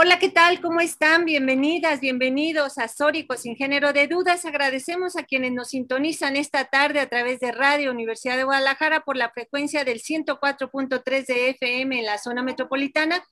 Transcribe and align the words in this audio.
Hola, 0.00 0.20
¿qué 0.20 0.28
tal? 0.28 0.60
¿Cómo 0.60 0.78
están? 0.78 1.24
Bienvenidas, 1.24 1.98
bienvenidos 1.98 2.78
a 2.78 2.86
Sórico 2.86 3.36
Sin 3.36 3.56
Género 3.56 3.92
de 3.92 4.06
Dudas. 4.06 4.44
Agradecemos 4.44 5.16
a 5.16 5.24
quienes 5.24 5.50
nos 5.50 5.70
sintonizan 5.70 6.36
esta 6.36 6.66
tarde 6.66 7.00
a 7.00 7.08
través 7.08 7.40
de 7.40 7.50
Radio 7.50 7.90
Universidad 7.90 8.36
de 8.36 8.44
Guadalajara 8.44 9.00
por 9.00 9.16
la 9.16 9.30
frecuencia 9.30 9.82
del 9.82 9.98
104.3 9.98 11.26
de 11.26 11.50
FM 11.50 11.98
en 11.98 12.06
la 12.06 12.18
zona 12.18 12.44
metropolitana, 12.44 13.24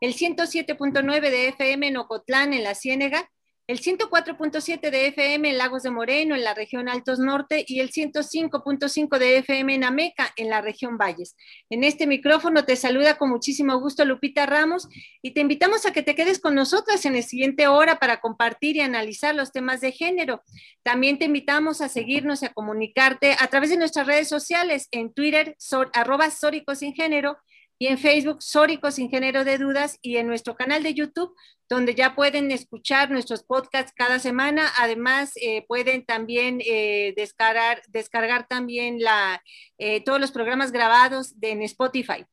el 0.00 0.14
107.9 0.14 1.20
de 1.20 1.48
FM 1.48 1.88
en 1.88 1.96
Ocotlán, 1.98 2.54
en 2.54 2.64
la 2.64 2.74
Ciénega, 2.74 3.30
el 3.66 3.80
104.7 3.80 4.90
de 4.90 5.06
FM 5.06 5.48
en 5.48 5.56
Lagos 5.56 5.84
de 5.84 5.90
Moreno, 5.90 6.34
en 6.34 6.44
la 6.44 6.52
región 6.52 6.88
Altos 6.88 7.18
Norte, 7.18 7.64
y 7.66 7.80
el 7.80 7.90
105.5 7.90 9.18
de 9.18 9.38
FM 9.38 9.74
en 9.74 9.84
Ameca, 9.84 10.32
en 10.36 10.50
la 10.50 10.60
región 10.60 10.98
Valles. 10.98 11.34
En 11.70 11.82
este 11.82 12.06
micrófono 12.06 12.64
te 12.66 12.76
saluda 12.76 13.16
con 13.16 13.30
muchísimo 13.30 13.80
gusto 13.80 14.04
Lupita 14.04 14.44
Ramos 14.44 14.88
y 15.22 15.32
te 15.32 15.40
invitamos 15.40 15.86
a 15.86 15.92
que 15.92 16.02
te 16.02 16.14
quedes 16.14 16.40
con 16.40 16.54
nosotras 16.54 17.06
en 17.06 17.14
la 17.14 17.22
siguiente 17.22 17.66
hora 17.66 17.98
para 17.98 18.20
compartir 18.20 18.76
y 18.76 18.80
analizar 18.80 19.34
los 19.34 19.50
temas 19.50 19.80
de 19.80 19.92
género. 19.92 20.42
También 20.82 21.18
te 21.18 21.24
invitamos 21.24 21.80
a 21.80 21.88
seguirnos 21.88 22.42
y 22.42 22.46
a 22.46 22.52
comunicarte 22.52 23.34
a 23.38 23.46
través 23.46 23.70
de 23.70 23.78
nuestras 23.78 24.06
redes 24.06 24.28
sociales 24.28 24.88
en 24.90 25.14
Twitter, 25.14 25.56
arroba 25.94 26.30
Sórico 26.30 26.74
Sin 26.74 26.94
Género, 26.94 27.38
y 27.78 27.88
en 27.88 27.98
Facebook, 27.98 28.42
Sórico 28.42 28.90
Sin 28.90 29.10
Género 29.10 29.44
de 29.44 29.58
Dudas, 29.58 29.98
y 30.00 30.16
en 30.16 30.26
nuestro 30.26 30.54
canal 30.54 30.82
de 30.82 30.94
YouTube, 30.94 31.34
donde 31.68 31.94
ya 31.94 32.14
pueden 32.14 32.50
escuchar 32.50 33.10
nuestros 33.10 33.42
podcasts 33.42 33.92
cada 33.96 34.18
semana. 34.18 34.70
Además, 34.78 35.32
eh, 35.36 35.64
pueden 35.66 36.04
también 36.04 36.60
eh, 36.64 37.14
descargar, 37.16 37.82
descargar 37.88 38.46
también 38.46 39.00
la, 39.00 39.42
eh, 39.78 40.02
todos 40.04 40.20
los 40.20 40.30
programas 40.30 40.72
grabados 40.72 41.40
de, 41.40 41.50
en 41.50 41.62
Spotify. 41.62 42.24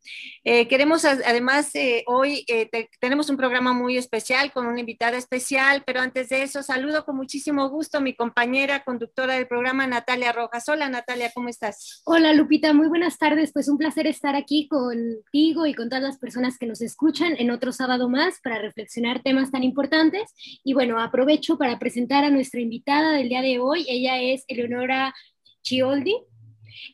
queremos, 0.43 1.05
además, 1.05 1.71
hoy 2.07 2.45
tenemos 2.99 3.29
un 3.29 3.37
programa 3.37 3.73
muy 3.73 3.97
especial 3.97 4.51
con 4.51 4.65
una 4.65 4.79
invitada 4.79 5.17
especial, 5.17 5.83
pero 5.85 6.01
antes 6.01 6.29
de 6.29 6.43
eso, 6.43 6.63
saludo 6.63 7.05
con 7.05 7.15
muchísimo 7.15 7.69
gusto 7.69 7.99
a 7.99 8.01
mi 8.01 8.15
compañera 8.15 8.83
conductora 8.83 9.35
del 9.35 9.47
programa, 9.47 9.87
Natalia 9.87 10.31
Rojas. 10.31 10.67
Hola, 10.67 10.89
Natalia, 10.89 11.31
¿cómo 11.33 11.49
estás? 11.49 12.01
Hola, 12.05 12.33
Lupita, 12.33 12.73
muy 12.73 12.87
buenas 12.87 13.17
tardes. 13.17 13.51
Pues 13.53 13.69
un 13.69 13.77
placer 13.77 14.07
estar 14.07 14.35
aquí 14.35 14.67
contigo 14.67 15.65
y 15.65 15.73
con 15.73 15.89
todas 15.89 16.03
las 16.03 16.17
personas 16.17 16.57
que 16.57 16.65
nos 16.65 16.81
escuchan 16.81 17.35
en 17.37 17.51
otro 17.51 17.71
sábado 17.71 18.09
más 18.09 18.39
para 18.41 18.59
reflexionar 18.59 19.20
temas 19.21 19.51
tan 19.51 19.63
importantes. 19.63 20.33
Y 20.63 20.73
bueno, 20.73 20.99
aprovecho 20.99 21.57
para 21.57 21.79
presentar 21.79 22.23
a 22.23 22.29
nuestra 22.29 22.61
invitada 22.61 23.13
del 23.13 23.29
día 23.29 23.41
de 23.41 23.59
hoy. 23.59 23.85
Ella 23.87 24.21
es 24.21 24.43
Eleonora 24.47 25.13
Chioldi. 25.63 26.15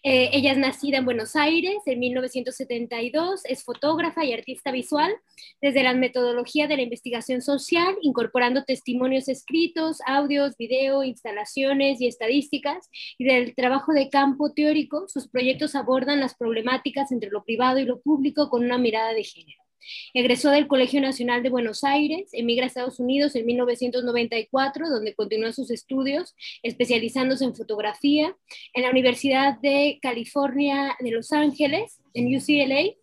Eh, 0.03 0.30
ella 0.33 0.52
es 0.52 0.58
nacida 0.58 0.98
en 0.98 1.05
Buenos 1.05 1.36
Aires 1.36 1.75
en 1.86 2.00
1972, 2.00 3.42
es 3.45 3.64
fotógrafa 3.64 4.25
y 4.25 4.33
artista 4.33 4.71
visual 4.71 5.14
desde 5.61 5.83
la 5.83 5.93
metodología 5.93 6.67
de 6.67 6.77
la 6.77 6.82
investigación 6.82 7.42
social, 7.42 7.95
incorporando 8.02 8.64
testimonios 8.64 9.27
escritos, 9.27 9.99
audios, 10.05 10.58
video, 10.58 11.04
instalaciones 11.04 12.02
y 12.02 12.08
estadísticas, 12.08 12.89
y 13.17 13.26
del 13.26 13.55
trabajo 13.55 13.93
de 13.93 14.10
campo 14.10 14.54
teórico, 14.54 15.08
sus 15.08 15.27
proyectos 15.27 15.76
abordan 15.76 16.20
las 16.20 16.36
problemáticas 16.36 17.11
entre 17.11 17.30
lo 17.30 17.43
privado 17.43 17.80
y 17.80 17.86
lo 17.86 18.02
público 18.02 18.49
con 18.49 18.64
una 18.64 18.77
mirada 18.77 19.14
de 19.14 19.23
género. 19.23 19.67
Egresó 20.14 20.52
del 20.52 20.67
Colegio 20.67 21.02
Nacional 21.02 21.43
de 21.43 21.49
Buenos 21.49 21.83
Aires, 21.83 22.30
emigra 22.33 22.65
a 22.65 22.67
Estados 22.67 22.99
Unidos 22.99 23.36
en 23.36 23.45
1994, 23.45 24.89
donde 24.89 25.15
continuó 25.15 25.52
sus 25.54 25.71
estudios, 25.71 26.36
especializándose 26.64 27.45
en 27.45 27.55
fotografía, 27.55 28.36
en 28.73 28.83
la 28.83 28.92
Universidad 28.92 29.60
de 29.60 29.99
California 30.02 30.95
de 30.99 31.11
Los 31.11 31.32
Ángeles, 31.32 32.02
en 32.14 32.36
UCLA, 32.36 32.95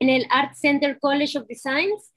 en 0.00 0.08
el 0.08 0.26
Art 0.30 0.54
Center 0.54 0.98
College 0.98 1.38
of 1.38 1.46
Designs 1.46 2.12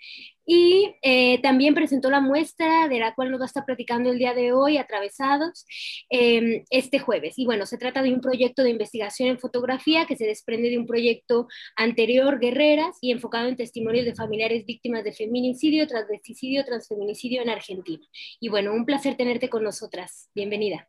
y 0.45 0.95
eh, 1.01 1.39
también 1.41 1.73
presentó 1.73 2.09
la 2.09 2.19
muestra 2.19 2.87
de 2.87 2.99
la 2.99 3.13
cual 3.13 3.31
nos 3.31 3.39
va 3.39 3.45
a 3.45 3.47
estar 3.47 3.65
platicando 3.65 4.11
el 4.11 4.19
día 4.19 4.33
de 4.33 4.51
hoy, 4.51 4.77
Atravesados, 4.77 5.65
em, 6.09 6.63
este 6.69 6.99
jueves. 6.99 7.35
Y 7.37 7.45
bueno, 7.45 7.65
se 7.65 7.77
trata 7.77 8.01
de 8.01 8.13
un 8.13 8.21
proyecto 8.21 8.63
de 8.63 8.69
investigación 8.69 9.29
en 9.29 9.39
fotografía 9.39 10.05
que 10.05 10.17
se 10.17 10.25
desprende 10.25 10.69
de 10.69 10.77
un 10.77 10.85
proyecto 10.85 11.47
anterior, 11.75 12.39
Guerreras, 12.39 12.97
y 13.01 13.11
enfocado 13.11 13.47
en 13.47 13.55
testimonios 13.55 14.05
de 14.05 14.15
familiares 14.15 14.65
víctimas 14.65 15.03
de 15.03 15.13
feminicidio, 15.13 15.87
transvesticidio, 15.87 16.65
transfeminicidio 16.65 17.41
en 17.41 17.49
Argentina. 17.49 18.05
Y 18.39 18.49
bueno, 18.49 18.73
un 18.73 18.85
placer 18.85 19.15
tenerte 19.15 19.49
con 19.49 19.63
nosotras. 19.63 20.29
Bienvenida. 20.35 20.87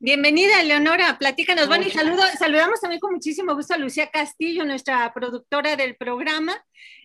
Bienvenida, 0.00 0.62
Leonora. 0.62 1.18
Platícanos. 1.18 1.66
Bueno, 1.66 1.84
y 1.84 1.90
saludo, 1.90 2.22
saludamos 2.38 2.80
también 2.80 3.00
con 3.00 3.12
muchísimo 3.12 3.54
gusto 3.56 3.74
a 3.74 3.78
Lucía 3.78 4.08
Castillo, 4.10 4.64
nuestra 4.64 5.12
productora 5.12 5.74
del 5.74 5.96
programa. 5.96 6.56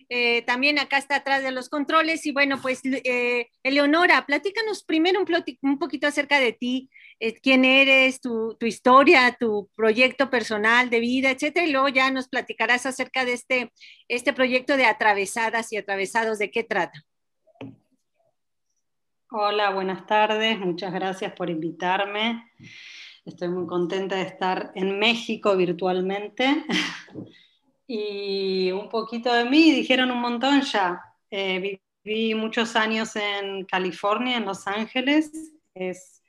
Eh, 0.08 0.42
también 0.42 0.78
acá 0.78 0.98
está 0.98 1.16
atrás 1.16 1.42
de 1.42 1.50
los 1.50 1.68
controles. 1.68 2.26
Y 2.26 2.32
bueno, 2.32 2.60
pues, 2.60 2.80
eh, 2.84 3.48
Eleonora, 3.62 4.24
platícanos 4.26 4.84
primero 4.84 5.20
un, 5.20 5.26
un, 5.62 5.78
poquito 5.78 6.06
acerca 6.06 6.40
de 6.40 6.52
ti, 6.52 6.90
eh, 7.20 7.34
quién 7.40 7.64
eres, 7.64 8.20
tu, 8.20 8.56
tu, 8.58 8.66
historia, 8.66 9.36
tu 9.38 9.70
proyecto 9.74 10.30
personal 10.30 10.90
de 10.90 11.00
vida, 11.00 11.30
etcétera. 11.30 11.66
Y 11.66 11.72
luego 11.72 11.88
ya 11.88 12.10
nos 12.10 12.28
platicarás 12.28 12.86
acerca 12.86 13.24
de 13.24 13.32
este, 13.34 13.72
este 14.08 14.32
proyecto 14.32 14.76
de 14.76 14.86
atravesadas 14.86 15.72
y 15.72 15.76
atravesados, 15.76 16.38
de 16.38 16.50
qué 16.50 16.64
trata. 16.64 17.04
Hola, 19.30 19.70
buenas 19.70 20.06
tardes. 20.06 20.58
Muchas 20.60 20.92
gracias 20.92 21.32
por 21.32 21.50
invitarme. 21.50 22.44
Estoy 23.24 23.48
muy 23.48 23.66
contenta 23.66 24.16
de 24.16 24.22
estar 24.22 24.70
en 24.74 24.98
México 24.98 25.56
virtualmente. 25.56 26.64
Y 27.86 28.70
un 28.72 28.88
poquito 28.88 29.32
de 29.32 29.44
mí, 29.44 29.72
dijeron 29.72 30.10
un 30.10 30.20
montón 30.20 30.62
ya. 30.62 31.02
Eh, 31.30 31.80
viví 32.04 32.34
muchos 32.34 32.76
años 32.76 33.14
en 33.16 33.64
California, 33.64 34.36
en 34.36 34.46
Los 34.46 34.66
Ángeles. 34.66 35.52
Es, 35.74 36.22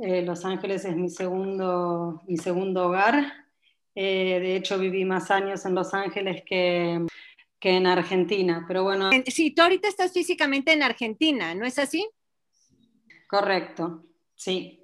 eh, 0.00 0.22
Los 0.22 0.44
Ángeles 0.44 0.84
es 0.84 0.96
mi 0.96 1.08
segundo, 1.08 2.22
mi 2.26 2.36
segundo 2.36 2.86
hogar. 2.86 3.46
Eh, 3.94 4.38
de 4.40 4.56
hecho, 4.56 4.78
viví 4.78 5.04
más 5.04 5.30
años 5.30 5.64
en 5.66 5.74
Los 5.74 5.94
Ángeles 5.94 6.42
que, 6.44 7.06
que 7.58 7.70
en 7.70 7.86
Argentina, 7.86 8.64
pero 8.66 8.82
bueno. 8.82 9.10
Sí, 9.26 9.52
tú 9.52 9.62
ahorita 9.62 9.88
estás 9.88 10.12
físicamente 10.12 10.72
en 10.72 10.82
Argentina, 10.82 11.54
¿no 11.54 11.66
es 11.66 11.78
así? 11.78 12.08
Correcto, 13.28 14.04
sí, 14.34 14.82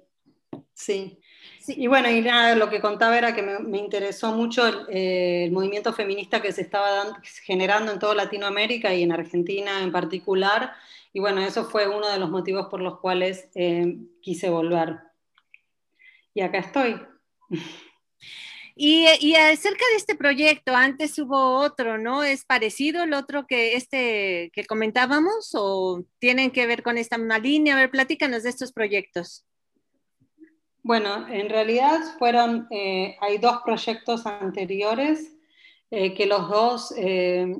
sí. 0.73 1.19
Y 1.67 1.87
bueno, 1.87 2.09
y 2.09 2.21
nada, 2.21 2.55
lo 2.55 2.69
que 2.69 2.79
contaba 2.79 3.17
era 3.17 3.35
que 3.35 3.41
me, 3.41 3.77
interesó 3.77 4.33
mucho 4.33 4.87
eh, 4.89 5.45
el, 5.45 5.51
movimiento 5.51 5.93
feminista 5.93 6.41
que 6.41 6.51
se 6.51 6.61
estaba 6.61 7.19
generando 7.43 7.91
en 7.91 7.99
toda 7.99 8.15
Latinoamérica 8.15 8.93
y 8.93 9.03
en 9.03 9.11
Argentina 9.11 9.81
en 9.83 9.91
particular. 9.91 10.73
Y 11.13 11.19
bueno, 11.19 11.41
eso 11.41 11.65
fue 11.65 11.87
uno 11.87 12.07
de 12.09 12.19
los 12.19 12.29
motivos 12.29 12.67
por 12.67 12.81
los 12.81 12.99
cuales 12.99 13.49
eh, 13.55 13.97
quise 14.21 14.49
volver. 14.49 14.97
Y 16.33 16.41
acá 16.41 16.59
estoy. 16.59 17.01
Y, 18.79 19.33
acerca 19.33 19.83
de 19.89 19.95
este 19.97 20.13
proyecto, 20.13 20.75
antes 20.75 21.17
hubo 21.17 21.55
otro, 21.55 21.97
¿no? 21.97 22.23
¿Es 22.23 22.45
parecido 22.45 23.03
el 23.03 23.13
otro 23.13 23.47
que 23.47 23.75
este 23.75 24.51
que 24.53 24.65
comentábamos 24.65 25.49
o 25.55 26.03
tienen 26.19 26.51
que 26.51 26.67
ver 26.67 26.83
con 26.83 26.99
esta 26.99 27.17
misma 27.17 27.39
línea? 27.39 27.73
A 27.73 27.79
ver, 27.79 27.89
platícanos 27.89 28.43
de 28.43 28.51
estos 28.51 28.71
proyectos. 28.71 29.46
Bueno, 30.87 31.27
en 31.27 31.49
realidad 31.49 31.99
fueron, 32.17 32.65
eh, 32.71 33.17
hay 33.19 33.39
dos 33.39 33.57
proyectos 33.65 34.25
anteriores 34.25 35.35
eh, 35.91 36.13
que 36.13 36.25
los 36.25 36.47
dos, 36.47 36.93
eh, 36.95 37.53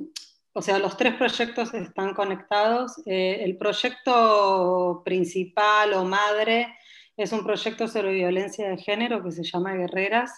o 0.54 0.62
sea, 0.62 0.78
los 0.78 0.96
tres 0.96 1.12
proyectos 1.12 1.74
están 1.74 2.14
conectados. 2.14 3.02
el 3.04 3.58
proyecto 3.58 5.02
principal 5.04 5.92
o 5.92 6.06
madre 6.06 6.74
es 7.18 7.30
un 7.32 7.44
proyecto 7.44 7.86
sobre 7.86 8.14
violencia 8.14 8.66
de 8.66 8.78
género 8.78 9.22
que 9.22 9.32
se 9.32 9.44
llama 9.44 9.74
Guerreras 9.74 10.32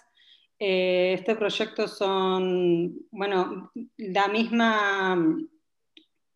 este 0.58 1.36
proyecto 1.36 1.86
son, 1.86 3.06
bueno, 3.12 3.70
la 3.98 4.26
misma 4.26 5.16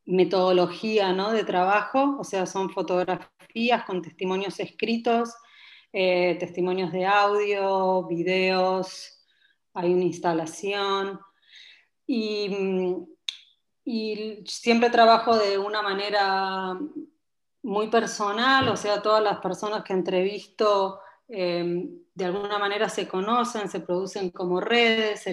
metodología 0.07 1.13
¿no? 1.13 1.33
de 1.33 1.43
trabajo, 1.43 2.17
o 2.21 2.23
sea, 2.23 2.47
son 2.47 2.71
fotografías 2.71 3.85
con 3.85 4.03
testimonios 4.03 4.61
escritos 4.61 5.35
eh, 5.97 6.37
testimonios 6.41 6.91
de 6.91 7.07
audio, 7.07 8.05
videos, 8.09 9.25
hay 9.75 9.95
una 9.95 10.03
instalación. 10.03 11.21
Y, 12.05 12.49
mm, 12.49 13.07
y 13.85 14.45
siempre 14.45 14.91
trabajo 14.91 15.39
de 15.39 15.57
una 15.57 15.83
manera 15.83 16.77
muy 17.63 17.87
personal, 17.89 18.69
o 18.69 18.77
sea, 18.77 19.01
todas 19.03 19.23
las 19.23 19.39
personas 19.39 19.85
que 19.85 19.93
entrevisto 19.93 20.99
em, 21.29 21.89
de 22.13 22.25
alguna 22.25 22.59
manera 22.59 22.89
se 22.89 23.07
conocen, 23.07 23.69
se 23.69 23.81
producen 23.81 24.31
como 24.31 24.61
redes, 24.61 25.25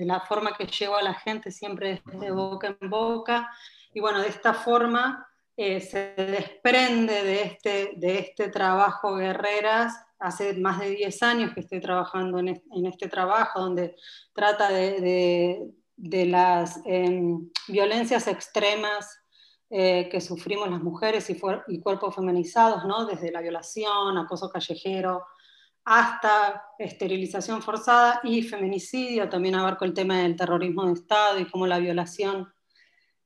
la 0.00 0.20
forma 0.20 0.54
que 0.54 0.66
llevo 0.66 0.96
a 0.96 1.02
la 1.02 1.14
gente 1.14 1.50
siempre 1.50 1.92
es 1.92 2.20
de 2.20 2.30
boca 2.30 2.76
en 2.78 2.90
boca, 2.90 3.50
y 3.94 4.00
bueno, 4.00 4.20
de 4.20 4.28
esta 4.28 4.52
forma 4.52 5.26
eh, 5.56 5.80
se 5.80 6.14
desprende 6.16 7.22
de 7.22 7.42
este, 7.42 7.92
de 7.96 8.18
este 8.18 8.48
trabajo 8.48 9.14
Guerreras. 9.16 9.94
Hace 10.18 10.54
más 10.54 10.80
de 10.80 10.90
10 10.90 11.22
años 11.22 11.54
que 11.54 11.60
estoy 11.60 11.80
trabajando 11.80 12.38
en 12.38 12.48
este, 12.86 13.08
trabajo, 13.08 13.60
donde 13.60 13.94
trata 14.32 14.70
de, 14.70 15.70
de, 15.96 16.26
las 16.26 16.80
em, 16.86 17.50
violencias 17.68 18.26
extremas 18.26 19.20
eh, 19.70 20.08
que 20.10 20.20
sufrimos 20.20 20.70
las 20.70 20.82
mujeres 20.82 21.28
y, 21.30 21.38
y, 21.68 21.80
cuerpos 21.80 22.14
feminizados, 22.14 22.84
¿no? 22.86 23.04
desde 23.04 23.30
la 23.30 23.42
violación, 23.42 24.16
acoso 24.16 24.48
callejero, 24.48 25.24
hasta 25.84 26.64
esterilización 26.78 27.60
forzada 27.60 28.20
y 28.24 28.42
feminicidio. 28.42 29.28
También 29.28 29.56
abarco 29.56 29.84
el 29.84 29.92
tema 29.92 30.22
del 30.22 30.36
terrorismo 30.36 30.86
de 30.86 30.94
Estado 30.94 31.38
y 31.38 31.50
cómo 31.50 31.66
la 31.66 31.78
violación 31.78 32.53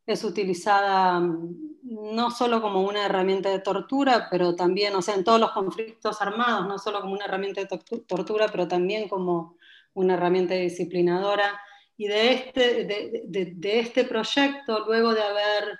es 0.09 0.25
utilizada 0.25 1.21
mm, 1.21 1.69
no 2.15 2.31
solo 2.31 2.63
como 2.63 2.83
una 2.83 3.05
herramienta 3.05 3.51
de 3.51 3.61
tortura, 3.61 4.29
pero 4.31 4.57
también, 4.57 4.95
o 4.95 5.03
sea, 5.03 5.15
en 5.15 5.23
todos 5.23 5.39
los 5.39 5.53
conflictos 5.53 6.21
armados, 6.23 6.67
no 6.67 6.79
solo 6.79 7.01
como 7.03 7.13
una 7.13 7.27
herramienta 7.27 7.61
de 7.61 7.67
tortura, 8.07 8.49
pero 8.51 8.67
también 8.67 9.09
como 9.09 9.57
una 9.95 10.15
herramienta 10.15 10.55
disciplinadora. 10.55 11.61
Y 11.97 12.09
de 12.09 12.33
este, 12.33 12.85
de, 12.85 13.81
este 13.81 14.05
proyecto, 14.05 14.87
luego 14.87 15.13
de 15.13 15.23
haber 15.23 15.79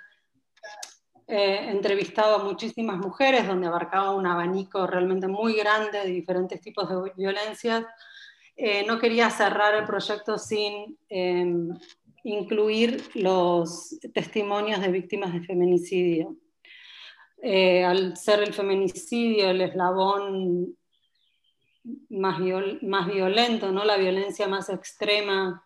eh, 1.27 1.69
entrevistado 1.69 2.35
a 2.35 2.43
muchísimas 2.43 2.97
mujeres, 2.97 3.47
donde 3.47 3.67
abarcaba 3.67 4.11
un 4.11 4.27
abanico 4.27 4.85
realmente 4.85 5.27
muy 5.27 5.55
grande 5.55 5.99
de 5.99 6.09
diferentes 6.09 6.61
tipos 6.61 6.87
de 6.87 7.11
violencias, 7.15 7.85
eh, 8.55 8.85
no 8.85 8.99
quería 8.99 9.29
cerrar 9.29 9.73
el 9.73 9.85
proyecto 9.85 10.37
sin 10.37 10.97
em, 11.07 11.69
incluir 12.23 13.03
los 13.15 13.97
testimonios 14.13 14.81
de 14.81 14.89
víctimas 14.89 15.33
de 15.33 15.41
feminicidio. 15.41 16.35
Eh, 17.41 17.85
al 17.85 18.17
ser 18.17 18.41
el 18.43 18.53
feminicidio 18.53 19.49
el 19.49 19.61
eslabón 19.61 20.75
más, 22.09 22.39
más 22.81 23.07
violento, 23.07 23.71
¿no? 23.71 23.85
la 23.85 23.95
violencia 23.97 24.47
más 24.47 24.69
extrema 24.69 25.63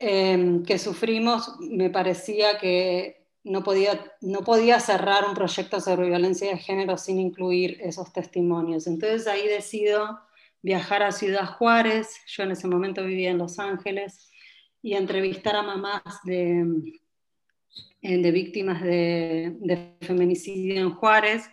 eh, 0.00 0.62
que 0.66 0.78
sufrimos, 0.78 1.56
me 1.60 1.90
parecía 1.90 2.58
que 2.58 3.24
no 3.44 3.62
podía, 3.62 4.00
no 4.22 4.40
podía 4.40 4.80
cerrar 4.80 5.28
un 5.28 5.34
proyecto 5.34 5.80
sobre 5.80 6.08
violencia 6.08 6.50
de 6.50 6.58
género 6.58 6.96
sin 6.96 7.20
incluir 7.20 7.78
esos 7.80 8.12
testimonios. 8.12 8.86
Entonces 8.86 9.26
ahí 9.26 9.46
decido 9.46 10.18
viajar 10.62 11.02
a 11.02 11.12
Ciudad 11.12 11.46
Juárez, 11.46 12.16
yo 12.26 12.42
en 12.42 12.52
ese 12.52 12.66
momento 12.66 13.04
vivía 13.04 13.30
en 13.30 13.38
Los 13.38 13.58
Ángeles, 13.58 14.30
y 14.84 14.92
entrevistar 14.92 15.56
a 15.56 15.62
mamás 15.62 16.02
de, 16.24 16.62
eh, 18.02 18.18
de 18.18 18.30
víctimas 18.30 18.82
de, 18.82 19.56
de, 19.60 19.96
feminicidio 20.02 20.78
en 20.78 20.90
Juárez. 20.90 21.48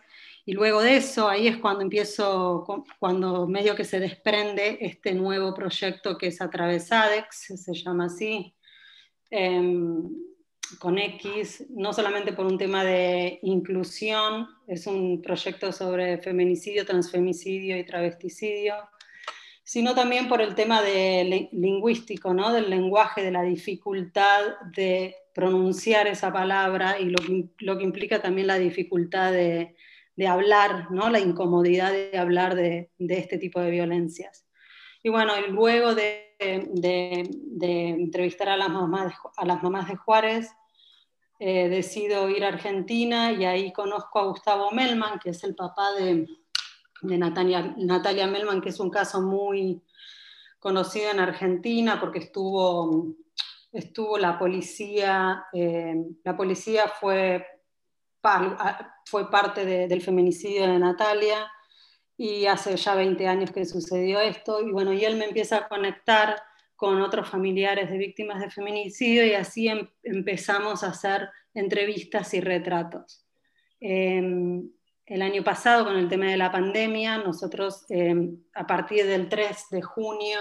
Y 0.45 0.51
luego 0.51 0.81
de 0.81 0.97
eso, 0.97 1.29
ahí 1.29 1.47
es 1.47 1.55
cuando 1.55 1.81
empiezo, 1.81 2.65
cuando 2.99 3.47
medio 3.47 3.73
que 3.73 3.85
se 3.85 4.01
desprende 4.01 4.79
este 4.81 5.13
nuevo 5.13 5.53
proyecto 5.53 6.17
que 6.17 6.27
es 6.27 6.41
Atravesadex, 6.41 7.53
se 7.55 7.73
llama 7.73 8.07
así, 8.07 8.53
em, 9.29 10.09
con 10.77 10.97
X, 10.97 11.67
no 11.69 11.93
solamente 11.93 12.33
por 12.33 12.45
un 12.45 12.57
tema 12.57 12.83
de 12.83 13.39
inclusión, 13.43 14.45
es 14.67 14.87
un 14.87 15.21
proyecto 15.21 15.71
sobre 15.71 16.17
feminicidio, 16.17 16.85
transfemicidio 16.85 17.77
y 17.77 17.85
travesticidio, 17.85 18.75
sino 19.63 19.95
también 19.95 20.27
por 20.27 20.41
el 20.41 20.55
tema 20.55 20.81
de, 20.81 21.49
lingüístico, 21.51 22.33
¿no? 22.33 22.51
del 22.51 22.69
lenguaje, 22.69 23.23
de 23.23 23.31
la 23.31 23.43
dificultad 23.43 24.41
de 24.75 25.15
pronunciar 25.33 26.07
esa 26.07 26.33
palabra 26.33 26.99
y 26.99 27.05
lo 27.05 27.23
que, 27.23 27.45
lo 27.59 27.77
que 27.77 27.83
implica 27.83 28.21
también 28.21 28.47
la 28.47 28.59
dificultad 28.59 29.31
de, 29.31 29.75
de, 30.15 30.27
hablar, 30.27 30.91
¿no? 30.91 31.09
la 31.09 31.19
incomodidad 31.19 31.91
de 31.91 32.17
hablar 32.17 32.55
de, 32.55 32.91
de 32.97 33.17
este 33.17 33.37
tipo 33.37 33.61
de 33.61 33.71
violencias. 33.71 34.45
Y 35.03 35.09
bueno, 35.09 35.33
luego 35.49 35.95
de, 35.95 36.35
entrevistar 36.39 38.49
a 38.49 38.57
las 38.57 38.69
mamás 38.69 39.07
de, 39.07 39.13
a 39.37 39.45
las 39.45 39.63
mamás 39.63 39.87
de 39.87 39.95
Juárez, 39.95 40.51
eh, 41.39 41.69
decido 41.69 42.29
ir 42.29 42.45
a 42.45 42.49
Argentina 42.49 43.31
y 43.31 43.45
ahí 43.45 43.73
conozco 43.73 44.19
a 44.19 44.25
Gustavo 44.25 44.71
Melman, 44.71 45.19
que 45.19 45.31
es 45.31 45.43
el 45.43 45.55
papá 45.55 45.93
de, 45.93 46.27
de 47.01 47.17
Natalia, 47.17 47.73
Natalia 47.77 48.27
Melman, 48.27 48.61
que 48.61 48.69
es 48.69 48.79
un 48.79 48.89
caso 48.89 49.21
muy 49.21 49.81
conocido 50.59 51.11
en 51.11 51.19
Argentina 51.19 51.99
porque 51.99 52.19
estuvo, 52.19 53.15
estuvo 53.71 54.17
la 54.17 54.37
policía, 54.37 55.45
eh, 55.53 55.95
la 56.23 56.37
policía 56.37 56.87
fue, 56.87 57.45
fue 59.05 59.31
parte 59.31 59.65
del 59.65 60.01
feminicidio 60.01 60.67
de 60.67 60.79
Natalia 60.79 61.51
y 62.15 62.45
hace 62.45 62.75
ya 62.77 62.93
20 62.93 63.27
años 63.27 63.51
que 63.51 63.65
sucedió 63.65 64.19
esto 64.19 64.61
y 64.61 64.71
bueno, 64.71 64.93
y 64.93 65.03
él 65.03 65.17
me 65.17 65.25
empieza 65.25 65.57
a 65.57 65.67
conectar 65.67 66.35
con 66.75 67.01
otros 67.01 67.29
familiares 67.29 67.89
de 67.89 67.97
víctimas 67.97 68.39
de 68.41 68.49
feminicidio 68.49 69.25
y 69.25 69.33
así 69.33 69.67
em, 69.67 69.87
empezamos 70.03 70.83
a 70.83 70.87
hacer 70.89 71.29
entrevistas 71.53 72.33
y 72.33 72.41
retratos. 72.41 73.25
Em, 73.79 74.69
el 75.11 75.21
año 75.21 75.43
pasado 75.43 75.83
con 75.83 75.97
el 75.97 76.07
tema 76.07 76.27
de 76.27 76.37
la 76.37 76.53
pandemia, 76.53 77.17
nosotros 77.17 77.83
eh, 77.89 78.15
a 78.53 78.65
partir 78.65 79.05
del 79.05 79.27
3 79.27 79.65
de 79.71 79.81
junio, 79.81 80.39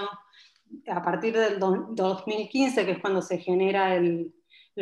a 0.87 1.03
partir 1.03 1.37
del 1.37 1.59
2015, 1.59 2.87
que 2.87 2.93
es 2.93 2.99
cuando 3.01 3.21
se 3.21 3.39
genera 3.39 3.97
el, 3.97 4.33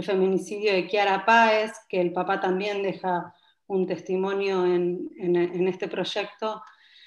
feminicidio 0.02 0.74
de 0.74 0.86
Kiara 0.86 1.24
Páez, 1.24 1.72
que 1.88 2.00
el 2.00 2.12
papá 2.12 2.38
también 2.38 2.82
deja 2.82 3.34
un 3.66 3.84
testimonio 3.84 4.64
en, 4.64 5.66
este 5.66 5.88
proyecto, 5.88 6.62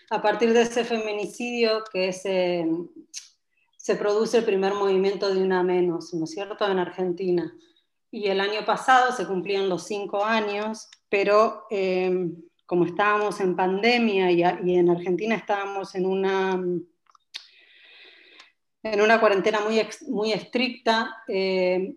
a 0.10 0.22
partir 0.22 0.52
de 0.52 0.64
ese 0.64 0.84
feminicidio 0.84 1.84
que 1.94 2.10
es, 2.10 2.26
eh, 2.26 2.68
se 3.78 3.96
produce 3.96 4.40
el 4.40 4.44
primer 4.44 4.74
movimiento 4.74 5.34
de 5.34 5.42
una 5.42 5.64
menos, 5.64 6.14
¿no 6.16 6.26
es 6.26 6.32
cierto?, 6.32 6.70
en 6.70 6.80
Argentina. 6.80 7.54
Y 8.10 8.28
el 8.28 8.42
año 8.42 8.66
pasado 8.66 9.14
se 9.14 9.28
cumplían 9.28 9.70
los 9.70 9.84
cinco 9.84 10.26
años, 10.26 10.90
pero... 11.10 11.68
Eh, 11.70 12.32
como 12.72 12.86
estábamos 12.86 13.42
en 13.42 13.54
pandemia 13.54 14.32
y, 14.32 14.44
en 14.78 14.90
Argentina 14.90 15.36
estábamos 15.36 15.94
en 15.94 16.06
una, 16.06 16.54
en 18.82 19.02
una 19.02 19.20
cuarentena 19.20 19.60
muy, 19.60 19.86
muy 20.08 20.32
estricta, 20.32 21.18
eh, 21.28 21.96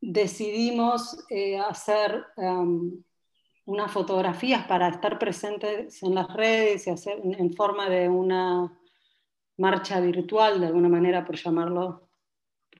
decidimos 0.00 1.26
eh, 1.28 1.58
hacer 1.58 2.26
um, 2.36 3.02
unas 3.64 3.90
fotografías 3.90 4.68
para 4.68 4.86
estar 4.86 5.18
presentes 5.18 6.00
en 6.04 6.14
las 6.14 6.32
redes 6.32 6.86
y 6.86 6.90
hacer 6.90 7.20
en 7.20 7.52
forma 7.54 7.88
de 7.88 8.08
una 8.08 8.78
marcha 9.56 9.98
virtual, 9.98 10.60
de 10.60 10.66
alguna 10.68 10.88
manera, 10.88 11.24
por 11.24 11.34
llamarlo, 11.34 12.08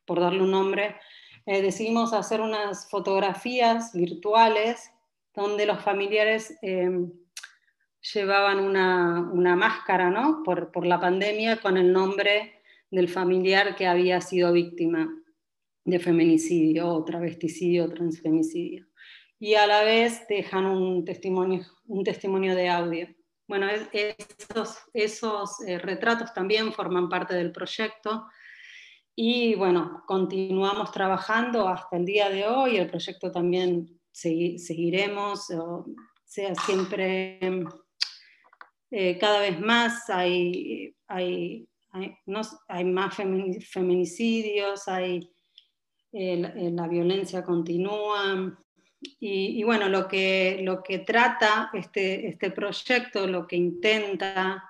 por 0.06 0.20
darle 0.20 0.44
un 0.44 0.52
nombre. 0.52 0.94
Eh, 1.46 1.62
decidimos 1.62 2.12
hacer 2.12 2.40
unas 2.40 2.88
fotografías 2.88 3.92
virtuales 3.92 4.92
donde 5.38 5.66
los 5.66 5.80
familiares 5.80 6.58
em, 6.62 7.12
llevaban 8.12 8.58
una, 8.58 9.56
máscara 9.56 10.10
¿no? 10.10 10.42
por, 10.44 10.72
por, 10.72 10.84
la 10.84 11.00
pandemia 11.00 11.58
con 11.58 11.76
el 11.76 11.92
nombre 11.92 12.60
del 12.90 13.08
familiar 13.08 13.76
que 13.76 13.86
había 13.86 14.20
sido 14.20 14.52
víctima 14.52 15.08
de 15.84 15.98
feminicidio 16.00 16.88
o 16.88 17.04
travesticidio 17.04 17.84
o 17.84 17.88
transfemicidio. 17.88 18.86
Y 19.38 19.54
a 19.54 19.66
la 19.68 19.84
vez 19.84 20.26
dejan 20.28 20.66
un 20.66 21.04
testimonio, 21.04 21.64
un 21.86 22.02
testimonio 22.02 22.56
de 22.56 22.68
audio. 22.68 23.08
Bueno, 23.46 23.68
esos, 23.92 24.78
esos 24.92 25.60
eh, 25.60 25.78
retratos 25.78 26.34
también 26.34 26.72
forman 26.72 27.08
parte 27.08 27.34
del 27.34 27.52
proyecto 27.52 28.26
y 29.14 29.54
bueno, 29.54 30.02
continuamos 30.06 30.90
trabajando 30.90 31.68
hasta 31.68 31.96
el 31.96 32.04
día 32.04 32.28
de 32.28 32.46
hoy. 32.46 32.76
El 32.76 32.90
proyecto 32.90 33.30
también 33.32 33.97
seguiremos, 34.18 35.50
o 35.50 35.86
sea, 36.24 36.54
siempre 36.54 37.38
eh, 38.90 39.18
cada 39.18 39.40
vez 39.40 39.60
más 39.60 40.08
hay, 40.10 40.94
hay, 41.06 41.68
hay 42.68 42.84
más 42.84 43.14
feminicidios, 43.70 44.88
hay, 44.88 45.30
eh, 46.12 46.70
la, 46.72 46.88
violencia 46.88 47.44
continúa. 47.44 48.58
Y, 49.20 49.60
y, 49.60 49.62
bueno, 49.62 49.88
lo 49.88 50.08
que, 50.08 50.60
lo 50.62 50.82
que 50.82 51.00
trata 51.00 51.70
este, 51.72 52.28
este 52.28 52.50
proyecto, 52.50 53.26
lo 53.26 53.46
que 53.46 53.56
intenta 53.56 54.64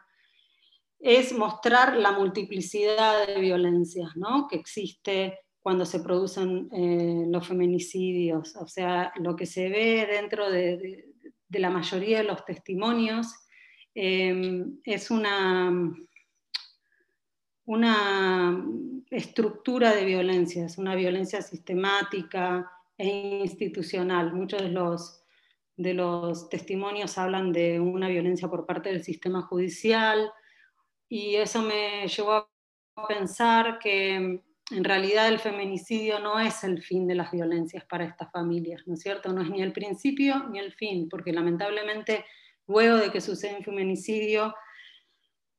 es 0.98 1.32
mostrar 1.32 1.96
la 1.96 2.12
multiplicidad 2.12 3.26
de 3.26 3.40
violencias 3.40 4.16
¿no? 4.16 4.48
que 4.48 4.56
existe 4.56 5.38
cuando 5.68 5.84
se 5.84 6.00
producen 6.00 6.70
eh, 6.72 7.26
los 7.28 7.46
feminicidios. 7.46 8.56
O 8.56 8.66
sea, 8.66 9.12
lo 9.16 9.36
que 9.36 9.44
se 9.44 9.68
ve 9.68 10.08
dentro 10.10 10.50
de, 10.50 11.12
la 11.50 11.68
mayoría 11.68 12.16
de 12.16 12.24
los 12.24 12.42
testimonios 12.46 13.26
eh, 13.94 14.64
es 14.82 15.10
una, 15.10 15.70
una 17.66 18.64
estructura 19.10 19.94
de 19.94 20.06
violencia, 20.06 20.64
es 20.64 20.78
una 20.78 20.94
violencia 20.94 21.42
sistemática 21.42 22.72
e 22.96 23.42
institucional. 23.44 24.32
Muchos 24.32 24.62
de 24.62 24.70
los, 24.70 25.22
de 25.76 25.92
los 25.92 26.48
testimonios 26.48 27.18
hablan 27.18 27.52
de 27.52 27.78
una 27.78 28.08
violencia 28.08 28.48
por 28.48 28.64
parte 28.64 28.88
del 28.88 29.04
sistema 29.04 29.42
judicial 29.42 30.32
y 31.10 31.34
eso 31.34 31.60
me 31.60 32.08
llevó 32.08 32.32
a 32.32 32.48
pensar 33.06 33.78
que 33.78 34.40
en 34.70 34.84
realidad 34.84 35.28
el 35.28 35.38
feminicidio 35.38 36.18
no 36.18 36.38
es 36.38 36.62
el 36.62 36.82
fin 36.82 37.06
de 37.06 37.14
las 37.14 37.30
violencias 37.30 37.84
para 37.84 38.04
estas 38.04 38.30
familias, 38.30 38.82
¿no 38.86 38.94
es 38.94 39.00
cierto? 39.00 39.32
No 39.32 39.42
es 39.42 39.50
ni 39.50 39.62
el 39.62 39.72
principio 39.72 40.48
ni 40.50 40.58
el 40.58 40.72
fin, 40.74 41.08
porque 41.08 41.32
lamentablemente 41.32 42.24
luego 42.66 42.96
de 42.96 43.10
que 43.10 43.20
sucede 43.20 43.56
un 43.56 43.64
feminicidio, 43.64 44.54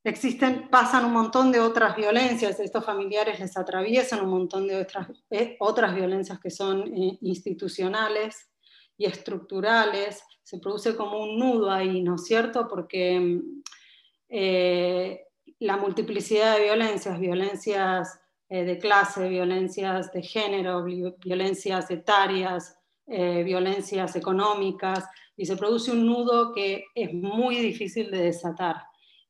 existen, 0.04 0.70
pasan 0.70 1.06
un 1.06 1.14
montón 1.14 1.52
de 1.52 1.60
otras 1.60 1.96
violencias, 1.96 2.60
estos 2.60 2.86
familiares 2.86 3.40
les 3.40 3.58
atraviesan 3.58 4.24
un 4.24 4.30
montón 4.30 4.68
de 4.68 4.76
otras, 4.76 5.08
eh, 5.32 5.58
otras 5.60 5.96
violencias 5.96 6.40
que 6.40 6.52
son 6.52 6.82
eh, 6.96 7.18
institucionales 7.22 8.52
y 8.96 9.06
estructurales, 9.06 10.24
se 10.44 10.60
produce 10.60 10.96
como 10.96 11.20
un 11.24 11.40
nudo 11.40 11.72
ahí, 11.72 12.02
¿no 12.02 12.16
es 12.16 12.26
cierto? 12.26 12.68
Porque 12.68 13.42
eh, 14.30 15.24
la 15.60 15.78
multiplicidad 15.78 16.58
de 16.58 16.64
violencias, 16.64 17.20
violencias 17.20 18.20
eh, 18.52 18.64
de 18.64 18.80
clase, 18.80 19.30
violencias 19.30 20.12
de 20.12 20.24
género, 20.24 20.84
violencias 20.84 21.92
etarias, 21.92 22.80
eh, 23.06 23.44
violencias 23.44 24.16
económicas, 24.16 25.06
y 25.38 25.46
se 25.46 25.56
produce 25.56 25.92
un 25.92 26.08
nudo 26.08 26.52
que 26.52 26.86
es 26.96 27.14
muy 27.14 27.58
difícil 27.58 28.10
de 28.10 28.24
desatar. 28.24 28.78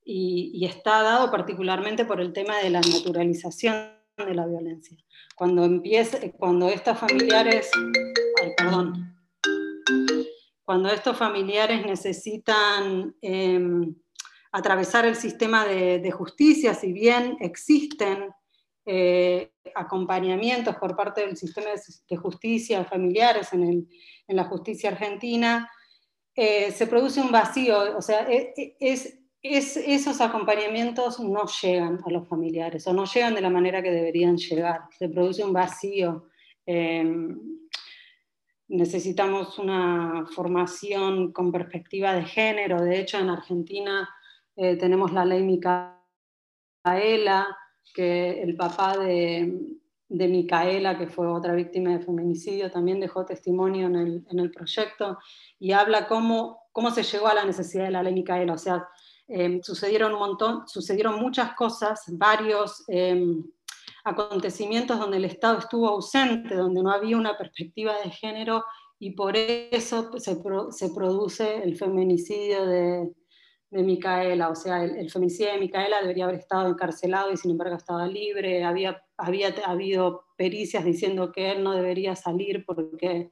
Y, 0.06 0.66
está 0.66 1.04
dado 1.04 1.30
particularmente 1.30 2.06
por 2.06 2.22
el 2.22 2.32
tema 2.32 2.60
de 2.60 2.70
la 2.70 2.80
naturalización 2.80 3.92
de 4.18 4.34
la 4.34 4.48
violencia. 4.48 4.98
Cuando, 5.36 5.66
empieza, 5.66 6.18
cuando 6.38 6.70
familiares, 6.96 7.70
perdón, 8.58 9.16
cuando 10.64 10.90
estos 10.90 11.18
familiares 11.18 11.86
necesitan 11.86 13.14
em, 13.22 13.94
atravesar 14.54 15.06
el 15.06 15.16
sistema 15.16 15.66
de, 15.66 16.00
de, 16.00 16.12
justicia, 16.12 16.74
si 16.74 16.94
bien 16.94 17.38
existen 17.42 18.30
eh, 18.91 19.51
acompañamientos 19.75 20.75
por 20.77 20.96
parte 20.96 21.22
del 21.22 21.38
sistema 21.38 21.67
de 22.10 22.17
justicia 22.17 22.84
familiares 22.86 23.53
en, 23.53 23.88
la 24.27 24.46
justicia 24.46 24.89
argentina, 24.89 25.69
eh, 26.34 26.72
se 26.72 26.88
produce 26.88 27.22
un 27.22 27.31
vacío, 27.31 27.96
o 27.96 28.01
sea, 28.01 28.27
e, 28.27 28.51
e, 28.58 28.75
es, 28.79 29.19
esos 29.43 30.22
acompañamientos 30.22 31.19
no 31.19 31.46
llegan 31.62 32.00
a 32.03 32.10
los 32.10 32.27
familiares 32.27 32.88
o 32.88 32.93
no 32.93 33.05
llegan 33.05 33.36
de 33.36 33.41
la 33.41 33.51
manera 33.51 33.84
que 33.84 33.91
deberían 33.91 34.38
llegar, 34.38 34.81
se 34.98 35.08
produce 35.08 35.43
un 35.43 35.53
vacío. 35.53 36.27
Em, 36.65 37.39
necesitamos 38.69 39.60
una 39.60 40.25
formación 40.34 41.31
con 41.31 41.51
perspectiva 41.51 42.15
de 42.15 42.24
género, 42.24 42.81
de 42.81 43.00
hecho 43.00 43.19
en 43.19 43.29
Argentina 43.29 44.10
eh, 44.55 44.77
tenemos 44.77 45.13
la 45.13 45.25
ley 45.25 45.43
Micaela, 45.43 45.96
que 47.93 48.41
el 48.41 48.55
papá 48.55 48.98
de, 48.98 49.77
Micaela, 50.10 50.98
que 50.98 51.08
fue 51.08 51.27
otra 51.27 51.53
víctima 51.53 51.91
de 51.91 52.03
feminicidio, 52.03 52.72
también 52.72 53.00
dejó 53.00 53.25
testimonio 53.25 53.88
en 53.88 54.39
el, 54.39 54.51
proyecto 54.51 55.17
y 55.60 55.72
habla 55.72 56.08
cómo, 56.08 56.63
cómo 56.72 56.91
se 56.91 57.03
llegó 57.03 57.27
a 57.27 57.34
la 57.34 57.46
necesidad 57.46 57.86
de 57.86 57.91
la 57.91 58.03
ley 58.03 58.13
Micaela. 58.13 58.53
O 58.53 58.58
sea, 58.58 58.88
em, 59.27 59.62
sucedieron 59.62 60.13
un 60.13 60.19
montón, 60.19 60.67
sucedieron 60.67 61.19
muchas 61.19 61.53
cosas, 61.53 62.03
varios 62.08 62.84
em, 62.88 63.43
acontecimientos 64.03 65.00
donde 65.00 65.17
el 65.17 65.25
Estado 65.25 65.60
estuvo 65.60 65.88
ausente, 65.88 66.55
donde 66.55 66.81
no 66.81 66.91
había 66.91 67.17
una 67.17 67.38
perspectiva 67.38 67.93
de 68.03 68.10
género 68.10 68.63
y 68.98 69.12
por 69.12 69.36
eso 69.36 70.12
se, 70.17 70.38
se 70.72 70.89
produce 70.93 71.63
el 71.63 71.77
feminicidio 71.77 72.65
de, 72.65 73.13
de 73.72 73.84
Micaela, 73.84 74.50
o 74.50 74.56
sea, 74.56 74.84
el, 74.84 75.12
femicidio 75.12 75.52
de 75.54 75.60
Micaela 75.60 76.02
debería 76.02 76.24
haber 76.24 76.38
estado 76.38 76.68
encarcelado 76.70 77.32
y 77.32 77.38
sin 77.38 77.52
embargo 77.52 77.76
estaba 77.76 78.08
libre, 78.08 78.64
había, 78.64 79.04
habido 79.18 80.26
pericias 80.36 80.84
diciendo 80.84 81.32
que 81.32 81.52
él 81.52 81.64
no 81.64 81.74
debería 81.74 82.16
salir 82.16 82.66
porque 82.66 83.32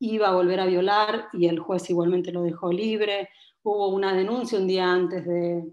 iba 0.00 0.28
a 0.28 0.34
volver 0.34 0.60
a 0.60 0.66
violar 0.66 1.28
y 1.32 1.46
el 1.46 1.60
juez 1.60 1.88
igualmente 1.90 2.32
lo 2.32 2.42
dejó 2.42 2.72
libre, 2.72 3.28
hubo 3.62 3.88
una 3.88 4.12
denuncia 4.12 4.58
un 4.58 4.66
día 4.66 4.90
antes 4.90 5.24
de, 5.24 5.72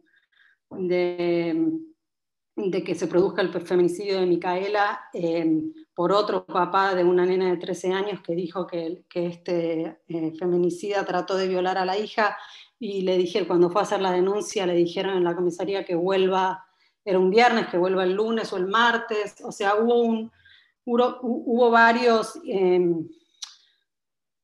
que 2.85 2.95
se 2.95 3.07
produzca 3.07 3.41
el 3.41 3.49
feminicidio 3.49 4.19
de 4.19 4.25
Micaela 4.27 5.01
eh, 5.13 5.63
por 5.95 6.11
otro 6.11 6.45
papá 6.45 6.93
de 6.93 7.03
una 7.03 7.25
nena 7.25 7.49
de 7.49 7.57
13 7.57 7.93
años 7.93 8.21
que 8.21 8.35
dijo 8.35 8.67
que, 8.67 9.05
que 9.09 9.25
este 9.25 10.01
eh, 10.07 10.33
feminicida 10.37 11.03
trató 11.05 11.35
de 11.35 11.47
violar 11.47 11.79
a 11.79 11.85
la 11.85 11.97
hija 11.97 12.37
y 12.79 13.01
le 13.01 13.17
dije, 13.17 13.47
cuando 13.47 13.69
fue 13.69 13.81
a 13.81 13.83
hacer 13.83 14.01
la 14.01 14.11
denuncia, 14.11 14.65
le 14.65 14.73
dijeron 14.73 15.17
en 15.17 15.23
la 15.23 15.35
comisaría 15.35 15.83
que 15.83 15.95
vuelva, 15.95 16.65
era 17.03 17.19
un 17.19 17.29
viernes, 17.29 17.67
que 17.67 17.77
vuelva 17.77 18.03
el 18.03 18.13
lunes 18.13 18.53
o 18.53 18.57
el 18.57 18.67
martes, 18.67 19.37
o 19.43 19.51
sea, 19.51 19.75
hubo, 19.75 20.01
un, 20.01 20.31
hubo, 20.85 21.71
varios, 21.71 22.39
em, 22.45 23.07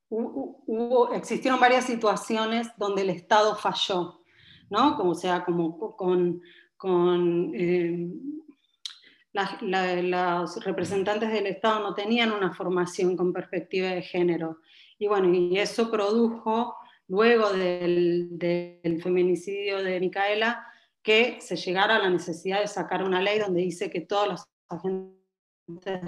hubo, 0.10 1.14
existieron 1.14 1.60
varias 1.60 1.86
situaciones 1.86 2.70
donde 2.78 3.04
el 3.04 3.12
Estado 3.12 3.56
falló, 3.56 4.22
¿no? 4.70 4.98
Como 4.98 5.14
sea, 5.14 5.46
como 5.46 5.96
con, 5.96 6.42
con 6.76 7.54
em, 7.54 8.14
los 9.34 10.64
representantes 10.64 11.32
del 11.32 11.48
Estado 11.48 11.82
no 11.82 11.94
tenían 11.94 12.32
una 12.32 12.54
formación 12.54 13.16
con 13.16 13.34
perspectiva 13.34 13.90
de 13.90 14.02
género. 14.02 14.60
Y 14.98 15.08
bueno, 15.08 15.34
y 15.34 15.58
eso 15.58 15.92
produjo 15.92 16.76
luego 17.08 17.52
del, 17.52 18.80
feminicidio 19.02 19.84
de 19.84 20.00
Micaela, 20.00 20.66
que 21.02 21.40
se 21.42 21.56
llegara 21.56 21.98
a 21.98 22.00
la 22.00 22.10
necesidad 22.10 22.62
de 22.62 22.68
sacar 22.68 23.04
una 23.04 23.22
ley 23.22 23.40
donde 23.40 23.62
dice 23.62 23.90
que 23.90 24.02
todos 24.02 24.28
los 24.28 24.44
agentes 24.70 26.02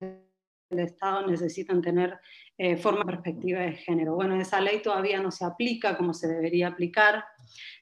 del 0.00 0.78
Estado 0.78 1.26
necesitan 1.26 1.80
tener 1.80 2.18
eh, 2.58 2.76
forma 2.76 3.04
perspectiva 3.04 3.60
de 3.60 3.72
género. 3.72 4.14
Bueno, 4.14 4.38
esa 4.40 4.60
ley 4.60 4.82
todavía 4.82 5.20
no 5.20 5.30
se 5.30 5.44
aplica 5.44 5.96
como 5.96 6.12
se 6.12 6.28
debería 6.28 6.68
aplicar, 6.68 7.24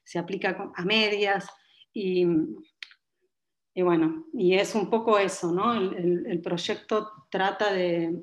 se 0.03 0.19
aplica 0.19 0.71
a 0.75 0.85
medias 0.85 1.47
y, 1.91 2.25
bueno, 3.75 4.27
y 4.33 4.55
es 4.55 4.75
un 4.75 4.89
poco 4.89 5.19
eso, 5.19 5.51
¿no? 5.51 5.73
el 5.73 6.41
proyecto 6.41 7.11
trata 7.29 7.73
de, 7.73 8.13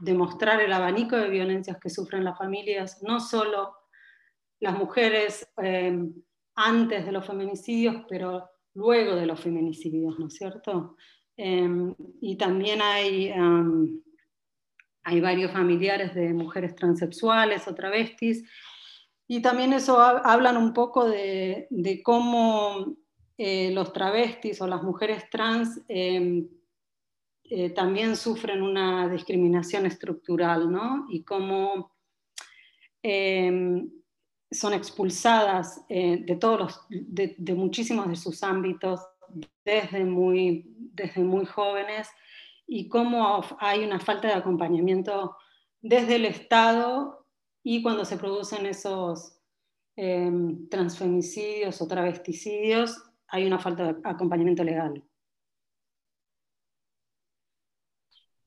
demostrar 0.00 0.60
el 0.60 0.72
abanico 0.72 1.16
de 1.16 1.28
violencias 1.28 1.78
que 1.78 1.90
sufren 1.90 2.24
las 2.24 2.38
familias, 2.38 3.02
no 3.02 3.20
solo 3.20 3.74
las 4.60 4.76
mujeres 4.76 5.48
eh, 5.62 5.96
antes 6.54 7.06
de 7.06 7.12
los 7.12 7.26
feminicidios, 7.26 8.04
pero 8.08 8.48
luego 8.74 9.14
de 9.14 9.26
los 9.26 9.40
feminicidios, 9.40 10.18
¿no 10.18 10.26
es 10.26 10.34
cierto? 10.34 10.96
Em, 11.36 11.94
y 12.20 12.36
también 12.36 12.82
hay, 12.82 13.32
hay 15.04 15.20
varios 15.20 15.52
familiares 15.52 16.14
de 16.14 16.32
mujeres 16.34 16.74
transexuales 16.74 17.68
o 17.68 17.74
travestis, 17.74 18.44
y 19.30 19.42
también 19.42 19.74
eso 19.74 20.00
hablan 20.00 20.56
un 20.56 20.72
poco 20.72 21.06
de, 21.06 21.68
cómo 22.02 22.96
eh, 23.36 23.70
los 23.72 23.92
travestis 23.92 24.60
o 24.62 24.66
las 24.66 24.82
mujeres 24.82 25.28
trans 25.30 25.82
eh, 27.50 27.70
también 27.70 28.14
sufren 28.14 28.62
una 28.62 29.08
discriminación 29.08 29.86
estructural, 29.86 30.70
¿no? 30.70 31.06
Y 31.08 31.22
cómo 31.24 31.92
em, 33.02 33.90
son 34.50 34.74
expulsadas 34.74 35.82
eh, 35.88 36.18
de, 36.26 36.36
todos 36.36 36.58
los, 36.60 36.86
de, 36.90 37.54
muchísimos 37.54 38.06
de 38.08 38.16
sus 38.16 38.42
ámbitos 38.42 39.00
desde 39.64 40.04
muy, 40.04 40.64
desde 40.92 41.22
muy 41.22 41.46
jóvenes 41.46 42.08
y 42.66 42.88
cómo 42.88 43.42
hay 43.60 43.82
una 43.82 43.98
falta 43.98 44.28
de 44.28 44.34
acompañamiento 44.34 45.34
desde 45.80 46.16
el 46.16 46.26
Estado 46.26 47.26
y 47.62 47.82
cuando 47.82 48.04
se 48.04 48.18
producen 48.18 48.66
esos 48.66 49.38
em, 49.96 50.68
transfemicidios 50.68 51.80
o 51.80 51.88
travesticidios, 51.88 53.02
hay 53.28 53.46
una 53.46 53.58
falta 53.58 53.92
de 53.92 54.00
acompañamiento 54.04 54.64
legal. 54.64 55.02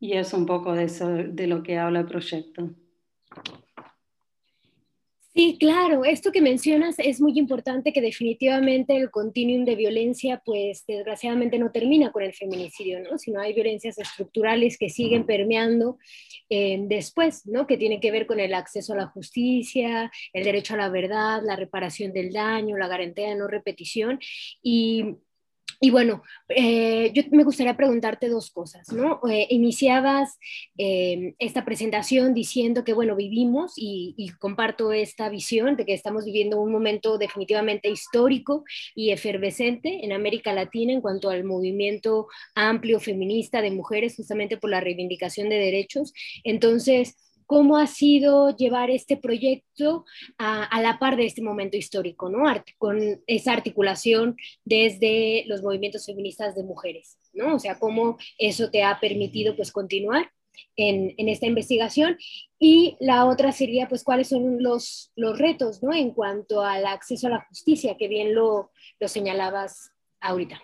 Y 0.02 0.14
es 0.14 0.34
un 0.34 0.48
poco 0.48 0.74
de 0.74 0.86
eso, 0.86 1.08
de 1.10 1.46
lo 1.46 1.62
que 1.62 1.78
habla 1.78 2.00
el 2.00 2.08
proyecto. 2.08 2.72
Sí, 5.34 5.58
claro, 5.60 6.04
esto 6.04 6.32
que 6.32 6.42
mencionas 6.42 6.96
es 6.98 7.22
muy 7.22 7.38
importante 7.40 7.94
que 7.94 8.02
definitivamente 8.02 8.98
el 8.98 9.12
continuum 9.12 9.64
de 9.64 9.76
violencia, 9.76 10.42
pues 10.44 10.84
desgraciadamente 10.86 11.58
no 11.58 11.72
termina 11.72 12.12
con 12.12 12.24
el 12.24 12.34
feminicidio, 12.34 13.00
¿no? 13.00 13.18
Sino 13.18 13.40
hay 13.40 13.54
violencias 13.54 13.98
estructurales 13.98 14.78
que 14.78 14.90
siguen 14.90 15.26
permeando 15.26 16.00
eh, 16.50 16.80
después, 16.82 17.46
¿no? 17.46 17.66
Que 17.66 17.78
tienen 17.78 18.02
que 18.02 18.12
ver 18.12 18.26
con 18.26 18.42
el 18.42 18.54
acceso 18.56 18.94
a 18.94 18.98
la 18.98 19.08
justicia, 19.08 20.12
el 20.34 20.44
derecho 20.44 20.74
a 20.74 20.78
la 20.78 20.90
verdad, 20.90 21.42
la 21.46 21.56
reparación 21.56 22.12
del 22.12 22.34
daño, 22.34 22.76
la 22.76 22.88
garantía 22.88 23.30
de 23.30 23.36
no 23.36 23.48
repetición 23.48 24.20
y 24.62 25.16
y 25.84 25.90
bueno, 25.90 26.22
eh, 26.48 27.12
yo 27.12 27.24
me 27.32 27.44
gustaría 27.44 27.76
preguntarte 27.76 28.30
dos 28.30 28.52
cosas, 28.52 28.94
¿no? 28.94 29.20
Eh, 29.28 29.48
iniciabas 29.50 30.38
eh, 30.78 31.34
esta 31.40 31.66
presentación 31.66 32.36
diciendo 32.36 32.84
que, 32.84 32.94
bueno, 32.94 33.16
vivimos 33.16 33.74
y, 33.78 34.14
y, 34.16 34.30
comparto 34.30 34.92
esta 34.92 35.28
visión 35.30 35.76
de 35.78 35.86
que 35.86 35.96
estamos 35.96 36.26
viviendo 36.26 36.62
un 36.62 36.72
momento 36.72 37.18
definitivamente 37.18 37.90
histórico 37.90 38.64
y 38.94 39.10
efervescente 39.10 40.06
en 40.06 40.14
América 40.14 40.54
Latina 40.54 40.94
en 40.94 41.02
cuanto 41.02 41.32
al 41.32 41.44
movimiento 41.46 42.28
amplio 42.54 43.00
feminista 43.00 43.64
de 43.64 43.72
mujeres, 43.72 44.16
justamente 44.16 44.58
por 44.58 44.70
la 44.70 44.82
reivindicación 44.82 45.50
de 45.50 45.58
derechos. 45.58 46.14
Entonces, 46.44 47.18
cómo 47.52 47.76
ha 47.76 47.86
sido 47.86 48.56
llevar 48.56 48.90
este 48.90 49.18
proyecto 49.18 50.06
a, 50.38 50.82
la 50.82 50.98
par 51.00 51.18
de 51.18 51.26
este 51.26 51.42
momento 51.42 51.76
histórico, 51.76 52.30
¿no? 52.30 52.46
con 52.78 53.22
esa 53.28 53.52
articulación 53.52 54.38
desde 54.64 55.44
los 55.48 55.62
movimientos 55.62 56.06
feministas 56.06 56.56
de 56.56 56.64
mujeres, 56.64 57.18
¿no? 57.34 57.56
O 57.56 57.60
sea, 57.60 57.78
cómo 57.78 58.18
eso 58.38 58.72
te 58.72 58.84
ha 58.84 59.02
permitido 59.02 59.54
pues 59.58 59.74
continuar 59.74 60.32
en, 60.78 61.14
esta 61.28 61.46
investigación. 61.46 62.18
Y 62.58 62.96
la 63.02 63.26
otra 63.26 63.52
sería, 63.52 63.90
pues, 63.90 64.06
cuáles 64.06 64.30
son 64.30 64.64
los, 64.64 65.12
retos, 65.18 65.84
¿no? 65.84 65.94
En 65.94 66.12
cuanto 66.12 66.62
al 66.62 66.86
acceso 66.86 67.28
a 67.28 67.32
la 67.32 67.46
justicia, 67.50 67.98
que 67.98 68.08
bien 68.08 68.34
lo 68.34 68.72
señalabas 69.08 69.92
ahorita. 70.22 70.62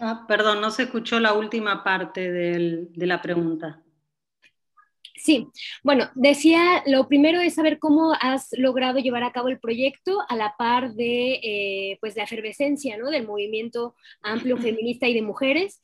Ah, 0.00 0.24
perdón, 0.26 0.60
no 0.60 0.70
se 0.70 0.84
escuchó 0.84 1.20
la 1.20 1.32
última 1.32 1.84
parte 1.84 2.30
de 2.30 3.06
la 3.06 3.20
pregunta. 3.22 3.82
Sí, 5.18 5.48
bueno, 5.82 6.08
decía, 6.14 6.82
lo 6.86 7.08
primero 7.08 7.40
es 7.40 7.54
saber 7.54 7.78
cómo 7.78 8.12
has 8.20 8.48
logrado 8.52 8.98
llevar 8.98 9.24
a 9.24 9.32
cabo 9.32 9.48
el 9.48 9.58
proyecto 9.58 10.22
a 10.28 10.36
la 10.36 10.54
par 10.56 10.94
de, 10.94 11.40
eh, 11.42 11.98
pues, 12.00 12.16
la 12.16 12.22
efervescencia, 12.22 12.96
¿no? 12.96 13.10
Del 13.10 13.26
movimiento 13.26 13.94
amplio 14.22 14.56
feminista 14.58 15.08
y 15.08 15.14
de 15.14 15.22
mujeres. 15.22 15.80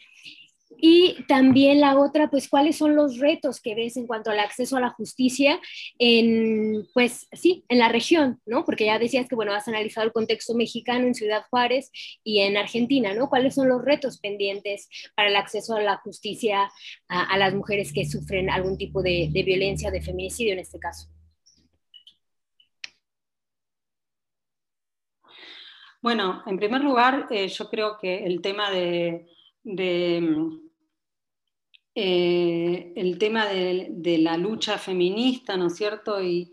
Y 0.86 1.24
también 1.28 1.80
la 1.80 1.98
otra, 1.98 2.28
pues, 2.28 2.46
¿cuáles 2.46 2.76
son 2.76 2.94
los 2.94 3.16
retos 3.16 3.58
que 3.58 3.74
ves 3.74 3.96
en 3.96 4.06
cuanto 4.06 4.30
al 4.30 4.38
acceso 4.38 4.76
a 4.76 4.80
la 4.80 4.90
justicia 4.90 5.58
en, 5.98 6.86
pues, 6.92 7.26
sí, 7.32 7.64
en 7.70 7.78
la 7.78 7.88
región, 7.88 8.38
¿no? 8.44 8.66
Porque 8.66 8.84
ya 8.84 8.98
decías 8.98 9.26
que, 9.26 9.34
bueno, 9.34 9.54
has 9.54 9.66
analizado 9.66 10.06
el 10.06 10.12
contexto 10.12 10.52
mexicano 10.54 11.06
en 11.06 11.14
Ciudad 11.14 11.46
Juárez 11.48 11.90
y 12.22 12.40
en 12.40 12.58
Argentina, 12.58 13.14
¿no? 13.14 13.30
¿Cuáles 13.30 13.54
son 13.54 13.70
los 13.70 13.82
retos 13.82 14.18
pendientes 14.18 14.90
para 15.16 15.30
el 15.30 15.36
acceso 15.36 15.74
a 15.74 15.80
la 15.80 15.96
justicia 15.96 16.70
a, 17.08 17.38
las 17.38 17.54
mujeres 17.54 17.90
que 17.90 18.04
sufren 18.04 18.50
algún 18.50 18.76
tipo 18.76 19.00
de, 19.00 19.30
violencia, 19.32 19.90
de 19.90 20.02
feminicidio 20.02 20.52
en 20.52 20.58
este 20.58 20.78
caso? 20.78 21.08
Bueno, 26.02 26.42
en 26.44 26.58
primer 26.58 26.82
lugar, 26.82 27.26
eh, 27.30 27.48
yo 27.48 27.70
creo 27.70 27.96
que 27.96 28.26
el 28.26 28.42
tema 28.42 28.70
de 28.70 29.30
eh, 31.94 32.92
el 32.96 33.18
tema 33.18 33.46
de, 33.46 34.18
la 34.18 34.36
lucha 34.36 34.78
feminista, 34.78 35.56
¿no 35.56 35.68
es 35.68 35.76
cierto? 35.76 36.22
Y 36.22 36.52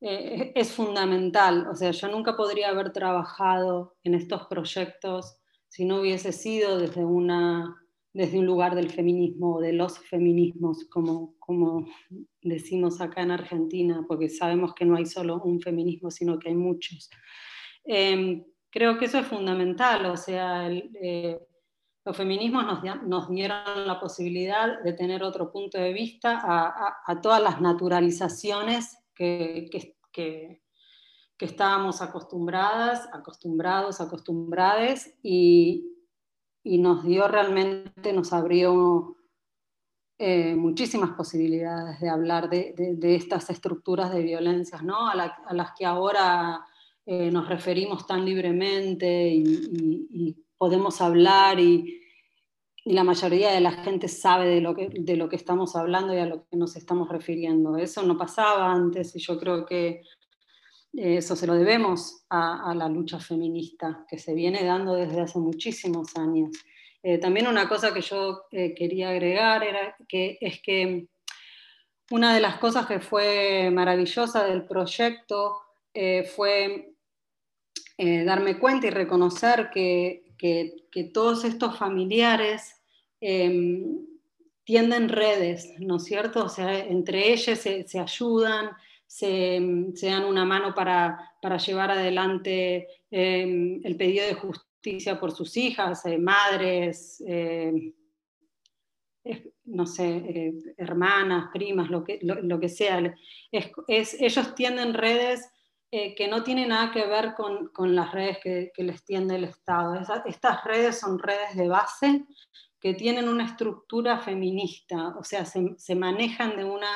eh, 0.00 0.52
es 0.54 0.72
fundamental. 0.72 1.66
O 1.68 1.74
sea, 1.74 1.90
yo 1.90 2.08
nunca 2.08 2.36
podría 2.36 2.68
haber 2.68 2.92
trabajado 2.92 3.96
en 4.04 4.14
estos 4.14 4.46
proyectos 4.46 5.38
si 5.68 5.84
no 5.84 6.00
hubiese 6.00 6.32
sido 6.32 6.78
desde, 6.78 7.04
una, 7.04 7.76
desde 8.12 8.38
un 8.38 8.46
lugar 8.46 8.74
del 8.74 8.90
feminismo, 8.90 9.60
de 9.60 9.72
los 9.72 9.98
feminismos, 9.98 10.84
como, 10.88 11.34
como 11.38 11.86
decimos 12.40 13.00
acá 13.00 13.22
en 13.22 13.32
Argentina, 13.32 14.04
porque 14.06 14.28
sabemos 14.28 14.72
que 14.74 14.84
no 14.84 14.96
hay 14.96 15.06
solo 15.06 15.42
un 15.42 15.60
feminismo, 15.60 16.10
sino 16.10 16.38
que 16.38 16.48
hay 16.50 16.54
muchos. 16.54 17.10
Em, 17.84 18.44
creo 18.70 18.98
que 18.98 19.06
eso 19.06 19.18
es 19.18 19.26
fundamental, 19.26 20.06
o 20.06 20.16
sea, 20.16 20.66
el, 20.66 20.90
eh, 21.02 21.40
los 22.06 22.16
feminismos 22.16 22.64
nos, 23.04 23.28
dieron 23.28 23.84
la 23.84 23.98
posibilidad 23.98 24.80
de 24.84 24.92
tener 24.92 25.24
otro 25.24 25.50
punto 25.50 25.76
de 25.76 25.92
vista 25.92 26.40
a, 27.04 27.20
todas 27.20 27.42
las 27.42 27.60
naturalizaciones 27.60 28.96
que, 29.12 29.68
estábamos 31.40 32.00
acostumbradas, 32.02 33.08
acostumbrados, 33.12 34.00
acostumbrades, 34.00 35.18
y, 35.20 35.92
nos 36.64 37.04
dio 37.04 37.26
realmente, 37.26 38.12
nos 38.12 38.32
abrió 38.32 39.16
eh, 40.18 40.54
muchísimas 40.54 41.10
posibilidades 41.10 42.00
de 42.00 42.08
hablar 42.08 42.48
de, 42.48 42.98
estas 43.16 43.50
estructuras 43.50 44.12
de 44.12 44.22
violencias, 44.22 44.84
¿no? 44.84 45.08
a, 45.08 45.16
las 45.16 45.72
que 45.76 45.84
ahora 45.84 46.64
eh, 47.04 47.32
nos 47.32 47.48
referimos 47.48 48.06
tan 48.06 48.24
libremente 48.24 49.28
y 49.28 50.45
podemos 50.58 51.00
hablar 51.00 51.60
y, 51.60 52.02
la 52.84 53.02
mayoría 53.02 53.50
de 53.50 53.60
la 53.60 53.72
gente 53.72 54.06
sabe 54.06 54.46
de 54.46 54.60
lo, 54.60 54.76
que, 54.76 54.88
de 54.88 55.16
lo 55.16 55.28
que 55.28 55.34
estamos 55.34 55.74
hablando 55.74 56.14
y 56.14 56.18
a 56.18 56.26
lo 56.26 56.46
que 56.46 56.56
nos 56.56 56.76
estamos 56.76 57.08
refiriendo. 57.08 57.76
Eso 57.76 58.04
no 58.04 58.16
pasaba 58.16 58.70
antes 58.70 59.16
y 59.16 59.18
yo 59.18 59.40
creo 59.40 59.66
que 59.66 60.02
eso 60.96 61.36
se 61.36 61.46
lo 61.46 61.54
debemos 61.54 62.24
a, 62.30 62.74
la 62.74 62.88
lucha 62.88 63.18
feminista 63.20 64.04
que 64.08 64.18
se 64.18 64.34
viene 64.34 64.64
dando 64.64 64.94
desde 64.94 65.20
hace 65.20 65.38
muchísimos 65.38 66.16
años. 66.16 66.50
Eh, 67.02 67.18
también 67.18 67.46
una 67.46 67.68
cosa 67.68 67.92
que 67.92 68.00
yo 68.00 68.44
eh, 68.50 68.74
quería 68.74 69.10
agregar 69.10 69.62
era 69.62 69.94
que 70.08 70.38
es 70.40 70.60
que 70.62 71.06
una 72.10 72.34
de 72.34 72.40
las 72.40 72.56
cosas 72.56 72.86
que 72.86 73.00
fue 73.00 73.70
maravillosa 73.72 74.44
del 74.44 74.66
proyecto 74.66 75.58
eh, 75.92 76.24
fue 76.24 76.92
darme 77.98 78.58
cuenta 78.58 78.86
y 78.86 78.90
reconocer 78.90 79.70
que 79.70 80.25
que, 80.36 80.84
todos 81.12 81.44
estos 81.44 81.78
familiares 81.78 82.80
em, 83.20 84.06
tienden 84.64 85.08
redes, 85.08 85.74
¿no 85.78 85.96
es 85.96 86.04
cierto? 86.04 86.44
O 86.44 86.48
sea, 86.48 86.78
entre 86.78 87.32
ellos 87.32 87.58
se, 87.58 87.98
ayudan, 87.98 88.70
se, 89.06 89.60
dan 90.02 90.24
una 90.24 90.44
mano 90.44 90.74
para, 90.74 91.18
llevar 91.64 91.90
adelante 91.92 92.88
em, 93.10 93.80
el 93.84 93.96
pedido 93.96 94.26
de 94.26 94.34
justicia 94.34 95.18
por 95.18 95.32
sus 95.32 95.56
hijas, 95.56 96.04
eh, 96.06 96.18
madres, 96.18 97.22
em, 97.26 97.92
no 99.64 99.86
sé, 99.86 100.08
eh, 100.08 100.54
hermanas, 100.76 101.50
primas, 101.52 101.90
lo 101.90 102.04
que, 102.04 102.20
lo, 102.22 102.60
que 102.60 102.68
sea. 102.68 103.14
ellos 103.50 104.54
tienden 104.54 104.94
redes 104.94 105.50
eh, 105.98 106.14
que 106.14 106.28
no 106.28 106.42
tiene 106.42 106.66
nada 106.66 106.92
que 106.92 107.06
ver 107.06 107.32
con, 107.32 107.68
con 107.68 107.96
las 107.96 108.12
redes 108.12 108.36
que, 108.42 108.70
les 108.76 109.02
tiende 109.02 109.36
el 109.36 109.44
Estado. 109.44 109.98
estas 110.26 110.62
redes 110.62 111.00
son 111.00 111.18
redes 111.18 111.56
de 111.56 111.68
base 111.68 112.26
que 112.78 112.92
tienen 112.92 113.30
una 113.30 113.46
estructura 113.46 114.18
feminista, 114.18 115.16
o 115.18 115.24
sea, 115.24 115.46
se, 115.46 115.74
se 115.78 115.94
manejan 115.94 116.54
de 116.58 116.64
una, 116.64 116.90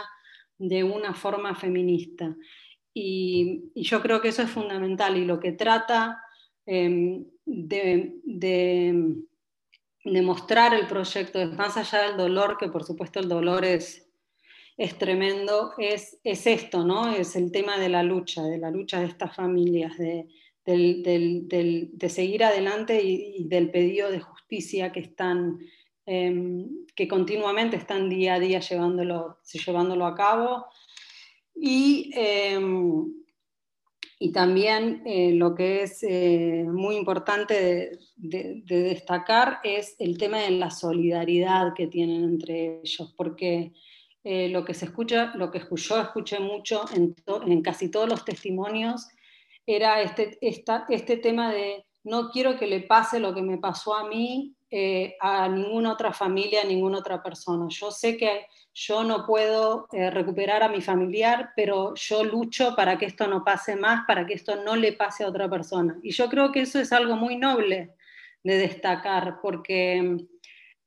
de 0.59 0.85
una 0.85 1.15
forma 1.15 1.55
feminista. 1.55 2.37
Y, 2.93 3.71
y, 3.75 3.85
yo 3.85 4.03
creo 4.03 4.21
que 4.21 4.29
eso 4.29 4.43
es 4.43 4.51
fundamental 4.51 5.17
y 5.17 5.25
lo 5.25 5.41
que 5.41 5.53
trata 5.53 6.23
em, 6.67 7.25
de, 7.47 8.21
de, 8.23 9.15
de 10.05 10.23
mostrar 10.23 10.75
el 10.75 10.87
proyecto 10.87 11.41
es 11.41 11.57
más 11.57 11.79
allá 11.79 12.03
del 12.03 12.19
dolor, 12.19 12.59
que 12.59 12.69
por 12.69 12.85
supuesto 12.85 13.19
el 13.19 13.31
dolor 13.31 13.65
es, 13.65 14.10
es 14.77 14.97
tremendo, 14.99 15.73
es, 15.79 16.19
es, 16.25 16.47
esto, 16.47 16.85
¿no? 16.85 17.13
Es 17.13 17.37
el 17.37 17.53
tema 17.53 17.79
de 17.79 17.89
la 17.89 18.03
lucha, 18.03 18.43
de 18.43 18.59
la 18.59 18.71
lucha 18.71 19.01
de 19.01 19.07
estas 19.07 19.35
familias, 19.35 19.97
de, 19.99 20.27
de 20.65 22.09
seguir 22.09 22.45
adelante 22.45 23.03
y, 23.03 23.45
del 23.49 23.71
pedido 23.71 24.11
de 24.11 24.21
justicia 24.21 24.93
que 24.93 25.01
están, 25.01 25.59
em, 26.07 26.87
que 26.95 27.09
continuamente 27.09 27.77
están 27.77 28.09
día 28.09 28.35
a 28.35 28.41
día 28.41 28.61
llevándolo, 28.61 29.39
llevándolo 29.67 30.07
a 30.07 30.15
cabo. 30.15 30.67
Y, 31.55 32.11
em, 32.15 33.21
y 34.23 34.33
también 34.33 35.03
eh, 35.07 35.33
lo 35.33 35.55
que 35.55 35.83
es 35.83 36.03
eh, 36.03 36.67
muy 36.71 36.97
importante 36.97 37.99
de, 38.17 38.63
destacar 38.67 39.61
es 39.65 39.97
el 39.99 40.19
tema 40.19 40.41
de 40.41 40.51
la 40.51 40.71
solidaridad 40.71 41.73
que 41.75 41.87
tienen 41.87 42.25
entre 42.25 42.81
ellos, 42.83 43.15
porque 43.17 43.73
eh, 44.25 44.49
lo 44.49 44.65
que 44.65 44.75
se 44.75 44.87
escucha, 44.87 45.33
lo 45.35 45.51
que 45.51 45.61
yo 45.77 46.01
escuché 46.01 46.41
mucho 46.41 46.85
en, 46.95 47.63
casi 47.63 47.91
todos 47.91 48.09
los 48.09 48.25
testimonios, 48.25 49.09
era 49.67 50.03
este, 50.03 50.39
este 50.41 51.17
tema 51.17 51.53
de 51.53 51.85
no 52.05 52.31
quiero 52.31 52.59
que 52.59 52.67
le 52.67 52.81
pase 52.81 53.21
lo 53.21 53.35
que 53.35 53.43
me 53.43 53.59
pasó 53.59 53.95
a 53.95 54.09
mí 54.09 54.55
eh, 54.71 55.17
a 55.21 55.49
ninguna 55.49 55.93
otra 55.93 56.13
familia, 56.13 56.63
a 56.63 56.65
ninguna 56.65 56.99
otra 56.99 57.23
persona. 57.23 57.67
Yo 57.69 57.91
sé 57.91 58.17
que 58.17 58.47
yo 58.73 59.03
no 59.03 59.27
puedo 59.27 59.89
eh, 59.93 60.11
recuperar 60.11 60.63
a 60.63 60.69
mi 60.69 60.81
familiar, 60.81 61.51
pero 61.57 61.95
yo 61.97 62.23
lucho 62.23 62.77
para 62.77 62.97
que 62.97 63.07
esto 63.07 63.27
no 63.27 63.43
pase 63.43 63.75
más, 63.75 64.05
para 64.07 64.25
que 64.27 64.35
esto 64.35 64.63
no 64.63 64.77
le 64.77 64.93
pase 64.93 65.25
a 65.25 65.29
otra 65.29 65.51
persona. 65.51 65.99
Y 66.03 66.13
yo 66.13 66.29
creo 66.29 66.53
que 66.53 66.61
eso 66.61 66.79
es 66.79 66.93
algo 66.93 67.17
muy 67.17 67.37
noble 67.37 67.97
de 68.45 68.59
destacar, 68.59 69.41
porque 69.43 70.19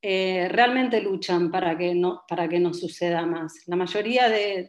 eh, 0.06 0.48
realmente 0.50 1.00
luchan 1.00 1.50
para 1.50 1.78
que, 1.78 1.94
no, 1.94 2.24
para 2.28 2.46
que 2.48 2.58
no 2.58 2.74
suceda 2.74 3.24
más. 3.24 3.54
La 3.66 3.76
mayoría 3.76 4.28
de, 4.28 4.68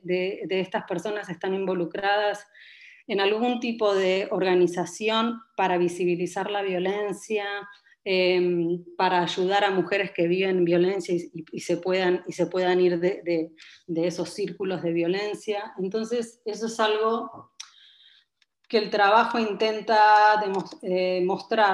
estas 0.49 0.83
personas 0.85 1.27
están 1.29 1.53
involucradas 1.53 2.47
en 3.07 3.19
algún 3.19 3.59
tipo 3.59 3.93
de 3.93 4.27
organización 4.31 5.41
para 5.57 5.77
visibilizar 5.77 6.49
la 6.49 6.61
violencia, 6.61 7.45
Em, 8.07 8.85
para 8.95 9.23
ayudar 9.23 9.63
a 9.63 9.71
mujeres 9.71 10.11
que 10.11 10.27
viven 10.27 10.63
violencia 10.63 11.15
y, 11.51 11.59
se, 11.59 11.77
puedan, 11.77 12.23
y 12.27 12.33
se 12.33 12.45
puedan 12.45 12.79
ir 12.79 12.99
de, 12.99 13.51
esos 13.87 14.29
círculos 14.29 14.83
de 14.83 14.93
violencia. 14.93 15.73
Entonces, 15.79 16.39
eso 16.45 16.67
es 16.67 16.79
algo 16.79 17.49
que 18.69 18.77
el 18.77 18.91
trabajo 18.91 19.39
intenta 19.39 20.39
eh, 20.83 21.25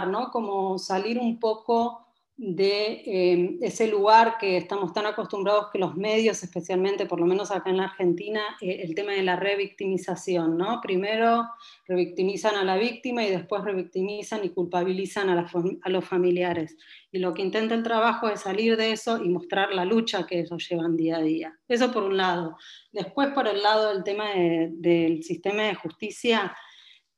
¿no? 0.07 0.31
Como 0.31 0.79
salir 0.79 1.19
un 1.19 1.37
poco 1.37 2.10
de 2.37 3.03
eh, 3.05 3.57
ese 3.61 3.87
lugar 3.87 4.37
que 4.39 4.57
estamos 4.57 4.93
tan 4.93 5.05
acostumbrados 5.05 5.67
que 5.71 5.77
los 5.77 5.95
medios, 5.95 6.41
especialmente 6.41 7.05
por 7.05 7.19
lo 7.19 7.27
menos 7.27 7.51
acá 7.51 7.69
en 7.69 7.77
la 7.77 7.83
Argentina, 7.83 8.41
eh, 8.61 8.81
el 8.83 8.95
tema 8.95 9.11
de 9.11 9.21
la 9.21 9.35
revictimización, 9.35 10.57
¿no? 10.57 10.81
Primero 10.81 11.45
revictimizan 11.87 12.55
a 12.55 12.63
la 12.63 12.77
víctima 12.77 13.23
y 13.23 13.29
después 13.29 13.63
revictimizan 13.63 14.43
y 14.43 14.49
culpabilizan 14.49 15.29
a, 15.29 15.45
a, 15.83 15.89
los 15.89 16.05
familiares. 16.05 16.77
Y 17.11 17.19
lo 17.19 17.33
que 17.33 17.43
intenta 17.43 17.75
el 17.75 17.83
trabajo 17.83 18.27
es 18.27 18.41
salir 18.41 18.75
de 18.75 18.91
eso 18.91 19.23
y 19.23 19.29
mostrar 19.29 19.73
la 19.73 19.85
lucha 19.85 20.25
que 20.25 20.39
ellos 20.39 20.67
llevan 20.67 20.97
día 20.97 21.17
a 21.17 21.21
día. 21.21 21.59
Eso 21.67 21.91
por 21.91 22.03
un 22.03 22.17
lado. 22.17 22.57
Después 22.91 23.29
por 23.33 23.47
el 23.47 23.61
lado 23.61 23.93
del 23.93 24.03
tema 24.03 24.29
del 24.33 25.21
sistema 25.23 25.63
de 25.63 25.75
justicia, 25.75 26.55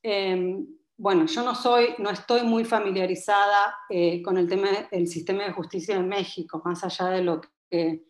eh, 0.02 0.58
bueno, 0.98 1.26
yo 1.26 1.44
no 1.44 1.56
soy, 1.56 1.96
no 1.98 2.10
estoy 2.10 2.44
muy 2.44 2.66
familiarizada 2.66 3.76
eh, 3.90 4.22
con 4.22 4.38
el 4.38 4.48
tema 4.48 4.70
del 4.92 5.08
sistema 5.08 5.44
de 5.44 5.52
justicia 5.52 5.96
en 5.96 6.08
México, 6.08 6.62
más 6.64 6.84
allá 6.84 7.10
de 7.10 7.24
lo 7.24 7.42
que 7.70 8.04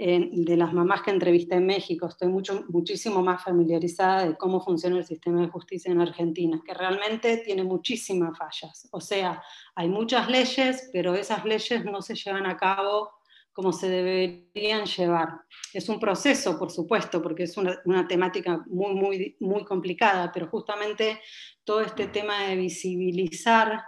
de 0.00 0.56
las 0.56 0.72
mamás 0.72 1.02
que 1.02 1.10
entrevisté 1.10 1.56
en 1.56 1.66
México, 1.66 2.06
estoy 2.06 2.28
mucho, 2.28 2.64
muchísimo 2.68 3.22
más 3.22 3.44
familiarizada 3.44 4.24
de 4.24 4.36
cómo 4.36 4.62
funciona 4.62 4.96
el 4.96 5.04
sistema 5.04 5.42
de 5.42 5.48
justicia 5.48 5.92
en 5.92 6.00
Argentina, 6.00 6.62
que 6.64 6.72
realmente 6.72 7.36
tiene 7.38 7.64
muchísimas 7.64 8.38
fallas. 8.38 8.88
O 8.92 9.00
sea, 9.00 9.42
hay 9.74 9.90
muchas 9.90 10.30
leyes, 10.30 10.88
pero 10.90 11.14
esas 11.14 11.44
leyes 11.44 11.84
no 11.84 12.00
se 12.00 12.14
llevan 12.14 12.46
a 12.46 12.56
cabo 12.56 13.10
como 13.52 13.72
se 13.72 13.88
deberían 13.88 14.86
llevar. 14.86 15.42
Es 15.72 15.88
un 15.88 15.98
proceso, 15.98 16.58
por 16.58 16.70
supuesto, 16.70 17.20
porque 17.22 17.44
es 17.44 17.56
una, 17.56 18.08
temática 18.08 18.64
muy, 18.66 18.94
muy, 18.94 19.36
muy 19.40 19.64
complicada, 19.64 20.30
pero 20.32 20.48
justamente 20.48 21.20
todo 21.64 21.80
este 21.80 22.06
tema 22.06 22.44
de 22.44 22.56
visibilizar 22.56 23.82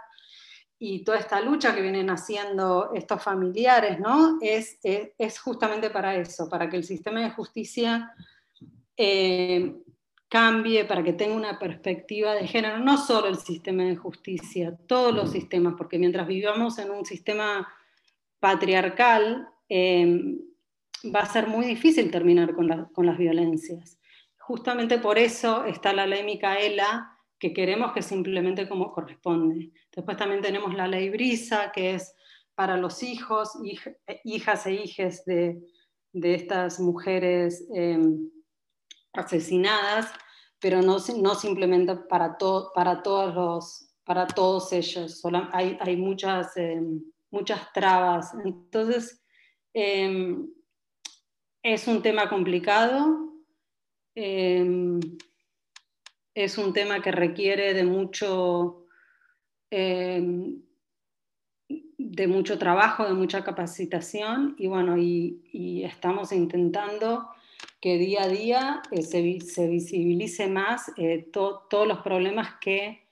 y 0.77 1.03
toda 1.03 1.17
esta 1.17 1.39
lucha 1.39 1.73
que 1.73 1.81
vienen 1.81 2.09
haciendo 2.09 2.91
estos 2.93 3.23
familiares, 3.23 3.99
¿no? 3.99 4.37
Es, 4.41 4.79
es, 4.83 5.39
justamente 5.39 5.89
para 5.89 6.15
eso, 6.15 6.49
para 6.49 6.69
que 6.69 6.75
el 6.75 6.83
sistema 6.83 7.21
de 7.21 7.31
justicia 7.31 8.11
eh, 8.97 9.75
cambie, 10.27 10.83
para 10.83 11.03
que 11.03 11.13
tenga 11.13 11.35
una 11.35 11.57
perspectiva 11.57 12.33
de 12.33 12.47
género, 12.47 12.79
no 12.79 12.97
solo 12.97 13.27
el 13.27 13.37
sistema 13.37 13.83
de 13.83 13.95
justicia, 13.95 14.75
todos 14.87 15.13
los 15.13 15.31
sistemas, 15.31 15.75
porque 15.77 15.99
mientras 15.99 16.27
vivamos 16.27 16.77
en 16.79 16.91
un 16.91 17.05
sistema 17.05 17.71
patriarcal, 18.39 19.52
Em, 19.75 20.37
va 21.15 21.21
a 21.21 21.25
ser 21.25 21.47
muy 21.47 21.65
difícil 21.65 22.11
terminar 22.11 22.53
con, 22.53 22.67
las 22.67 23.17
violencias. 23.17 23.97
Justamente 24.37 24.99
por 24.99 25.17
eso 25.17 25.65
está 25.65 25.93
la 25.93 26.05
ley 26.05 26.23
Micaela, 26.23 27.17
que 27.39 27.53
queremos 27.53 27.91
que 27.91 28.03
se 28.03 28.13
implemente 28.13 28.69
como 28.69 28.91
corresponde. 28.91 29.71
Después 29.91 30.15
también 30.15 30.43
tenemos 30.43 30.75
la 30.75 30.87
ley 30.87 31.09
Brisa, 31.09 31.71
que 31.71 31.95
es 31.95 32.13
para 32.53 32.77
los 32.77 33.01
hijos, 33.01 33.57
hijas 34.23 34.67
e 34.67 34.73
hijes 34.73 35.25
de, 35.25 35.59
estas 36.13 36.79
mujeres 36.79 37.67
em, 37.73 38.29
asesinadas, 39.11 40.13
pero 40.59 40.83
no, 40.83 40.97
no 41.19 41.33
simplemente 41.33 41.95
para, 41.95 42.37
para, 42.75 43.01
todos, 43.01 43.33
los, 43.33 43.89
para 44.03 44.27
todos 44.27 44.71
ellos. 44.71 45.19
hay, 45.51 45.79
hay 45.79 45.97
muchas, 45.97 46.55
em, 46.57 47.01
muchas 47.31 47.73
trabas. 47.73 48.35
Entonces, 48.45 49.22
Em, 49.73 50.49
es 51.63 51.87
un 51.87 52.01
tema 52.01 52.29
complicado, 52.29 53.33
em, 54.15 54.99
es 56.35 56.57
un 56.57 56.73
tema 56.73 57.01
que 57.01 57.11
requiere 57.11 57.73
de 57.73 57.83
mucho, 57.83 58.85
em, 59.71 60.61
de 61.97 62.27
mucho 62.27 62.59
trabajo, 62.59 63.05
de 63.05 63.13
mucha 63.13 63.43
capacitación. 63.43 64.55
Y 64.59 64.67
bueno, 64.67 64.97
y, 64.97 65.83
estamos 65.83 66.31
intentando 66.31 67.29
que 67.81 67.97
día 67.97 68.23
a 68.23 68.27
día 68.27 68.81
eh, 68.91 69.01
se, 69.01 69.21
visibilice 69.21 70.47
más 70.47 70.91
eh, 70.97 71.29
todos 71.31 71.87
los 71.87 71.99
problemas 71.99 72.55
que 72.61 73.07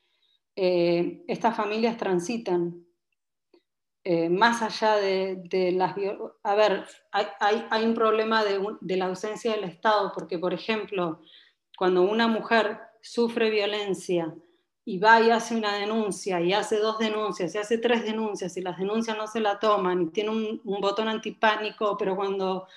eh, 0.56 1.24
estas 1.28 1.56
familias 1.56 1.97
transitan 1.97 2.86
eh, 4.03 4.29
más 4.29 4.61
allá 4.61 4.95
de, 4.95 5.71
las... 5.73 5.95
A 6.43 6.55
ver, 6.55 6.85
hay, 7.11 7.85
un 7.85 7.93
problema 7.93 8.43
de, 8.43 8.97
la 8.97 9.05
ausencia 9.05 9.51
del 9.51 9.63
Estado, 9.63 10.11
porque, 10.13 10.39
por 10.39 10.53
ejemplo, 10.53 11.21
cuando 11.77 12.01
una 12.01 12.27
mujer 12.27 12.79
sufre 13.01 13.49
violencia 13.49 14.33
y 14.83 14.97
va 14.97 15.21
y 15.21 15.29
hace 15.29 15.55
una 15.55 15.75
denuncia, 15.75 16.41
y 16.41 16.53
hace 16.53 16.77
dos 16.77 16.97
denuncias, 16.97 17.53
y 17.53 17.59
hace 17.59 17.77
tres 17.77 18.03
denuncias, 18.03 18.57
y 18.57 18.61
las 18.61 18.79
denuncias 18.79 19.15
no 19.15 19.27
se 19.27 19.39
la 19.39 19.59
toman, 19.59 20.01
y 20.01 20.09
tiene 20.09 20.31
un, 20.31 20.81
botón 20.81 21.07
antipánico, 21.07 21.95
pero 21.97 22.15
cuando, 22.15 22.67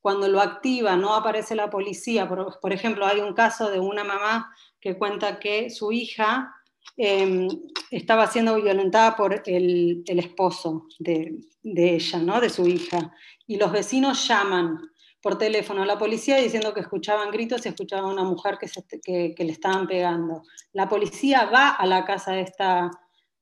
cuando 0.00 0.26
lo 0.26 0.40
activa 0.40 0.96
no 0.96 1.14
aparece 1.14 1.54
la 1.54 1.70
policía. 1.70 2.28
por 2.28 2.72
ejemplo, 2.72 3.06
hay 3.06 3.20
un 3.20 3.34
caso 3.34 3.70
de 3.70 3.78
una 3.78 4.02
mamá 4.02 4.52
que 4.80 4.98
cuenta 4.98 5.38
que 5.38 5.70
su 5.70 5.92
hija 5.92 6.52
Em, 6.96 7.48
estaba 7.90 8.26
siendo 8.26 8.60
violentada 8.60 9.16
por 9.16 9.42
el, 9.46 10.04
esposo 10.06 10.88
de, 10.98 11.40
ella, 11.62 12.18
¿no? 12.18 12.40
de 12.40 12.50
su 12.50 12.66
hija. 12.66 13.14
Y 13.46 13.56
los 13.56 13.72
vecinos 13.72 14.26
llaman 14.28 14.78
por 15.22 15.38
teléfono 15.38 15.82
a 15.82 15.86
la 15.86 15.98
policía 15.98 16.36
diciendo 16.36 16.74
que 16.74 16.80
escuchaban 16.80 17.30
gritos 17.30 17.64
y 17.64 17.68
escuchaban 17.68 18.04
a 18.04 18.12
una 18.12 18.24
mujer 18.24 18.58
que, 18.58 19.34
le 19.38 19.52
estaban 19.52 19.86
pegando. 19.86 20.42
La 20.72 20.88
policía 20.88 21.46
va 21.46 21.70
a 21.70 21.86
la 21.86 22.04
casa 22.04 22.32
de 22.32 22.42
esta, 22.42 22.90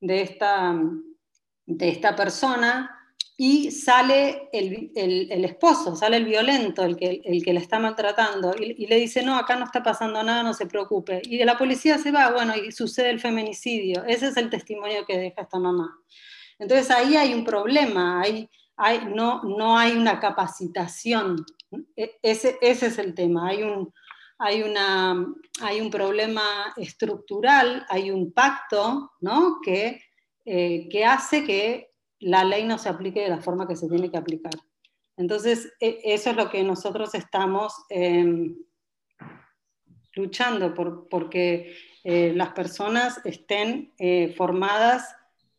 de 0.00 0.22
esta, 0.22 0.78
de 1.66 1.88
esta 1.88 2.14
persona 2.14 2.99
y 3.42 3.70
sale 3.70 4.50
el, 4.52 4.92
esposo, 5.46 5.96
sale 5.96 6.18
el 6.18 6.26
violento, 6.26 6.84
el 6.84 6.94
que, 6.94 7.22
el 7.24 7.42
que 7.42 7.54
le 7.54 7.60
está 7.60 7.78
maltratando, 7.78 8.54
y, 8.54 8.86
le 8.86 8.96
dice, 8.96 9.22
no, 9.22 9.34
acá 9.38 9.56
no 9.56 9.64
está 9.64 9.82
pasando 9.82 10.22
nada, 10.22 10.42
no 10.42 10.52
se 10.52 10.66
preocupe. 10.66 11.22
Y 11.24 11.42
la 11.42 11.56
policía 11.56 11.96
se 11.96 12.12
va, 12.12 12.32
bueno, 12.32 12.54
y 12.54 12.70
sucede 12.70 13.08
el 13.08 13.18
feminicidio. 13.18 14.04
Ese 14.04 14.26
es 14.26 14.36
el 14.36 14.50
testimonio 14.50 15.06
que 15.06 15.16
deja 15.16 15.40
esta 15.40 15.58
mamá. 15.58 15.90
Entonces 16.58 16.90
ahí 16.90 17.16
hay 17.16 17.32
un 17.32 17.42
problema, 17.42 18.20
hay, 18.20 18.46
hay, 18.76 19.06
no, 19.06 19.42
no 19.42 19.78
hay 19.78 19.92
una 19.92 20.20
capacitación. 20.20 21.42
E, 21.96 22.18
ese, 22.20 22.58
ese 22.60 22.88
es 22.88 22.98
el 22.98 23.14
tema, 23.14 23.48
hay 23.48 23.62
un, 23.62 23.90
hay, 24.36 24.60
una, 24.60 25.26
hay 25.62 25.80
un 25.80 25.90
problema 25.90 26.74
estructural, 26.76 27.86
hay 27.88 28.10
un 28.10 28.32
pacto 28.32 29.12
¿no? 29.22 29.60
que, 29.64 29.98
eh, 30.44 30.90
que 30.90 31.06
hace 31.06 31.42
que 31.42 31.89
la 32.20 32.44
ley 32.44 32.64
no 32.64 32.78
se 32.78 32.88
aplique 32.88 33.20
de 33.20 33.28
la 33.28 33.40
forma 33.40 33.66
que 33.66 33.76
se 33.76 33.88
tiene 33.88 34.10
que 34.10 34.18
aplicar. 34.18 34.52
Entonces, 35.16 35.72
e, 35.80 36.00
eso 36.04 36.30
es 36.30 36.36
lo 36.36 36.50
que 36.50 36.62
nosotros 36.62 37.14
estamos 37.14 37.74
em, 37.88 38.56
luchando 40.14 40.74
por, 40.74 41.08
porque 41.08 41.74
eh, 42.04 42.32
las 42.34 42.50
personas 42.52 43.20
estén 43.24 43.92
eh, 43.98 44.34
formadas, 44.36 45.14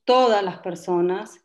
todas 0.05 0.43
las 0.43 0.59
personas, 0.59 1.40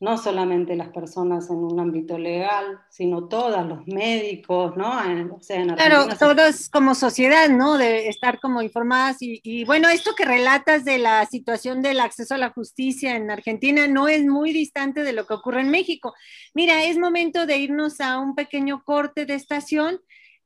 no 0.00 0.16
solamente 0.16 0.76
las 0.76 0.88
personas 0.90 1.50
en 1.50 1.56
un 1.56 1.80
ámbito 1.80 2.18
legal, 2.18 2.80
sino 2.88 3.26
todos 3.26 3.66
los 3.66 3.84
médicos, 3.86 4.76
¿no? 4.76 4.92
o 5.34 5.42
sea, 5.42 5.66
claro, 5.74 6.06
todos 6.16 6.68
como 6.68 6.94
sociedad, 6.94 7.48
¿no? 7.48 7.78
De 7.78 8.08
estar 8.08 8.38
como 8.38 8.62
informadas 8.62 9.16
y, 9.20 9.64
bueno, 9.64 9.88
esto 9.88 10.14
que 10.16 10.24
relatas 10.24 10.84
de 10.84 10.98
la 10.98 11.26
situación 11.26 11.82
del 11.82 11.98
acceso 11.98 12.34
a 12.34 12.38
la 12.38 12.50
justicia 12.50 13.16
en 13.16 13.30
Argentina 13.30 13.88
no 13.88 14.06
es 14.06 14.24
muy 14.24 14.52
distante 14.52 15.02
de 15.02 15.12
lo 15.12 15.26
que 15.26 15.34
ocurre 15.34 15.62
en 15.62 15.70
México. 15.70 16.14
Mira, 16.54 16.84
es 16.84 16.96
momento 16.96 17.46
de 17.46 17.58
irnos 17.58 18.00
a 18.00 18.18
un 18.18 18.36
pequeño 18.36 18.84
corte 18.84 19.26
de 19.26 19.34
estación 19.34 20.00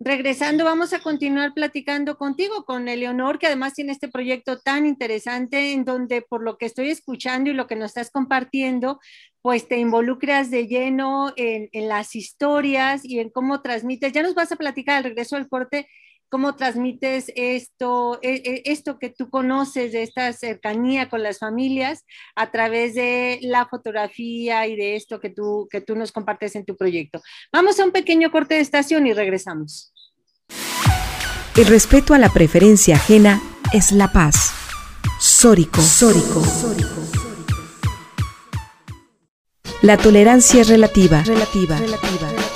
Regresando, 0.04 0.64
vamos 0.64 0.92
a 0.94 1.00
continuar 1.00 1.54
platicando 1.54 2.18
contigo, 2.18 2.64
con 2.64 2.88
Eleonor, 2.88 3.38
que 3.38 3.46
además 3.46 3.74
tiene 3.74 3.92
este 3.92 4.08
proyecto 4.08 4.58
tan 4.58 4.84
interesante 4.84 5.74
en 5.74 5.84
donde, 5.84 6.22
por 6.22 6.42
lo 6.42 6.58
que 6.58 6.66
estoy 6.66 6.90
escuchando 6.90 7.50
y 7.50 7.54
lo 7.54 7.68
que 7.68 7.76
nos 7.76 7.90
estás 7.90 8.10
compartiendo, 8.10 8.98
pues 9.42 9.66
te 9.66 9.76
involucras 9.76 10.50
de 10.50 10.68
lleno 10.68 11.32
en, 11.36 11.68
las 11.88 12.14
historias 12.14 13.04
y 13.04 13.18
en 13.18 13.28
cómo 13.28 13.60
transmites. 13.60 14.12
Ya 14.12 14.22
nos 14.22 14.34
vas 14.34 14.52
a 14.52 14.56
platicar 14.56 14.96
al 14.96 15.04
regreso 15.04 15.36
del 15.36 15.48
corte 15.48 15.88
cómo 16.28 16.56
transmites 16.56 17.30
esto, 17.34 18.18
e, 18.22 18.34
e, 18.36 18.62
esto 18.72 18.98
que 18.98 19.10
tú 19.10 19.28
conoces 19.28 19.92
de 19.92 20.02
esta 20.02 20.32
cercanía 20.32 21.10
con 21.10 21.22
las 21.22 21.40
familias 21.40 22.04
a 22.36 22.50
través 22.50 22.94
de 22.94 23.38
la 23.42 23.66
fotografía 23.66 24.66
y 24.66 24.76
de 24.76 24.96
esto 24.96 25.20
que 25.20 25.28
tú, 25.28 25.68
que 25.70 25.82
tú 25.82 25.94
nos 25.94 26.10
compartes 26.10 26.54
en 26.56 26.64
tu 26.64 26.74
proyecto. 26.74 27.20
Vamos 27.52 27.78
a 27.80 27.84
un 27.84 27.90
pequeño 27.90 28.30
corte 28.30 28.54
de 28.54 28.60
estación 28.60 29.06
y 29.06 29.12
regresamos. 29.12 29.92
El 31.54 31.66
respeto 31.66 32.14
a 32.14 32.18
la 32.18 32.30
preferencia 32.30 32.96
ajena 32.96 33.42
es 33.74 33.92
la 33.92 34.10
paz. 34.10 34.54
Sórico. 35.20 35.82
Sórico. 35.82 36.42
La 39.82 39.96
tolerancia 39.96 40.60
es 40.60 40.68
relativa. 40.68 41.24
Relativa. 41.24 41.76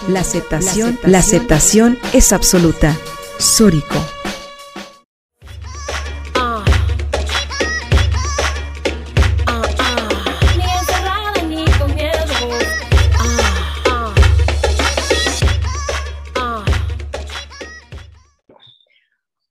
La 0.09 0.21
aceptación, 0.21 0.97
la 1.03 1.19
aceptación 1.19 1.99
es 2.13 2.33
absoluta. 2.33 2.97
Sórico. 3.39 3.97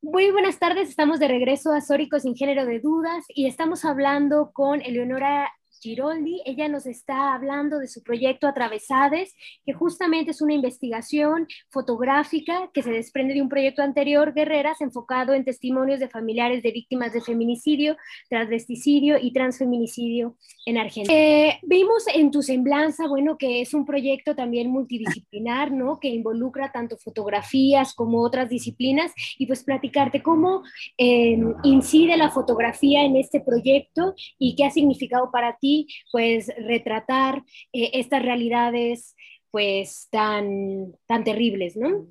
Muy 0.01 0.31
buenas 0.31 0.59
tardes, 0.59 0.87
estamos 0.87 1.19
de 1.19 1.27
regreso 1.27 1.73
a 1.73 1.81
Sórico 1.81 2.21
sin 2.21 2.35
género 2.37 2.65
de 2.65 2.79
dudas 2.79 3.25
y 3.27 3.47
estamos 3.47 3.83
hablando 3.83 4.51
con 4.53 4.81
Eleonora 4.81 5.51
Giroldi. 5.85 6.41
Ella 6.45 6.67
nos 6.67 6.87
está 6.87 7.35
hablando 7.35 7.77
de 7.77 7.87
su 7.87 8.01
proyecto 8.01 8.47
Atravesades, 8.47 9.35
que 9.63 9.73
justamente 9.73 10.31
es 10.31 10.41
una 10.41 10.53
investigación 10.53 11.47
fotográfica 11.69 12.71
que 12.73 12.81
se 12.81 12.89
desprende 12.89 13.35
de 13.35 13.43
un 13.43 13.49
proyecto 13.49 13.83
anterior, 13.83 14.33
Guerreras, 14.33 14.81
enfocado 14.81 15.33
en 15.33 15.45
testimonios 15.45 15.99
de 15.99 16.09
familiares 16.09 16.63
de 16.63 16.71
víctimas 16.71 17.13
de 17.13 17.21
feminicidio, 17.21 17.97
transvesticidio 18.29 19.17
y 19.21 19.31
transfeminicidio 19.31 20.35
en 20.65 20.79
Argentina. 20.79 21.15
Eh, 21.15 21.59
vimos 21.61 22.05
en 22.13 22.31
tu 22.31 22.41
semblanza, 22.41 23.07
bueno, 23.07 23.37
que 23.37 23.61
es 23.61 23.75
un 23.75 23.85
proyecto 23.85 24.35
también 24.35 24.71
multidisciplinar, 24.71 25.71
¿no? 25.71 25.99
Que 25.99 26.09
involucra 26.09 26.71
tanto 26.71 26.97
fotografías 26.97 27.93
como 27.93 28.21
otras 28.21 28.49
disciplinas 28.49 29.11
y 29.37 29.45
pues 29.45 29.63
platicarte 29.63 30.23
cómo 30.23 30.63
eh, 30.97 31.37
incide 31.63 32.17
la 32.17 32.31
fotografía 32.31 33.03
en 33.03 33.17
este 33.17 33.39
proyecto 33.39 34.15
y 34.39 34.55
qué 34.55 34.65
ha 34.65 34.71
significado 34.71 35.29
para 35.31 35.57
ti 35.57 35.74
pues 36.11 36.51
retratar 36.57 37.43
eh, 37.73 37.91
estas 37.93 38.21
realidades 38.23 39.15
pues 39.51 40.07
tan, 40.11 40.93
tan 41.05 41.23
terribles, 41.23 41.77
¿no? 41.77 42.07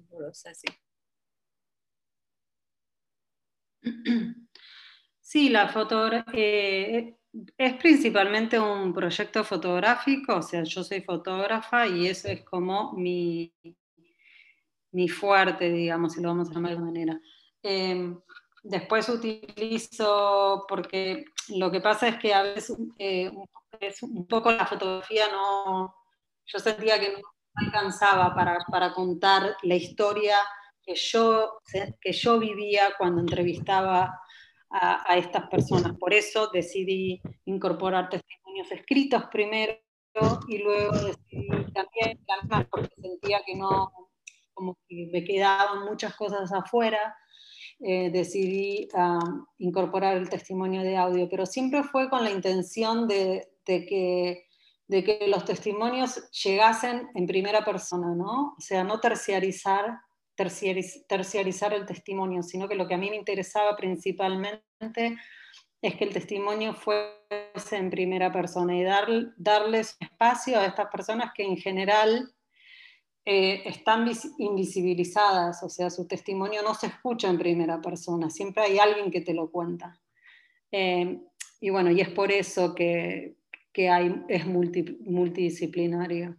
Sí, 5.20 5.48
la 5.48 5.68
fotografía 5.68 6.33
eh, 6.35 7.16
es 7.59 7.74
principalmente 7.74 8.59
un 8.59 8.92
proyecto 8.92 9.42
fotográfico, 9.42 10.37
o 10.37 10.42
sea, 10.42 10.62
yo 10.62 10.85
soy 10.85 11.00
fotógrafa 11.00 11.87
y 11.87 12.07
eso 12.07 12.29
es 12.29 12.44
como 12.44 12.92
mi, 12.92 13.53
mi 14.92 15.09
fuerte, 15.09 15.70
digamos, 15.72 16.12
si 16.12 16.22
lo 16.22 16.29
vamos 16.29 16.50
a 16.50 16.55
llamar 16.55 16.72
de 16.77 16.79
manera. 16.79 17.20
Em, 17.62 18.20
después 18.64 19.09
utilizo, 19.09 20.64
porque 20.66 21.27
lo 21.50 21.70
que 21.70 21.81
pasa 21.81 22.09
es 22.09 22.18
que 22.18 22.35
a 22.35 22.42
veces 22.42 22.77
eh, 22.98 23.31
es 23.79 24.03
un 24.03 24.27
poco 24.27 24.50
la 24.50 24.66
fotografía 24.66 25.29
no, 25.31 25.94
yo 26.46 26.59
sentía 26.59 26.98
que 26.98 27.12
no 27.12 27.18
alcanzaba 27.55 28.35
para, 28.35 28.59
para 28.70 28.92
contar 28.92 29.57
la 29.62 29.74
historia 29.74 30.38
que 30.83 30.94
yo, 30.94 31.61
que 32.00 32.12
yo 32.12 32.38
vivía 32.38 32.94
cuando 32.98 33.20
entrevistaba 33.20 34.18
a, 34.70 35.16
estas 35.16 35.48
personas. 35.48 35.96
Por 35.98 36.12
eso 36.12 36.48
decidí 36.48 37.22
incorporar 37.44 38.09
testimonios 38.09 38.70
escritos 38.72 39.24
primero 39.31 39.79
y 40.48 40.59
luego 40.59 40.92
decidí 40.92 41.48
también 41.72 42.18
porque 42.70 42.94
sentía 43.00 43.42
que 43.46 43.55
no, 43.55 43.92
como 44.53 44.77
que 44.88 45.09
me 45.12 45.22
quedaban 45.22 45.85
muchas 45.85 46.16
cosas 46.16 46.53
afuera 46.53 47.14
eh, 47.80 48.10
decidí 48.10 48.88
incorporar 49.58 50.16
el 50.16 50.28
testimonio 50.28 50.82
de 50.82 50.96
audio, 50.96 51.28
pero 51.28 51.46
siempre 51.46 51.82
fue 51.82 52.08
con 52.08 52.24
la 52.24 52.30
intención 52.30 53.08
de, 53.08 53.48
que, 53.64 54.46
de 54.88 55.04
que 55.04 55.26
los 55.28 55.44
testimonios 55.44 56.30
llegasen 56.30 57.08
en 57.14 57.26
primera 57.26 57.64
persona, 57.64 58.14
¿no? 58.14 58.54
O 58.56 58.60
sea, 58.60 58.84
no 58.84 59.00
terciarizar, 59.00 59.98
terciariz, 60.34 61.04
el 61.08 61.87
testimonio, 61.87 62.42
sino 62.42 62.68
que 62.68 62.74
lo 62.74 62.87
que 62.87 62.94
a 62.94 62.98
mí 62.98 63.10
me 63.10 63.16
interesaba 63.16 63.76
principalmente 63.76 65.16
es 65.82 65.96
que 65.96 66.04
el 66.04 66.12
testimonio 66.12 66.74
fuese 66.74 67.76
en 67.76 67.90
primera 67.90 68.32
persona 68.32 68.76
y 68.76 68.82
dar, 68.82 69.06
darles 69.37 69.96
espacio 70.00 70.58
a 70.58 70.66
estas 70.66 70.87
personas 70.88 71.32
que 71.34 71.44
en 71.44 71.56
general 71.56 72.34
eh, 73.24 73.62
están 73.66 74.10
invisibilizadas, 74.38 75.62
o 75.62 75.68
sea, 75.68 75.90
su 75.90 76.06
testimonio 76.06 76.62
no 76.62 76.74
se 76.74 76.88
escucha 76.88 77.28
en 77.30 77.38
primera 77.38 77.80
persona, 77.80 78.30
siempre 78.30 78.64
hay 78.64 78.78
alguien 78.78 79.10
que 79.10 79.20
te 79.22 79.34
lo 79.34 79.50
cuenta. 79.50 79.98
Eh, 80.72 81.20
y 81.60 81.70
bueno, 81.70 81.90
y 81.90 82.00
es 82.00 82.10
por 82.10 82.32
eso 82.32 82.74
que, 82.74 83.37
que 83.72 83.90
hay, 83.90 84.24
es 84.28 84.46
multidisciplinario. 84.46 86.37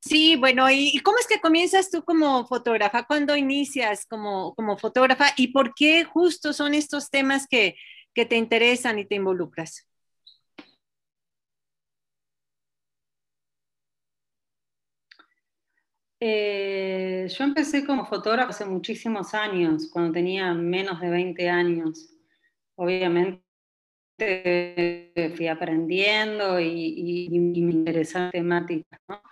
Sí, 0.00 0.36
bueno, 0.36 0.70
¿y 0.70 0.98
cómo 1.00 1.18
es 1.18 1.26
que 1.26 1.40
comienzas 1.40 1.90
tú 1.90 2.04
como 2.04 2.46
fotógrafa? 2.46 3.04
¿Cuándo 3.06 3.36
inicias 3.36 4.06
como, 4.06 4.54
como 4.54 4.78
fotógrafa? 4.78 5.26
¿Y 5.36 5.48
por 5.48 5.74
qué 5.74 6.04
justo 6.04 6.52
son 6.52 6.74
estos 6.74 7.10
temas 7.10 7.46
que, 7.48 7.74
que 8.14 8.24
te 8.24 8.36
interesan 8.36 8.98
y 9.00 9.04
te 9.06 9.16
involucras? 9.16 9.86
Eh, 16.28 17.28
yo 17.28 17.44
empecé 17.44 17.86
como 17.86 18.04
fotógrafo 18.04 18.50
hace 18.50 18.64
muchísimos 18.64 19.32
años, 19.32 19.88
cuando 19.92 20.12
tenía 20.12 20.52
menos 20.54 21.00
de 21.00 21.08
20 21.08 21.48
años. 21.48 22.12
Obviamente 22.74 23.44
fui 25.36 25.46
aprendiendo 25.46 26.58
y, 26.58 27.28
me 27.30 27.70
interesaba 27.70 28.32
temática, 28.32 29.00
¿no? 29.08 29.22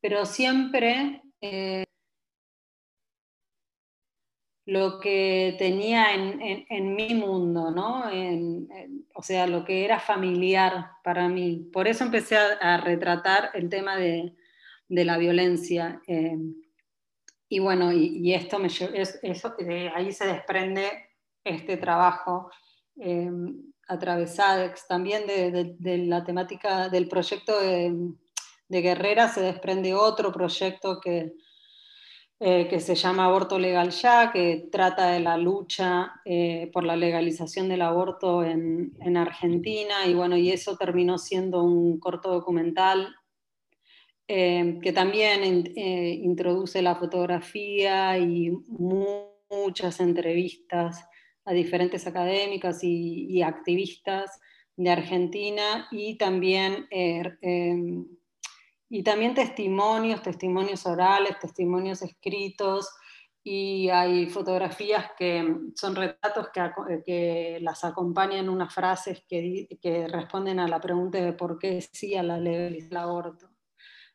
pero 0.00 0.24
siempre 0.24 1.20
eh, 1.42 1.84
lo 4.64 5.00
que 5.00 5.54
tenía 5.58 6.14
en, 6.14 6.94
mi 6.94 7.14
mundo, 7.14 7.70
¿no? 7.70 8.04
o 9.14 9.22
sea, 9.22 9.46
lo 9.46 9.66
que 9.66 9.84
era 9.84 10.00
familiar 10.00 10.92
para 11.04 11.28
mí. 11.28 11.68
Por 11.74 11.88
eso 11.88 12.04
empecé 12.04 12.38
a 12.38 12.78
retratar 12.78 13.50
el 13.52 13.68
tema 13.68 13.96
de, 13.96 14.37
de 14.88 15.04
la 15.04 15.18
violencia. 15.18 16.00
Eh, 16.06 16.36
y 17.48 17.58
bueno, 17.60 17.92
y, 17.92 18.34
esto 18.34 18.58
me 18.58 18.66
es, 18.66 19.18
eso, 19.22 19.54
de 19.58 19.88
ahí 19.94 20.12
se 20.12 20.26
desprende 20.26 20.86
este 21.44 21.76
trabajo 21.78 22.50
eh, 23.00 23.30
atravesadex. 23.88 24.86
También 24.86 25.26
de, 25.26 25.98
la 26.06 26.24
temática 26.24 26.88
del 26.88 27.08
proyecto 27.08 27.58
de, 27.58 28.14
Guerrera 28.68 29.28
se 29.28 29.40
desprende 29.40 29.94
otro 29.94 30.30
proyecto 30.30 31.00
que, 31.00 31.32
eh, 32.38 32.68
que 32.68 32.80
se 32.80 32.94
llama 32.94 33.24
Aborto 33.24 33.58
Legal 33.58 33.90
Ya, 33.90 34.30
que 34.30 34.68
trata 34.70 35.12
de 35.12 35.20
la 35.20 35.38
lucha 35.38 36.20
eh, 36.26 36.70
por 36.70 36.84
la 36.84 36.94
legalización 36.94 37.70
del 37.70 37.80
aborto 37.80 38.44
en, 38.44 38.94
en, 39.00 39.16
Argentina, 39.16 40.06
y 40.06 40.12
bueno, 40.12 40.36
y 40.36 40.50
eso 40.50 40.76
terminó 40.76 41.16
siendo 41.16 41.62
un 41.62 41.98
corto 41.98 42.30
documental 42.30 43.16
eh, 44.30 44.78
que 44.82 44.92
también 44.92 45.72
eh, 45.74 46.20
introduce 46.22 46.82
la 46.82 46.96
fotografía 46.96 48.18
y 48.18 48.50
muchas 48.50 50.00
entrevistas 50.00 51.08
a 51.46 51.54
diferentes 51.54 52.06
académicas 52.06 52.80
y, 52.82 53.40
activistas 53.40 54.38
de 54.76 54.90
Argentina 54.90 55.88
y 55.90 56.18
también, 56.18 56.86
eh, 56.90 57.22
em, 57.40 58.06
y 58.90 59.02
también 59.02 59.34
testimonios, 59.34 60.22
testimonios 60.22 60.84
orales, 60.84 61.38
testimonios 61.38 62.02
escritos 62.02 62.90
y 63.42 63.88
hay 63.88 64.26
fotografías 64.26 65.10
que 65.16 65.56
son 65.74 65.96
retratos 65.96 66.48
que, 66.52 67.02
que 67.06 67.58
las 67.62 67.82
acompañan 67.82 68.50
unas 68.50 68.74
frases 68.74 69.24
que, 69.26 69.68
que, 69.80 70.06
responden 70.06 70.60
a 70.60 70.68
la 70.68 70.80
pregunta 70.80 71.16
de 71.18 71.32
por 71.32 71.58
qué 71.58 71.80
sí 71.80 72.10
la 72.10 72.36
ley 72.36 72.82
del 72.82 72.96
aborto. 72.96 73.47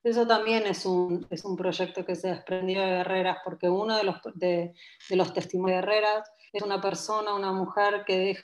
Eso 0.03 0.27
también 0.27 0.67
es 0.67 0.85
un, 0.85 1.25
es 1.29 1.45
un 1.45 1.55
proyecto 1.55 2.05
que 2.05 2.15
se 2.15 2.29
desprendió 2.29 2.81
de 2.81 2.87
Guerreras, 2.87 3.37
porque 3.43 3.69
uno 3.69 3.95
de 3.95 4.03
los, 4.03 4.17
de, 4.35 4.73
los 5.11 5.33
testimonios 5.33 5.77
de 5.77 5.81
Guerreras 5.81 6.29
es 6.51 6.61
una 6.61 6.81
persona, 6.81 7.33
una 7.33 7.53
mujer 7.53 8.03
que 8.05 8.17
deja 8.17 8.43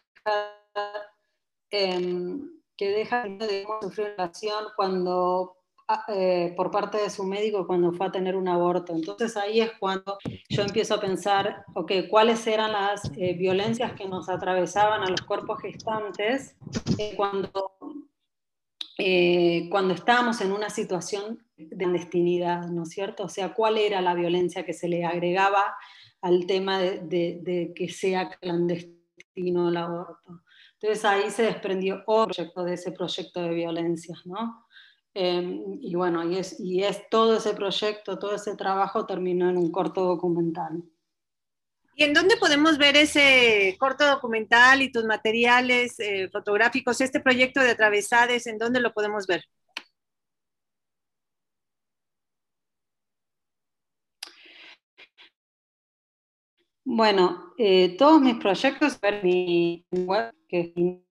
em, 1.71 2.59
que 2.79 2.91
deja 2.91 3.23
de 3.23 3.67
sufrir 3.81 4.13
relación 4.17 4.63
cuando 4.77 5.57
ah, 5.89 6.05
eh, 6.07 6.53
por 6.55 6.71
parte 6.71 6.97
de 6.97 7.09
su 7.09 7.25
médico 7.25 7.67
cuando 7.67 7.91
fue 7.91 8.05
a 8.07 8.11
tener 8.11 8.37
un 8.37 8.47
aborto. 8.47 8.93
Entonces 8.93 9.35
ahí 9.35 9.59
es 9.59 9.73
cuando 9.77 10.17
yo 10.47 10.61
empiezo 10.61 10.95
a 10.95 11.01
pensar, 11.01 11.65
ok, 11.75 11.91
¿cuáles 12.09 12.47
eran 12.47 12.71
las 12.71 13.11
eh, 13.17 13.33
violencias 13.33 13.91
que 13.95 14.07
nos 14.07 14.29
atravesaban 14.29 15.03
a 15.03 15.09
los 15.09 15.21
cuerpos 15.23 15.59
gestantes 15.61 16.55
eh, 16.97 17.15
cuando, 17.17 17.51
cuando 19.69 19.93
estábamos 19.93 20.41
en 20.41 20.51
una 20.51 20.69
situación 20.69 21.45
de 21.57 21.77
clandestinidad, 21.77 22.67
¿no 22.67 22.83
es 22.83 22.89
cierto? 22.89 23.23
O 23.23 23.29
sea, 23.29 23.53
¿cuál 23.53 23.77
era 23.77 24.01
la 24.01 24.13
violencia 24.13 24.65
que 24.65 24.73
se 24.73 24.87
le 24.87 25.05
agregaba 25.05 25.75
al 26.21 26.45
tema 26.45 26.79
de, 26.79 26.99
de 27.41 27.73
que 27.75 27.89
sea 27.89 28.29
clandestino 28.29 29.69
el 29.69 29.77
aborto? 29.77 30.43
Entonces 30.81 31.03
ahí 31.05 31.29
se 31.29 31.43
desprendió 31.43 32.03
otro 32.05 32.33
proyecto 32.33 32.63
de 32.63 32.73
ese 32.73 32.91
proyecto 32.91 33.41
de 33.41 33.53
violencias, 33.53 34.25
¿no? 34.25 34.65
Em, 35.13 35.79
y 35.81 35.95
bueno, 35.95 36.23
y 36.29 36.37
es, 36.37 36.59
y 36.59 36.83
es 36.83 37.09
todo 37.09 37.37
ese 37.37 37.53
proyecto, 37.53 38.17
todo 38.17 38.35
ese 38.35 38.55
trabajo 38.55 39.05
terminó 39.05 39.49
en 39.49 39.57
un 39.57 39.71
corto 39.71 40.05
documental. 40.05 40.83
¿Y 41.99 42.03
en 42.05 42.13
dónde 42.13 42.37
podemos 42.37 42.77
ver 42.77 42.95
ese 42.95 43.75
corto 43.77 44.07
documental 44.07 44.81
y 44.81 44.89
tus 44.89 45.03
materiales 45.03 45.99
eh, 45.99 46.29
fotográficos, 46.31 47.01
este 47.01 47.19
proyecto 47.19 47.59
de 47.59 47.71
Atravesades, 47.71 48.47
en 48.47 48.57
dónde 48.57 48.79
lo 48.79 48.93
podemos 48.93 49.27
ver? 49.27 49.43
Bueno, 56.85 57.53
eh, 57.57 57.97
todos 57.97 58.21
mis 58.21 58.35
proyectos 58.35 58.97
en 59.01 59.21
mi 59.21 59.85
web, 59.91 60.33
que 60.47 60.59
es 60.61 60.73
mi 60.77 61.05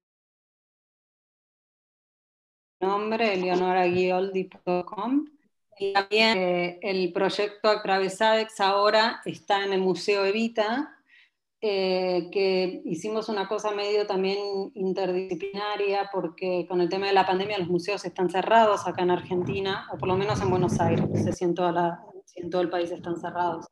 nombre, 2.81 3.35
eleonoraguioldi.com. 3.35 5.38
Y 5.79 5.93
también 5.93 6.39
eh, 6.39 6.79
el 6.83 7.13
proyecto 7.13 7.69
Atravesadex 7.69 8.61
ahora 8.61 9.21
está 9.25 9.65
en 9.65 9.73
el 9.73 9.81
Museo 9.81 10.25
Evita, 10.25 10.95
eh, 11.61 12.29
que 12.31 12.83
hicimos 12.85 13.29
una 13.29 13.49
cosa 13.49 13.73
medio 13.73 14.07
también 14.07 14.39
interdisciplinaria, 14.75 16.09
porque 16.13 16.67
con 16.69 16.81
el 16.81 16.89
tema 16.89 17.07
de 17.07 17.13
la 17.13 17.27
pandemia 17.27 17.59
los 17.59 17.69
museos 17.69 18.05
están 18.05 18.31
cerrados 18.31 18.87
acá 18.87 19.03
en 19.03 19.11
Argentina, 19.11 19.89
o 19.93 19.99
por 19.99 20.09
lo 20.09 20.17
menos 20.17 20.41
en 20.41 20.51
Buenos 20.51 20.79
Aires, 20.81 21.05
se 21.15 21.33
siento 21.33 21.71
la, 21.73 22.01
en 22.37 22.51
todo 22.51 22.63
el 22.63 22.71
país 22.71 22.91
están 22.91 23.17
cerrados. 23.21 23.67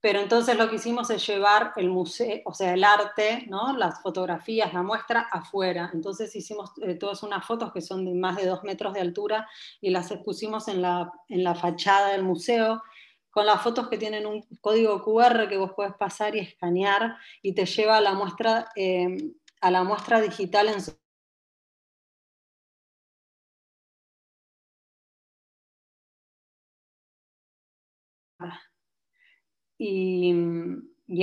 Pero 0.00 0.20
entonces 0.20 0.56
lo 0.56 0.68
que 0.70 0.76
hicimos 0.76 1.10
es 1.10 1.26
llevar 1.26 1.72
el 1.76 1.88
museo, 1.90 2.40
o 2.44 2.54
sea, 2.54 2.72
el 2.74 2.84
arte, 2.84 3.46
¿no? 3.48 3.76
las 3.76 4.00
fotografías, 4.00 4.72
la 4.72 4.82
muestra 4.82 5.22
afuera. 5.32 5.90
Entonces 5.92 6.34
hicimos 6.36 6.70
eh, 6.82 6.94
todas 6.94 7.22
unas 7.24 7.44
fotos 7.44 7.72
que 7.72 7.80
son 7.80 8.04
de 8.04 8.14
más 8.14 8.36
de 8.36 8.46
dos 8.46 8.62
metros 8.62 8.94
de 8.94 9.00
altura 9.00 9.48
y 9.80 9.90
las 9.90 10.10
expusimos 10.12 10.68
en 10.68 10.82
la, 10.82 11.10
en 11.28 11.42
la 11.42 11.54
fachada 11.56 12.12
del 12.12 12.22
museo 12.22 12.80
con 13.30 13.46
las 13.46 13.62
fotos 13.62 13.88
que 13.88 13.98
tienen 13.98 14.26
un 14.26 14.42
código 14.60 15.02
QR 15.02 15.48
que 15.48 15.58
vos 15.58 15.72
puedes 15.76 15.94
pasar 15.94 16.34
y 16.36 16.40
escanear 16.40 17.16
y 17.42 17.54
te 17.54 17.66
lleva 17.66 17.96
a 17.98 18.00
la 18.00 18.14
muestra, 18.14 18.68
eh, 18.76 19.32
a 19.60 19.70
la 19.70 19.84
muestra 19.84 20.20
digital 20.20 20.68
en 20.68 20.80
su 20.80 20.92
y, 29.78 30.34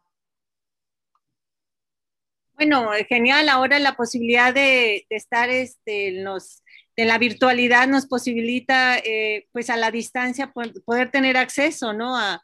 Bueno, 2.56 2.90
genial. 3.08 3.48
Ahora 3.50 3.80
la 3.80 3.96
posibilidad 3.96 4.54
de, 4.54 5.06
estar 5.10 5.50
este, 5.50 6.08
en, 6.08 6.26
la 6.96 7.18
virtualidad 7.20 7.88
nos 7.88 8.08
posibilita, 8.08 8.98
eh, 8.98 9.48
pues 9.52 9.70
a 9.70 9.78
la 9.78 9.92
distancia, 9.92 10.52
poder 10.52 11.12
tener 11.12 11.38
acceso, 11.38 11.94
¿no? 11.94 12.18
A 12.18 12.42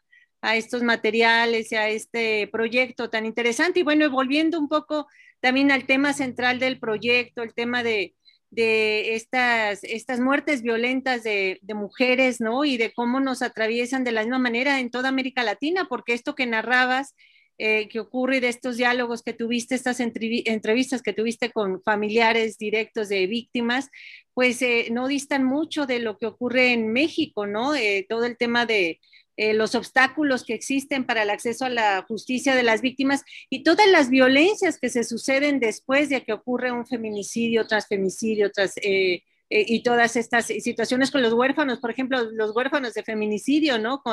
estos 0.56 0.82
materiales 0.82 1.72
y 1.72 1.76
a 1.76 1.88
este 1.88 2.46
proyecto 2.48 3.10
tan 3.10 3.26
interesante. 3.26 3.80
Y 3.80 3.82
bueno, 3.82 4.08
volviendo 4.10 4.60
un 4.60 4.68
poco 4.68 5.08
también 5.40 5.72
al 5.72 5.86
tema 5.86 6.12
central 6.12 6.60
del 6.60 6.78
proyecto, 6.78 7.42
el 7.42 7.54
tema 7.54 7.82
de, 7.82 8.14
de 8.54 9.14
estas, 9.14 9.82
estas 9.84 10.20
muertes 10.20 10.62
violentas 10.62 11.22
de, 11.22 11.60
mujeres, 11.74 12.40
¿no? 12.40 12.64
Y 12.64 12.76
de 12.76 12.92
cómo 12.92 13.20
nos 13.20 13.42
atraviesan 13.42 14.04
de 14.04 14.12
la 14.12 14.22
misma 14.22 14.38
manera 14.38 14.80
en 14.80 14.90
toda 14.90 15.08
América 15.08 15.42
Latina, 15.42 15.86
porque 15.88 16.12
esto 16.12 16.34
que 16.34 16.46
narrabas, 16.46 17.14
eh, 17.58 17.88
que 17.88 18.00
ocurre 18.00 18.40
de 18.40 18.48
estos 18.48 18.76
diálogos 18.76 19.22
que 19.22 19.32
tuviste, 19.32 19.74
estas 19.74 20.00
entrevistas 20.00 21.02
que 21.02 21.12
tuviste 21.12 21.50
con 21.50 21.82
familiares 21.82 22.58
directos 22.58 23.08
de 23.08 23.26
víctimas, 23.26 23.90
pues 24.32 24.60
eh, 24.62 24.88
no 24.90 25.08
distan 25.08 25.44
mucho 25.44 25.86
de 25.86 26.00
lo 26.00 26.18
que 26.18 26.26
ocurre 26.26 26.72
en 26.72 26.92
México, 26.92 27.46
¿no? 27.46 27.74
Eh, 27.74 28.06
todo 28.08 28.24
el 28.24 28.36
tema 28.36 28.66
de, 28.66 29.00
eh, 29.36 29.52
los 29.52 29.74
obstáculos 29.74 30.44
que 30.44 30.54
existen 30.54 31.04
para 31.04 31.24
el 31.24 31.30
acceso 31.30 31.64
a 31.64 31.68
la 31.68 32.02
justicia 32.06 32.54
de 32.54 32.62
las 32.62 32.82
víctimas 32.82 33.24
y 33.50 33.64
todas 33.64 33.88
las 33.88 34.08
violencias 34.08 34.78
que 34.78 34.88
se 34.88 35.02
suceden 35.02 35.58
después 35.58 36.08
de 36.08 36.22
que 36.22 36.32
ocurre 36.32 36.70
un 36.70 36.86
feminicidio 36.86 37.66
tras 37.66 37.88
feminicidio 37.88 38.52
tras, 38.52 38.76
eh, 38.76 39.24
eh, 39.50 39.64
y 39.66 39.82
todas 39.82 40.14
estas 40.14 40.46
situaciones 40.46 41.10
con 41.10 41.20
los 41.20 41.32
huérfanos, 41.32 41.80
por 41.80 41.90
ejemplo, 41.90 42.30
los 42.30 42.54
huérfanos 42.54 42.94
de 42.94 43.02
feminicidio, 43.02 43.76
¿no? 43.76 44.04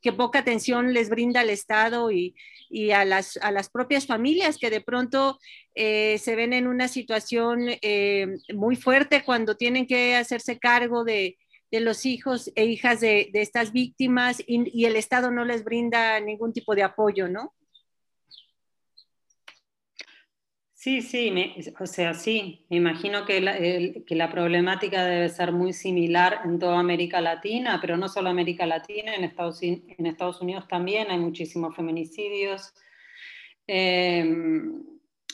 que 0.00 0.12
poca 0.12 0.38
atención 0.38 0.92
les 0.92 1.10
brinda 1.10 1.42
el 1.42 1.50
Estado 1.50 2.12
y, 2.12 2.36
y 2.70 2.92
a, 2.92 3.04
las, 3.04 3.36
a, 3.42 3.50
las, 3.50 3.70
propias 3.70 4.06
familias 4.06 4.58
que 4.58 4.70
de 4.70 4.80
pronto 4.80 5.40
se 5.74 6.34
ven 6.36 6.52
en 6.52 6.66
una 6.66 6.88
situación 6.88 7.68
muy 8.52 8.74
fuerte 8.74 9.22
cuando 9.24 9.56
tienen 9.56 9.86
que 9.86 10.16
hacerse 10.16 10.58
cargo 10.58 11.04
de, 11.04 11.36
de 11.70 11.80
los 11.80 12.06
hijos 12.06 12.50
e 12.54 12.64
hijas 12.64 13.00
de, 13.00 13.30
estas 13.34 13.72
víctimas 13.72 14.42
y, 14.46 14.84
el 14.84 14.96
Estado 14.96 15.30
no 15.30 15.44
les 15.44 15.64
brinda 15.64 16.18
ningún 16.20 16.52
tipo 16.52 16.74
de 16.74 16.82
apoyo, 16.82 17.28
¿no? 17.28 17.54
Sí, 20.72 21.02
sí, 21.02 21.34
o 21.80 21.86
sea, 21.86 22.14
sí, 22.14 22.64
me 22.70 22.76
imagino 22.76 23.26
que 23.26 23.40
la, 23.40 23.58
que 23.58 24.14
la, 24.14 24.30
problemática 24.30 25.04
debe 25.04 25.28
ser 25.28 25.50
muy 25.52 25.72
similar 25.72 26.40
en 26.44 26.58
toda 26.60 26.78
América 26.78 27.20
Latina, 27.20 27.78
pero 27.80 27.96
no 27.96 28.08
solo 28.08 28.30
América 28.30 28.64
Latina, 28.64 29.14
en 29.14 29.24
Estados, 29.24 30.40
Unidos 30.40 30.68
también 30.68 31.10
hay 31.10 31.18
muchísimos 31.18 31.74
feminicidios. 31.74 32.72
Em, 33.66 34.84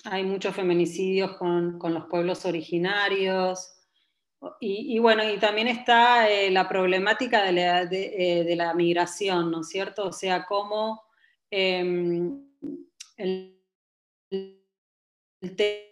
hay 0.04 0.24
muchos 0.24 0.56
feminicidios 0.56 1.36
con, 1.36 1.78
con 1.78 1.92
los 1.92 2.06
pueblos 2.06 2.46
originarios, 2.46 3.73
y, 4.60 4.98
bueno, 4.98 5.28
y 5.28 5.38
también 5.38 5.68
está 5.68 6.30
eh, 6.30 6.50
la 6.50 6.68
problemática 6.68 7.44
de 7.44 7.52
la, 7.52 7.82
eh, 7.82 8.44
de, 8.44 8.56
la, 8.56 8.74
migración, 8.74 9.50
¿no 9.50 9.60
es 9.60 9.68
cierto? 9.68 10.08
O 10.08 10.12
sea, 10.12 10.44
cómo 10.44 11.02
em, 11.50 12.46
el, 13.16 13.50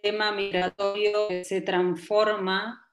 tema 0.01 0.31
migratorio 0.31 1.27
se 1.43 1.61
transforma 1.61 2.89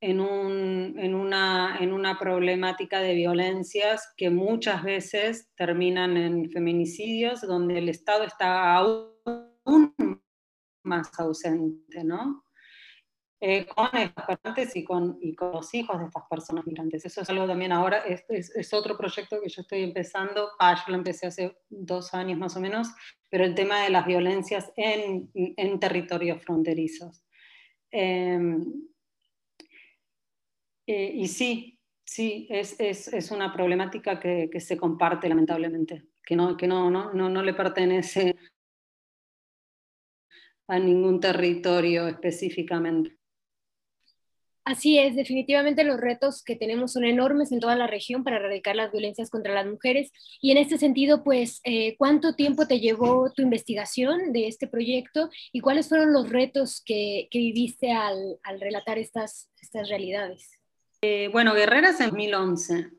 en, 0.00 0.20
un, 0.20 0.94
en, 0.98 1.14
una, 1.14 1.76
en, 1.80 1.92
una, 1.92 2.18
problemática 2.18 3.00
de 3.00 3.14
violencias 3.14 4.14
que 4.16 4.30
muchas 4.30 4.82
veces 4.82 5.50
terminan 5.54 6.16
en 6.16 6.50
feminicidios, 6.50 7.42
donde 7.42 7.78
el 7.78 7.90
Estado 7.90 8.24
está 8.24 8.74
aún 8.74 9.12
más 10.82 11.10
ausente, 11.20 12.04
¿no? 12.04 12.42
Eh, 13.40 13.66
con 13.66 13.88
estas 13.94 14.74
y 14.74 14.82
con, 14.82 15.16
y 15.20 15.32
con 15.36 15.52
los 15.52 15.72
hijos 15.72 15.96
de 16.00 16.06
estas 16.06 16.24
personas 16.28 16.66
migrantes. 16.66 17.04
Eso 17.04 17.20
es 17.20 17.30
algo 17.30 17.46
también 17.46 17.70
ahora, 17.70 17.98
es, 17.98 18.24
es, 18.28 18.74
otro 18.74 18.96
proyecto 18.96 19.40
que 19.40 19.48
yo 19.48 19.62
estoy 19.62 19.84
empezando, 19.84 20.50
ah, 20.58 20.74
yo 20.74 20.90
lo 20.90 20.98
empecé 20.98 21.28
hace 21.28 21.56
dos 21.68 22.14
años 22.14 22.36
más 22.36 22.56
o 22.56 22.60
menos, 22.60 22.88
pero 23.30 23.44
el 23.44 23.54
tema 23.54 23.84
de 23.84 23.90
las 23.90 24.06
violencias 24.06 24.72
en, 24.76 25.30
en 25.34 25.78
territorios 25.78 26.42
fronterizos. 26.42 27.24
Em, 27.92 28.88
eh, 30.88 31.12
y 31.14 31.28
sí, 31.28 31.78
sí, 32.04 32.48
es, 32.50 32.74
es, 32.80 33.06
es 33.06 33.30
una 33.30 33.52
problemática 33.52 34.18
que, 34.18 34.48
que, 34.50 34.60
se 34.60 34.76
comparte 34.76 35.28
lamentablemente, 35.28 36.08
que, 36.24 36.34
no, 36.34 36.56
que 36.56 36.66
no, 36.66 36.90
no, 36.90 37.12
no, 37.12 37.28
no 37.28 37.42
le 37.44 37.54
pertenece 37.54 38.36
a 40.66 40.78
ningún 40.80 41.20
territorio 41.20 42.08
específicamente. 42.08 43.17
Así 44.68 44.98
es, 44.98 45.16
definitivamente 45.16 45.82
los 45.82 45.98
retos 45.98 46.44
que 46.44 46.54
tenemos 46.54 46.92
son 46.92 47.06
enormes 47.06 47.52
en 47.52 47.58
toda 47.58 47.74
la 47.74 47.86
región 47.86 48.22
para 48.22 48.36
erradicar 48.36 48.76
las 48.76 48.92
violencias 48.92 49.30
contra 49.30 49.54
las 49.54 49.64
mujeres. 49.64 50.12
Y 50.42 50.50
en 50.50 50.58
este 50.58 50.76
sentido, 50.76 51.24
pues, 51.24 51.62
eh, 51.64 51.96
¿cuánto 51.96 52.34
tiempo 52.34 52.66
te 52.66 52.78
llevó 52.78 53.32
tu 53.32 53.40
investigación 53.40 54.30
de 54.30 54.46
este 54.46 54.66
proyecto 54.66 55.30
y 55.52 55.60
cuáles 55.60 55.88
fueron 55.88 56.12
los 56.12 56.28
retos 56.28 56.82
que, 56.84 57.28
que 57.30 57.38
viviste 57.38 57.92
al, 57.92 58.38
al, 58.42 58.60
relatar 58.60 58.98
estas, 58.98 59.50
estas 59.58 59.88
realidades? 59.88 60.50
Eh, 61.00 61.30
bueno, 61.32 61.54
Guerreras 61.54 61.98
en 62.02 62.10
2011, 62.10 62.90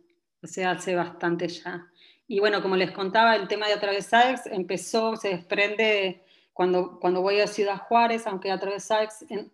o 0.41 0.47
sea, 0.47 0.71
hace 0.71 0.95
bastante 0.95 1.49
ya. 1.49 1.87
Y 2.27 2.39
bueno, 2.39 2.63
como 2.63 2.77
les 2.77 2.89
contaba, 2.89 3.35
el 3.35 3.47
tema 3.47 3.67
de 3.67 3.73
Atravesar 3.73 4.41
empezó, 4.45 5.15
se 5.17 5.29
desprende 5.29 6.23
cuando, 6.59 6.99
cuando 6.99 7.21
voy 7.21 7.39
a 7.39 7.47
Ciudad 7.47 7.77
Juárez, 7.77 8.27
aunque 8.27 8.51
a 8.51 8.59
través 8.59 8.89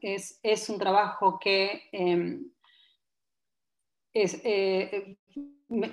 es, 0.01 0.39
es 0.41 0.69
un 0.71 0.79
trabajo 0.79 1.37
que 1.39 1.83
em, 1.91 2.49
es, 4.11 4.41
eh, 4.43 5.15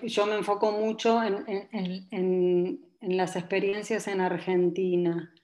yo 0.04 0.24
me 0.24 0.36
enfoco 0.36 0.72
mucho 0.72 1.22
en, 1.22 1.68
en, 1.70 2.80
en, 2.98 3.16
las 3.18 3.36
experiencias 3.36 4.08
en 4.08 4.22
Argentina. 4.22 5.34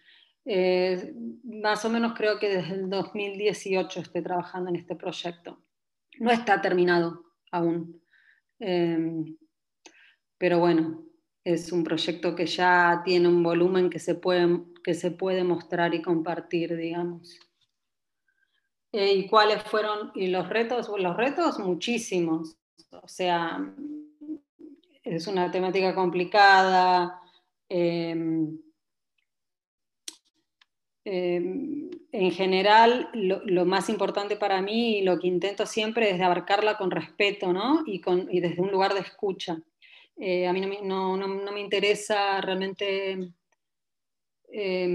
Eh, 0.46 1.12
más 1.44 1.84
o 1.84 1.90
menos 1.90 2.14
creo 2.16 2.38
que 2.38 2.48
desde 2.48 2.72
el 2.72 2.88
2018 2.88 4.00
estoy 4.00 4.22
trabajando 4.22 4.70
en 4.70 4.76
este 4.76 4.96
proyecto. 4.96 5.60
No 6.18 6.30
está 6.30 6.62
terminado 6.62 7.26
aún. 7.52 8.00
Em, 8.58 9.36
pero 10.38 10.60
bueno, 10.60 11.04
es 11.48 11.72
un 11.72 11.82
proyecto 11.82 12.34
que 12.34 12.44
ya 12.44 13.00
tiene 13.02 13.26
un 13.26 13.42
volumen 13.42 13.88
que 13.88 13.98
se 13.98 14.14
puede, 14.14 14.60
que 14.84 14.92
se 14.92 15.10
puede 15.10 15.44
mostrar 15.44 15.94
y 15.94 16.02
compartir, 16.02 16.76
digamos. 16.76 17.38
Eh, 18.92 19.14
¿Y 19.14 19.26
cuáles 19.28 19.62
fueron 19.62 20.12
y 20.14 20.26
los 20.26 20.46
retos? 20.50 20.90
Los 20.98 21.16
retos 21.16 21.58
muchísimos. 21.58 22.58
O 22.90 23.08
sea, 23.08 23.66
es 25.02 25.26
una 25.26 25.50
temática 25.50 25.94
complicada. 25.94 27.18
Em, 27.66 28.58
em, 31.06 31.90
en 32.12 32.30
general, 32.30 33.08
lo, 33.14 33.64
más 33.64 33.88
importante 33.88 34.36
para 34.36 34.60
mí 34.60 34.98
y 34.98 35.02
lo 35.02 35.18
que 35.18 35.28
intento 35.28 35.64
siempre 35.64 36.10
es 36.10 36.20
abarcarla 36.20 36.76
con 36.76 36.90
respeto 36.90 37.54
¿no? 37.54 37.84
y, 37.86 38.02
con, 38.02 38.28
y 38.30 38.40
desde 38.40 38.60
un 38.60 38.70
lugar 38.70 38.92
de 38.92 39.00
escucha. 39.00 39.62
Eh, 40.20 40.48
a 40.48 40.52
mí 40.52 40.60
no, 40.82 41.16
me 41.16 41.60
interesa 41.60 42.40
realmente 42.40 43.32
eh, 44.50 44.88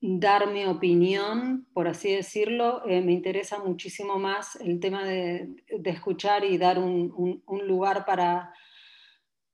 dar 0.00 0.52
mi 0.52 0.66
opinión, 0.66 1.66
por 1.72 1.88
así 1.88 2.12
decirlo, 2.12 2.86
eh, 2.86 3.00
me 3.00 3.12
interesa 3.12 3.58
muchísimo 3.62 4.18
más 4.18 4.56
el 4.56 4.78
tema 4.78 5.04
de, 5.04 5.48
escuchar 5.84 6.44
y 6.44 6.58
dar 6.58 6.78
un, 6.78 7.42
lugar 7.66 8.04
para, 8.04 8.52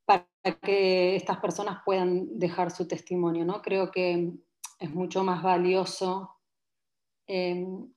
para 0.04 0.26
que 0.62 1.14
estas 1.16 1.38
personas 1.38 1.82
puedan 1.84 2.38
dejar 2.38 2.70
su 2.70 2.88
testimonio. 2.88 3.44
¿no? 3.44 3.62
Creo 3.62 3.90
que 3.90 4.32
es 4.78 4.90
mucho 4.90 5.22
más 5.22 5.42
valioso 5.42 6.36
em, 7.26 7.88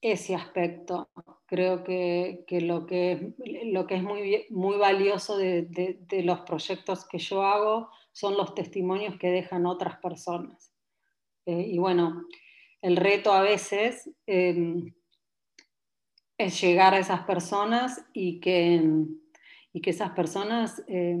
ese 0.00 0.34
aspecto. 0.34 1.10
Creo 1.46 1.82
que, 1.82 2.44
que, 2.46 2.60
lo, 2.60 2.86
que 2.86 3.34
lo 3.64 3.86
que 3.86 3.96
es 3.96 4.02
muy, 4.02 4.46
muy 4.50 4.76
valioso 4.76 5.36
de, 5.36 5.62
de, 5.62 6.22
los 6.22 6.40
proyectos 6.40 7.06
que 7.06 7.18
yo 7.18 7.42
hago 7.42 7.90
son 8.12 8.36
los 8.36 8.54
testimonios 8.54 9.16
que 9.18 9.30
dejan 9.30 9.66
otras 9.66 9.98
personas. 9.98 10.72
Eh, 11.46 11.68
y 11.68 11.78
bueno, 11.78 12.26
el 12.82 12.96
reto 12.96 13.32
a 13.32 13.42
veces 13.42 14.10
eh, 14.26 14.92
es 16.36 16.60
llegar 16.60 16.94
a 16.94 16.98
esas 16.98 17.22
personas 17.22 18.04
y 18.12 18.40
que, 18.40 18.82
y 19.72 19.80
que 19.80 19.90
esas 19.90 20.10
personas 20.10 20.84
eh, 20.86 21.16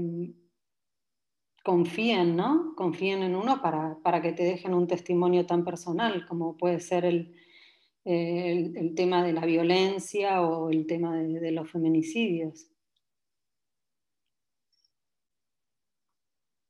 confíen, 1.64 2.36
¿no? 2.36 2.74
Confíen 2.76 3.22
en 3.22 3.34
uno 3.34 3.60
para, 3.60 3.98
para 4.02 4.20
que 4.20 4.32
te 4.32 4.44
dejen 4.44 4.74
un 4.74 4.86
testimonio 4.86 5.46
tan 5.46 5.64
personal 5.64 6.26
como 6.26 6.56
puede 6.56 6.80
ser 6.80 7.04
el, 7.04 7.34
el, 8.04 8.94
tema 8.94 9.24
de 9.24 9.32
la 9.32 9.44
violencia 9.44 10.42
o 10.42 10.70
el 10.70 10.86
tema 10.86 11.16
de, 11.16 11.52
los 11.52 11.70
feminicidios. 11.70 12.70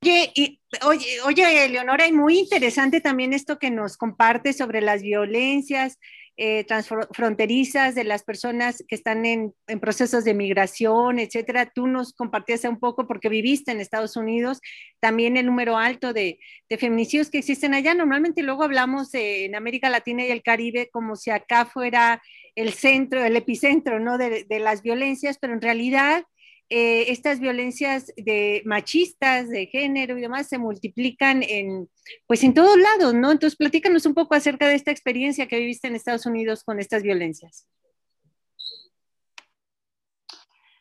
Oye, 0.02 0.32
y, 0.34 0.60
oye, 0.86 1.20
oye, 1.24 1.68
Leonora, 1.68 2.06
y 2.06 2.12
muy 2.12 2.38
interesante 2.38 3.00
también 3.00 3.32
esto 3.32 3.58
que 3.58 3.70
nos 3.70 3.96
comparte 3.96 4.52
sobre 4.52 4.80
las 4.80 5.02
violencias, 5.02 5.98
eh, 6.40 6.62
transfronterizas 6.62 7.96
de 7.96 8.04
las 8.04 8.22
personas 8.22 8.84
que 8.86 8.94
están 8.94 9.26
en, 9.26 9.52
en, 9.66 9.80
procesos 9.80 10.22
de 10.22 10.34
migración, 10.34 11.18
etcétera. 11.18 11.66
Tú 11.74 11.88
nos 11.88 12.12
compartías 12.12 12.62
un 12.62 12.78
poco 12.78 13.08
porque 13.08 13.28
viviste 13.28 13.72
en 13.72 13.80
Estados 13.80 14.16
Unidos, 14.16 14.60
también 15.00 15.36
el 15.36 15.46
número 15.46 15.76
alto 15.76 16.12
de, 16.12 16.38
de 16.68 16.78
feminicidios 16.78 17.28
que 17.28 17.38
existen 17.38 17.74
allá. 17.74 17.92
Normalmente 17.92 18.44
luego 18.44 18.62
hablamos 18.62 19.08
en 19.14 19.56
América 19.56 19.90
Latina 19.90 20.24
y 20.24 20.30
el 20.30 20.44
Caribe 20.44 20.88
como 20.92 21.16
si 21.16 21.30
acá 21.30 21.64
fuera 21.66 22.22
el 22.54 22.72
centro, 22.72 23.24
el 23.24 23.34
epicentro 23.34 23.98
¿no? 23.98 24.16
de, 24.16 24.44
de 24.44 24.60
las 24.60 24.82
violencias, 24.82 25.38
pero 25.40 25.54
en 25.54 25.60
realidad 25.60 26.24
eh, 26.70 27.10
estas 27.10 27.40
violencias 27.40 28.12
de 28.16 28.62
machistas, 28.66 29.48
de 29.48 29.66
género 29.66 30.18
y 30.18 30.20
demás 30.20 30.48
se 30.48 30.58
multiplican 30.58 31.42
en, 31.42 31.88
pues 32.26 32.44
en 32.44 32.52
todos 32.52 32.76
lados, 32.76 33.14
¿no? 33.14 33.32
Entonces, 33.32 33.56
platícanos 33.56 34.04
un 34.04 34.12
poco 34.12 34.34
acerca 34.34 34.68
de 34.68 34.74
esta 34.74 34.90
experiencia 34.90 35.48
que 35.48 35.58
viviste 35.58 35.88
en 35.88 35.94
Estados 35.94 36.26
Unidos 36.26 36.64
con 36.64 36.78
estas 36.78 37.02
violencias. 37.02 37.66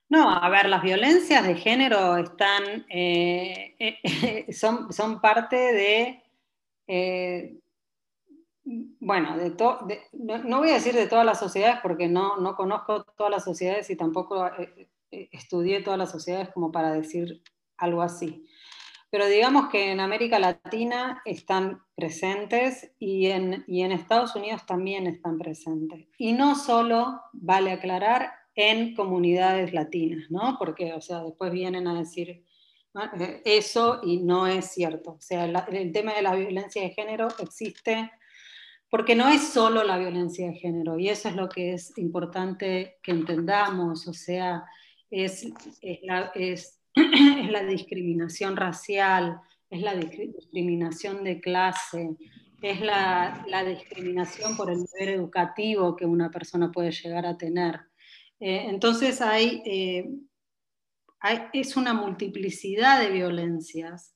No, 0.09 0.29
a 0.29 0.49
ver, 0.49 0.67
las 0.67 0.83
violencias 0.83 1.47
de 1.47 1.55
género 1.55 2.17
están, 2.17 2.85
eh, 2.89 3.75
eh, 3.79 3.97
son, 4.53 4.91
son 4.91 5.21
parte 5.21 5.55
de, 5.55 6.23
bueno, 8.99 9.37
de, 9.37 9.51
de 9.51 10.01
no, 10.11 10.37
no, 10.39 10.57
voy 10.59 10.71
a 10.71 10.73
decir 10.73 10.93
de 10.93 11.07
todas 11.07 11.25
las 11.25 11.39
sociedades 11.39 11.79
porque 11.81 12.09
no, 12.09 12.35
no 12.37 12.57
conozco 12.57 13.05
todas 13.15 13.31
las 13.31 13.45
sociedades 13.45 13.89
y 13.89 13.95
tampoco 13.95 14.49
estudié 15.11 15.81
todas 15.81 15.99
las 15.99 16.11
sociedades 16.11 16.49
como 16.53 16.71
para 16.71 16.91
decir 16.91 17.41
algo 17.77 18.01
así. 18.01 18.45
Pero 19.09 19.27
digamos 19.27 19.69
que 19.69 19.91
en 19.91 19.99
América 20.01 20.37
Latina 20.37 21.21
están 21.23 21.81
presentes 21.95 22.91
y 22.99 23.27
en, 23.27 23.63
y 23.67 23.83
en 23.83 23.93
Estados 23.93 24.35
Unidos 24.35 24.65
también 24.65 25.07
están 25.07 25.37
presentes. 25.37 26.07
Y 26.17 26.33
no 26.33 26.55
solo, 26.55 27.21
vale 27.31 27.71
aclarar, 27.71 28.31
en 28.53 28.95
comunidades 28.95 29.71
latinas, 29.71 30.29
¿no? 30.29 30.57
Porque, 30.57 30.93
o 30.93 30.99
sea, 30.99 31.23
después 31.23 31.51
vienen 31.51 31.87
a 31.87 31.99
decir 31.99 32.43
eh, 33.19 33.41
eso 33.45 34.01
y 34.03 34.17
no 34.17 34.47
es 34.47 34.71
cierto. 34.71 35.11
O 35.11 35.21
sea, 35.21 35.47
la, 35.47 35.59
el 35.71 35.91
tema 35.91 36.13
de 36.13 36.23
la 36.23 36.35
violencia 36.35 36.81
de 36.81 36.89
género 36.89 37.27
existe 37.39 38.11
porque 38.89 39.15
no 39.15 39.27
es 39.27 39.49
solo 39.49 39.83
la 39.83 39.97
violencia 39.97 40.47
de 40.47 40.53
género, 40.53 40.97
y 40.97 41.09
eso 41.09 41.27
es 41.27 41.35
lo 41.35 41.49
que 41.49 41.73
es 41.73 41.97
importante 41.97 42.97
que 43.03 43.11
entendamos, 43.11 44.07
o 44.07 44.13
sea, 44.13 44.63
es, 45.09 45.45
es, 45.81 45.99
la, 46.03 46.31
es, 46.35 46.79
la 46.95 47.63
discriminación 47.63 48.55
racial, 48.55 49.39
es 49.69 49.81
la 49.81 49.95
discriminación 49.95 51.23
de 51.23 51.39
clase, 51.39 52.15
es 52.61 52.81
la, 52.81 53.45
la, 53.47 53.63
discriminación 53.63 54.57
por 54.57 54.71
el 54.71 54.79
nivel 54.79 55.19
educativo 55.19 55.95
que 55.95 56.05
una 56.05 56.31
persona 56.31 56.71
puede 56.71 56.91
llegar 56.91 57.25
a 57.25 57.37
tener. 57.37 57.81
Eh, 58.39 58.65
entonces 58.67 59.21
hay, 59.21 59.61
eh, 59.65 60.09
hay, 61.19 61.41
es 61.53 61.77
una 61.77 61.93
multiplicidad 61.93 62.99
de 62.99 63.11
violencias 63.11 64.15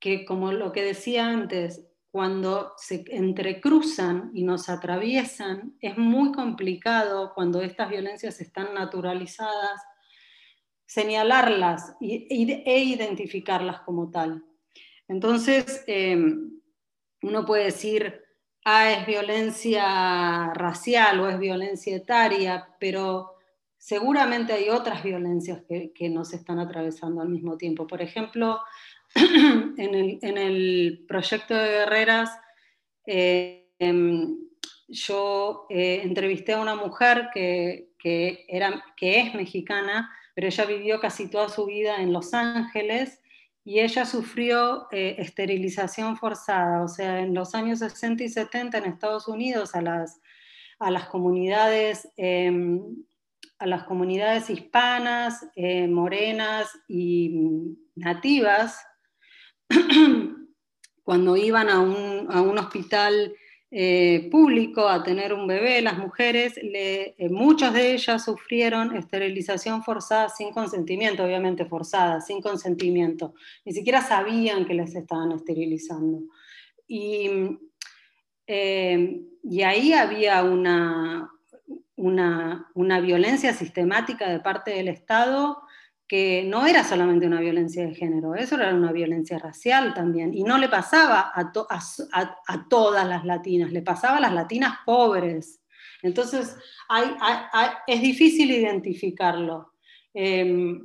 que, 0.00 0.24
como 0.24 0.52
lo 0.52 0.72
que 0.72 0.82
decía 0.82 1.28
antes, 1.28 1.84
cuando 2.10 2.72
se 2.78 3.04
entrecruzan 3.08 4.30
y 4.32 4.42
nos 4.42 4.68
atraviesan, 4.68 5.76
es 5.80 5.98
muy 5.98 6.32
complicado 6.32 7.32
cuando 7.34 7.60
estas 7.60 7.90
violencias 7.90 8.40
están 8.40 8.74
naturalizadas 8.74 9.82
señalarlas 10.88 11.94
e 12.00 12.78
identificarlas 12.82 13.80
como 13.82 14.10
tal. 14.10 14.42
Entonces, 15.06 15.84
eh, 15.86 16.16
uno 17.22 17.44
puede 17.44 17.64
decir, 17.64 18.22
ah, 18.64 18.90
es 18.90 19.06
violencia 19.06 20.50
racial 20.54 21.20
o 21.20 21.28
es 21.28 21.38
violencia 21.38 21.94
etaria, 21.94 22.68
pero 22.80 23.34
seguramente 23.76 24.54
hay 24.54 24.70
otras 24.70 25.02
violencias 25.02 25.62
que, 25.68 26.08
nos 26.08 26.32
están 26.32 26.58
atravesando 26.58 27.20
al 27.20 27.28
mismo 27.28 27.58
tiempo. 27.58 27.86
Por 27.86 28.00
ejemplo, 28.00 28.58
en 29.14 30.38
el, 30.38 31.04
proyecto 31.06 31.54
de 31.54 31.68
Guerreras, 31.68 32.30
em, 33.04 34.38
yo 34.88 35.66
eh, 35.68 36.00
entrevisté 36.02 36.54
a 36.54 36.62
una 36.62 36.74
mujer 36.74 37.28
que, 37.34 37.92
era, 38.48 38.82
que 38.96 39.20
es 39.20 39.34
mexicana, 39.34 40.10
pero 40.38 40.46
ella 40.46 40.66
vivió 40.66 41.00
casi 41.00 41.26
toda 41.26 41.48
su 41.48 41.66
vida 41.66 42.00
en 42.00 42.12
Los 42.12 42.32
Ángeles 42.32 43.20
y 43.64 43.80
ella 43.80 44.04
sufrió 44.04 44.86
eh, 44.92 45.16
esterilización 45.18 46.16
forzada, 46.16 46.84
o 46.84 46.86
sea, 46.86 47.18
en 47.18 47.34
los 47.34 47.56
años 47.56 47.80
60 47.80 48.22
y 48.22 48.28
70 48.28 48.78
en 48.78 48.84
Estados 48.84 49.26
Unidos 49.26 49.74
a 49.74 49.82
las, 49.82 50.20
a 50.78 50.92
las 50.92 51.08
comunidades, 51.08 52.08
em, 52.16 52.80
a 53.58 53.66
las 53.66 53.82
comunidades 53.82 54.48
hispanas, 54.48 55.44
eh, 55.56 55.88
morenas 55.88 56.68
y 56.86 57.74
nativas, 57.96 58.80
cuando 61.02 61.36
iban 61.36 61.68
a 61.68 61.80
un, 61.80 62.28
a 62.30 62.42
un 62.42 62.58
hospital 62.58 63.34
eh, 63.70 64.28
público 64.30 64.88
a 64.88 65.02
tener 65.02 65.34
un 65.34 65.46
bebé, 65.46 65.82
las 65.82 65.98
mujeres, 65.98 66.54
eh, 66.56 67.14
muchas 67.30 67.74
de 67.74 67.92
ellas 67.92 68.24
sufrieron 68.24 68.96
esterilización 68.96 69.82
forzada 69.82 70.30
sin 70.30 70.52
consentimiento, 70.52 71.22
obviamente 71.22 71.66
forzada, 71.66 72.22
sin 72.22 72.40
consentimiento. 72.40 73.34
Ni 73.66 73.74
siquiera 73.74 74.00
sabían 74.00 74.64
que 74.64 74.72
les 74.72 74.94
estaban 74.94 75.32
esterilizando. 75.32 76.22
Y, 76.86 77.28
eh, 78.46 79.20
y 79.42 79.62
ahí 79.62 79.92
había 79.92 80.42
una, 80.44 81.30
una, 81.96 82.70
una 82.74 83.00
violencia 83.00 83.52
sistemática 83.52 84.30
de 84.30 84.40
parte 84.40 84.70
del 84.70 84.88
Estado 84.88 85.58
que 86.08 86.42
no 86.42 86.66
era 86.66 86.82
solamente 86.84 87.26
una 87.26 87.40
violencia 87.40 87.86
de 87.86 87.94
género, 87.94 88.34
eso 88.34 88.54
era 88.54 88.74
una 88.74 88.92
violencia 88.92 89.38
racial 89.38 89.92
también, 89.92 90.32
y 90.32 90.42
no 90.42 90.56
le 90.56 90.70
pasaba 90.70 91.30
a, 91.34 91.52
todas 92.70 93.06
las 93.06 93.24
latinas, 93.26 93.70
le 93.70 93.82
pasaba 93.82 94.16
a 94.16 94.20
las 94.20 94.32
latinas 94.32 94.78
pobres. 94.86 95.60
Entonces, 96.02 96.56
es 97.86 98.00
difícil 98.00 98.50
identificarlo, 98.50 99.74
em, 100.14 100.80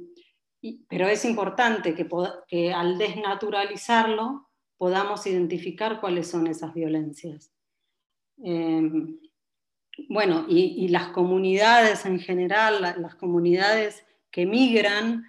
pero 0.89 1.07
es 1.07 1.23
importante 1.23 1.95
que, 1.95 2.73
al 2.73 2.97
desnaturalizarlo 2.97 4.49
podamos 4.77 5.25
identificar 5.25 6.01
cuáles 6.01 6.27
son 6.27 6.47
esas 6.47 6.73
violencias. 6.73 7.53
Em, 8.43 9.17
bueno, 10.09 10.45
y, 10.49 10.89
las 10.89 11.09
comunidades 11.09 12.05
en 12.05 12.19
general, 12.19 12.81
las 12.81 13.15
comunidades 13.15 14.03
que 14.33 14.45
migran, 14.47 15.23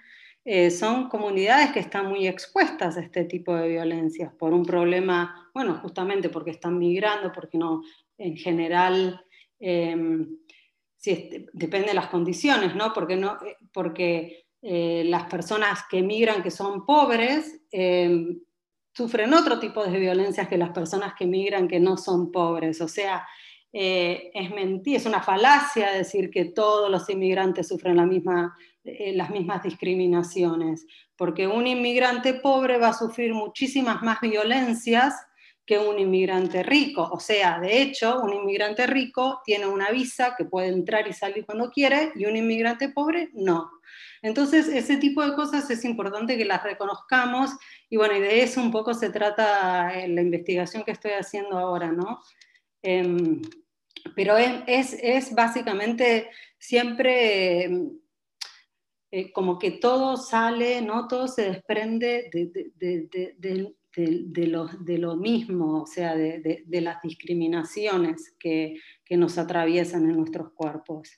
eh, 0.47 0.71
son 0.71 1.09
comunidades 1.09 1.73
que 1.73 1.81
están 1.81 2.09
muy 2.09 2.27
expuestas 2.27 2.97
a 2.97 3.01
este 3.01 3.25
tipo 3.25 3.55
de 3.55 3.69
violencias 3.69 4.33
por 4.35 4.53
un 4.53 4.65
problema, 4.65 5.51
bueno, 5.55 5.79
justamente 5.81 6.29
porque 6.29 6.51
están 6.51 6.79
migrando, 6.79 7.33
porque 7.33 7.57
no, 7.57 7.83
en 8.19 8.37
general, 8.37 9.25
em, 9.59 10.37
depende 11.53 11.89
de 11.89 11.95
las 11.95 12.09
condiciones, 12.09 12.75
¿no? 12.75 12.93
Porque, 12.93 13.17
no, 13.17 13.39
eh, 13.45 13.57
porque 13.73 14.47
eh, 14.61 15.05
las 15.07 15.25
personas 15.25 15.81
que 15.91 16.03
migran 16.03 16.43
que 16.43 16.51
son 16.51 16.85
pobres 16.87 17.61
em, 17.71 18.41
sufren 18.95 19.33
otro 19.35 19.59
tipo 19.59 19.85
de 19.85 19.99
violencias 19.99 20.49
que 20.49 20.59
las 20.59 20.71
personas 20.71 21.15
que 21.15 21.27
migran 21.27 21.69
que 21.69 21.81
no 21.81 21.97
son 21.97 22.31
pobres, 22.31 22.81
o 22.81 22.89
sea, 22.89 23.27
es 23.77 24.51
mentir, 24.53 24.97
es 24.97 25.07
una 25.07 25.21
falacia 25.21 25.91
decir 25.91 26.31
que 26.31 26.45
todos 26.45 26.89
los 26.89 27.11
inmigrantes 27.11 27.67
sufren 27.67 27.97
la 27.97 28.07
misma 28.07 28.55
eh, 28.85 29.13
las 29.15 29.31
mismas 29.31 29.63
discriminaciones, 29.63 30.87
porque 31.17 31.47
un 31.47 31.67
inmigrante 31.67 32.35
pobre 32.35 32.79
va 32.79 32.89
a 32.89 32.93
sufrir 32.95 33.33
muchísimas 33.33 34.03
más 34.03 34.21
violencias 34.21 35.15
que 35.67 35.79
un 35.79 35.99
inmigrante 35.99 36.63
rico. 36.63 37.09
O 37.11 37.21
sea, 37.21 37.59
de 37.59 37.81
hecho, 37.81 38.21
un 38.21 38.35
inmigrante 38.35 38.87
rico 38.87 39.41
tiene 39.45 39.67
una 39.67 39.91
visa 39.91 40.35
que 40.37 40.45
puede 40.45 40.69
entrar 40.69 41.09
y 41.09 41.13
salir 41.13 41.47
cuando 41.47 41.71
quiere 41.71 42.13
y 42.15 42.27
un 42.27 42.37
inmigrante 42.37 42.91
pobre 42.91 43.31
no. 43.33 43.71
Entonces, 44.21 44.69
ese 44.69 44.97
tipo 44.97 45.23
de 45.25 45.35
cosas 45.35 45.69
es 45.71 45.85
importante 45.85 46.37
que 46.37 46.45
las 46.45 46.63
reconozcamos 46.63 47.51
y 47.91 47.97
bueno, 47.97 48.17
y 48.17 48.21
de 48.21 48.43
eso 48.43 48.61
un 48.61 48.71
poco 48.71 48.95
se 48.95 49.11
trata 49.11 49.99
eh, 49.99 50.09
la 50.09 50.23
investigación 50.23 50.83
que 50.85 50.93
estoy 50.93 51.13
haciendo 51.13 51.59
ahora, 51.59 51.93
¿no? 51.93 52.21
Em, 52.83 53.41
pero 54.15 54.37
es, 54.37 54.97
es, 55.03 55.35
básicamente 55.35 56.31
siempre 56.59 57.71
eh, 59.17 59.31
como 59.31 59.61
que 59.61 59.71
todo 59.71 60.17
sale, 60.17 60.83
¿no? 60.83 61.07
todo 61.07 61.29
se 61.29 61.43
desprende 61.43 62.29
de, 62.33 62.49
lo, 64.99 65.17
mismo, 65.17 65.83
o 65.83 65.87
sea, 65.87 66.17
de, 66.17 66.65
las 66.69 67.01
discriminaciones 67.01 68.35
que, 68.41 68.75
que 69.05 69.17
nos 69.17 69.39
atraviesan 69.39 70.11
en 70.11 70.17
nuestros 70.17 70.53
cuerpos. 70.55 71.11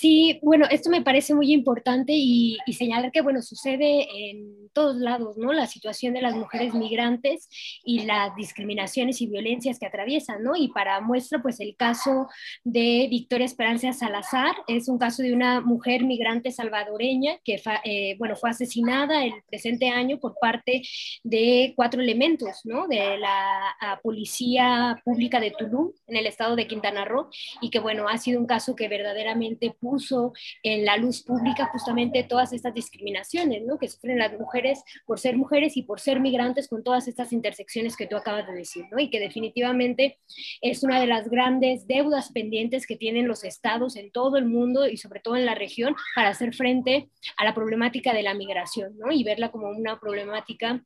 Sí, 0.00 0.38
bueno, 0.44 0.64
esto 0.70 0.90
me 0.90 1.02
parece 1.02 1.34
muy 1.34 1.52
importante 1.52 2.12
y, 2.14 2.56
señalar 2.72 3.10
que, 3.10 3.20
bueno, 3.20 3.42
sucede 3.42 4.06
en 4.30 4.70
todos 4.72 4.94
lados, 4.94 5.36
¿no? 5.36 5.52
La 5.52 5.66
situación 5.66 6.14
de 6.14 6.22
las 6.22 6.36
mujeres 6.36 6.72
migrantes 6.72 7.48
y 7.82 8.04
las 8.04 8.36
discriminaciones 8.36 9.20
y 9.20 9.26
violencias 9.26 9.80
que 9.80 9.86
atraviesan, 9.86 10.44
¿no? 10.44 10.54
Y 10.54 10.68
para 10.68 11.00
muestra, 11.00 11.42
pues 11.42 11.58
el 11.58 11.74
caso 11.74 12.28
de 12.62 13.08
Victoria 13.10 13.44
Esperanza 13.44 13.92
Salazar, 13.92 14.54
es 14.68 14.88
un 14.88 14.98
caso 14.98 15.24
de 15.24 15.32
una 15.32 15.60
mujer 15.62 16.04
migrante 16.04 16.52
salvadoreña 16.52 17.38
que, 17.42 17.60
eh, 17.82 18.14
bueno, 18.20 18.36
fue 18.36 18.50
asesinada 18.50 19.24
el 19.24 19.32
presente 19.48 19.88
año 19.88 20.20
por 20.20 20.36
parte 20.40 20.82
de 21.24 21.72
cuatro 21.74 22.00
elementos, 22.00 22.60
¿no? 22.62 22.86
De 22.86 23.18
la 23.18 23.98
Policía 24.00 25.02
Pública 25.04 25.40
de 25.40 25.50
Tulum, 25.50 25.90
en 26.06 26.16
el 26.16 26.26
estado 26.26 26.54
de 26.54 26.68
Quintana 26.68 27.04
Roo, 27.04 27.30
y 27.60 27.70
que, 27.70 27.80
bueno, 27.80 28.08
ha 28.08 28.16
sido 28.18 28.38
un 28.38 28.46
caso 28.46 28.76
que 28.76 28.86
verdaderamente 28.86 29.74
puso 29.88 30.32
en 30.62 30.84
la 30.84 30.96
luz 30.96 31.22
pública 31.22 31.70
justamente 31.72 32.24
todas 32.24 32.52
estas 32.52 32.74
discriminaciones 32.74 33.64
¿no? 33.64 33.78
que 33.78 33.88
sufren 33.88 34.18
las 34.18 34.38
mujeres 34.38 34.82
por 35.06 35.18
ser 35.18 35.36
mujeres 35.36 35.76
y 35.76 35.82
por 35.82 35.98
ser 35.98 36.20
migrantes 36.20 36.68
con 36.68 36.84
todas 36.84 37.08
estas 37.08 37.32
intersecciones 37.32 37.96
que 37.96 38.06
tú 38.06 38.16
acabas 38.16 38.46
de 38.46 38.54
decir, 38.54 38.84
¿no? 38.90 38.98
y 38.98 39.08
que 39.08 39.18
definitivamente 39.18 40.18
es 40.60 40.82
una 40.82 41.00
de 41.00 41.06
las 41.06 41.30
grandes 41.30 41.86
deudas 41.86 42.30
pendientes 42.32 42.86
que 42.86 42.96
tienen 42.96 43.28
los 43.28 43.44
estados 43.44 43.96
en 43.96 44.10
todo 44.10 44.36
el 44.36 44.44
mundo 44.44 44.86
y 44.86 44.98
sobre 44.98 45.20
todo 45.20 45.36
en 45.36 45.46
la 45.46 45.54
región 45.54 45.94
para 46.14 46.28
hacer 46.28 46.54
frente 46.54 47.08
a 47.38 47.44
la 47.44 47.54
problemática 47.54 48.12
de 48.12 48.22
la 48.22 48.34
migración 48.34 48.98
¿no? 48.98 49.10
y 49.10 49.24
verla 49.24 49.50
como 49.50 49.68
una 49.70 49.98
problemática 49.98 50.84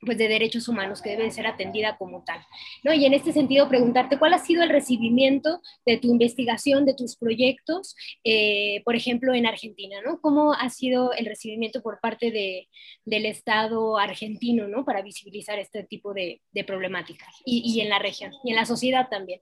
pues 0.00 0.18
de 0.18 0.28
derechos 0.28 0.68
humanos 0.68 1.00
que 1.00 1.10
debe 1.10 1.30
ser 1.30 1.46
atendida 1.46 1.96
como 1.96 2.24
tal. 2.24 2.40
¿no? 2.82 2.92
Y 2.92 3.04
en 3.04 3.14
este 3.14 3.32
sentido, 3.32 3.68
preguntarte 3.68 4.18
cuál 4.18 4.34
ha 4.34 4.38
sido 4.38 4.62
el 4.62 4.68
recibimiento 4.68 5.60
de 5.86 5.98
tu 5.98 6.08
investigación, 6.08 6.84
de 6.84 6.94
tus 6.94 7.16
proyectos, 7.16 7.94
eh, 8.24 8.82
por 8.84 8.96
ejemplo, 8.96 9.34
en 9.34 9.46
Argentina, 9.46 9.98
¿no? 10.04 10.20
¿Cómo 10.20 10.52
ha 10.52 10.70
sido 10.70 11.12
el 11.12 11.26
recibimiento 11.26 11.82
por 11.82 12.00
parte 12.00 12.30
de, 12.30 12.68
del 13.04 13.26
Estado 13.26 13.98
argentino, 13.98 14.68
¿no? 14.68 14.84
Para 14.84 15.02
visibilizar 15.02 15.58
este 15.58 15.84
tipo 15.84 16.12
de, 16.12 16.40
de 16.50 16.64
problemáticas 16.64 17.28
y, 17.44 17.62
y, 17.64 17.80
en 17.80 17.88
la 17.88 17.98
región 17.98 18.32
y 18.44 18.50
en 18.50 18.56
la 18.56 18.64
sociedad 18.64 19.08
también. 19.08 19.40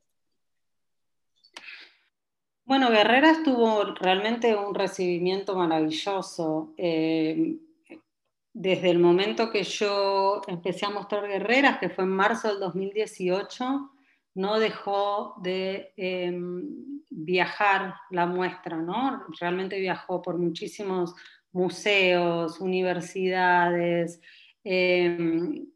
Bueno, 2.65 2.91
Guerreras 2.91 3.43
tuvo 3.43 3.83
realmente 3.95 4.55
un 4.55 4.75
recibimiento 4.75 5.57
maravilloso. 5.57 6.73
Eh, 6.77 7.57
desde 8.53 8.91
el 8.91 8.99
momento 8.99 9.51
que 9.51 9.63
yo 9.63 10.43
empecé 10.47 10.87
a 10.87 10.91
mostrar 10.91 11.27
guerreras, 11.27 11.79
que 11.79 11.89
fue 11.89 12.05
en 12.05 12.11
marzo 12.11 12.49
del 12.49 12.61
2018, 12.61 13.91
no 14.35 14.59
dejó 14.59 15.35
de 15.43 15.93
em, 15.97 17.03
viajar 17.11 17.95
la 18.11 18.27
muestra, 18.27 18.77
¿no? 18.77 19.25
Realmente 19.41 19.79
viajó 19.79 20.23
por 20.23 20.39
muchísimos 20.39 21.15
museos, 21.53 22.61
universidades, 22.61 24.21
em, 24.65 25.67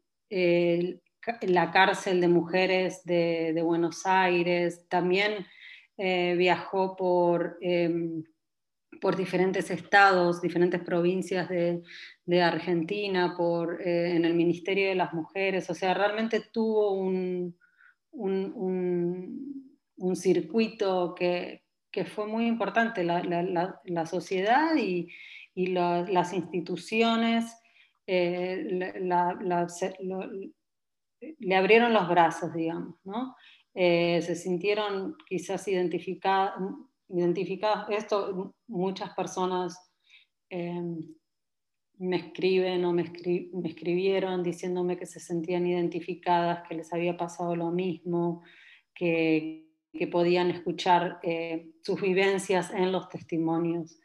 la 1.41 1.71
cárcel 1.71 2.21
de 2.21 2.27
mujeres 2.27 3.03
de, 3.03 3.61
Buenos 3.63 4.05
Aires, 4.05 4.85
también 4.89 5.45
eh, 5.97 6.35
viajó 6.37 6.95
por 6.95 7.57
em, 7.61 8.23
por 9.01 9.15
diferentes 9.15 9.69
estados, 9.69 10.41
diferentes 10.41 10.81
provincias 10.81 11.49
de, 11.49 11.81
Argentina, 12.41 13.35
por, 13.37 13.81
eh, 13.81 14.15
en 14.15 14.25
el 14.25 14.33
Ministerio 14.33 14.89
de 14.89 14.95
las 14.95 15.13
Mujeres, 15.13 15.69
o 15.69 15.73
sea, 15.73 15.93
realmente 15.93 16.41
tuvo 16.51 16.93
un, 16.93 17.55
un, 18.11 20.15
circuito 20.15 21.13
que, 21.15 21.61
fue 22.13 22.27
muy 22.27 22.45
importante, 22.47 23.03
la, 23.03 24.05
sociedad 24.05 24.75
y, 24.75 25.07
las 25.55 26.33
instituciones, 26.33 27.55
eh, 28.07 29.01
le 31.39 31.55
abrieron 31.55 31.93
los 31.93 32.09
brazos, 32.09 32.53
digamos, 32.53 32.95
¿no? 33.03 33.35
Eh, 33.73 34.21
se 34.21 34.35
sintieron 34.35 35.15
quizás 35.27 35.67
identificadas, 35.67 36.53
identificadas, 37.09 37.89
esto 37.89 38.55
muchas 38.67 39.13
personas 39.13 39.77
me 41.97 42.17
escriben 42.17 42.83
o 42.85 42.93
me, 42.93 43.03
me, 43.53 43.69
escribieron 43.69 44.43
diciéndome 44.43 44.97
que 44.97 45.05
se 45.05 45.19
sentían 45.19 45.65
identificadas, 45.65 46.67
que 46.67 46.75
les 46.75 46.91
había 46.93 47.17
pasado 47.17 47.55
lo 47.55 47.71
mismo, 47.71 48.43
que, 48.93 49.65
que 49.93 50.07
podían 50.07 50.51
escuchar 50.51 51.19
eh, 51.23 51.71
sus 51.81 52.01
vivencias 52.01 52.71
en 52.71 52.91
los 52.91 53.09
testimonios. 53.09 53.99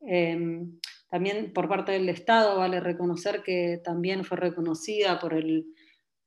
Em, 0.00 0.78
también 1.08 1.52
por 1.52 1.68
parte 1.68 1.92
del 1.92 2.08
Estado 2.08 2.58
vale 2.58 2.80
reconocer 2.80 3.42
que 3.42 3.80
también 3.84 4.24
fue 4.24 4.36
reconocida 4.36 5.18
por 5.18 5.34
el, 5.34 5.66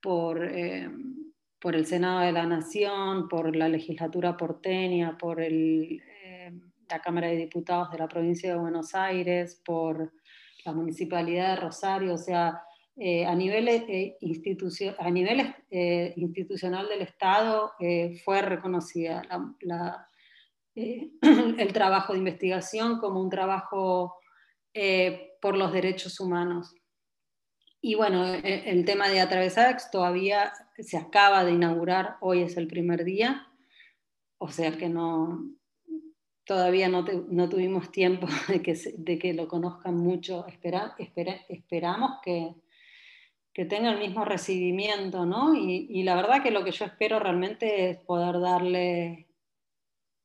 por, 0.02 0.44
em, 0.46 1.32
por 1.60 1.76
el 1.76 1.86
Senado 1.86 2.20
de 2.20 2.32
la 2.32 2.46
Nación, 2.46 3.28
por 3.28 3.56
la 3.56 3.70
legislatura 3.70 4.38
porteña, 4.38 5.18
por 5.18 5.42
el, 5.42 6.02
em, 6.24 6.62
la 6.90 7.00
Cámara 7.02 7.28
de 7.28 7.38
Diputados 7.38 7.92
de 7.92 7.98
la 7.98 8.08
provincia 8.08 8.52
de 8.52 8.60
Buenos 8.60 8.94
Aires, 8.96 9.62
por 9.66 10.14
la 10.66 10.74
Municipalidad 10.74 11.56
de 11.56 11.62
Rosario, 11.62 12.14
o 12.14 12.18
sea, 12.18 12.62
eh, 12.98 13.26
a 13.26 13.36
nivel, 13.36 13.68
eh, 13.68 14.18
a 14.98 15.12
nivel 15.12 15.54
eh, 15.70 16.14
institucional 16.16 16.88
del 16.88 17.02
Estado 17.02 17.74
fue 18.24 18.42
reconocida 18.42 19.22
el 20.76 21.74
trabajo 21.74 22.14
de 22.14 22.20
investigación 22.20 23.00
como 23.00 23.22
un 23.22 23.30
trabajo 23.30 24.16
por 25.42 25.58
los 25.58 25.72
derechos 25.72 26.20
humanos. 26.20 26.74
Y 27.82 27.96
bueno, 27.96 28.26
el, 28.26 28.84
tema 28.84 29.10
de 29.10 29.22
Atravesadex 29.22 29.92
todavía 29.92 30.52
se 30.78 30.98
acaba 30.98 31.46
de 31.46 31.52
inaugurar, 31.52 32.18
hoy 32.20 32.42
es 32.42 32.58
el 32.58 32.68
primer 32.68 33.04
día, 33.04 33.48
o 34.38 34.50
sea 34.50 34.76
que 34.76 34.90
no, 34.90 35.46
todavía 36.46 36.88
no, 36.88 37.04
tuvimos 37.04 37.92
tiempo 37.92 38.28
de 38.48 39.20
que, 39.20 39.34
lo 39.34 39.48
conozcan 39.48 39.98
mucho. 39.98 40.46
Espera, 40.48 40.96
esperamos 41.50 42.20
que, 42.24 42.54
que 43.56 43.64
tenga 43.64 43.90
el 43.90 44.00
mismo 44.00 44.26
recibimiento, 44.26 45.26
¿no? 45.26 45.56
Y, 45.56 46.04
la 46.04 46.18
verdad 46.18 46.44
que 46.44 46.52
lo 46.52 46.66
que 46.66 46.72
yo 46.72 46.84
espero 46.84 47.20
realmente 47.20 47.90
es 47.90 47.98
poder 48.00 48.42
darle 48.42 49.28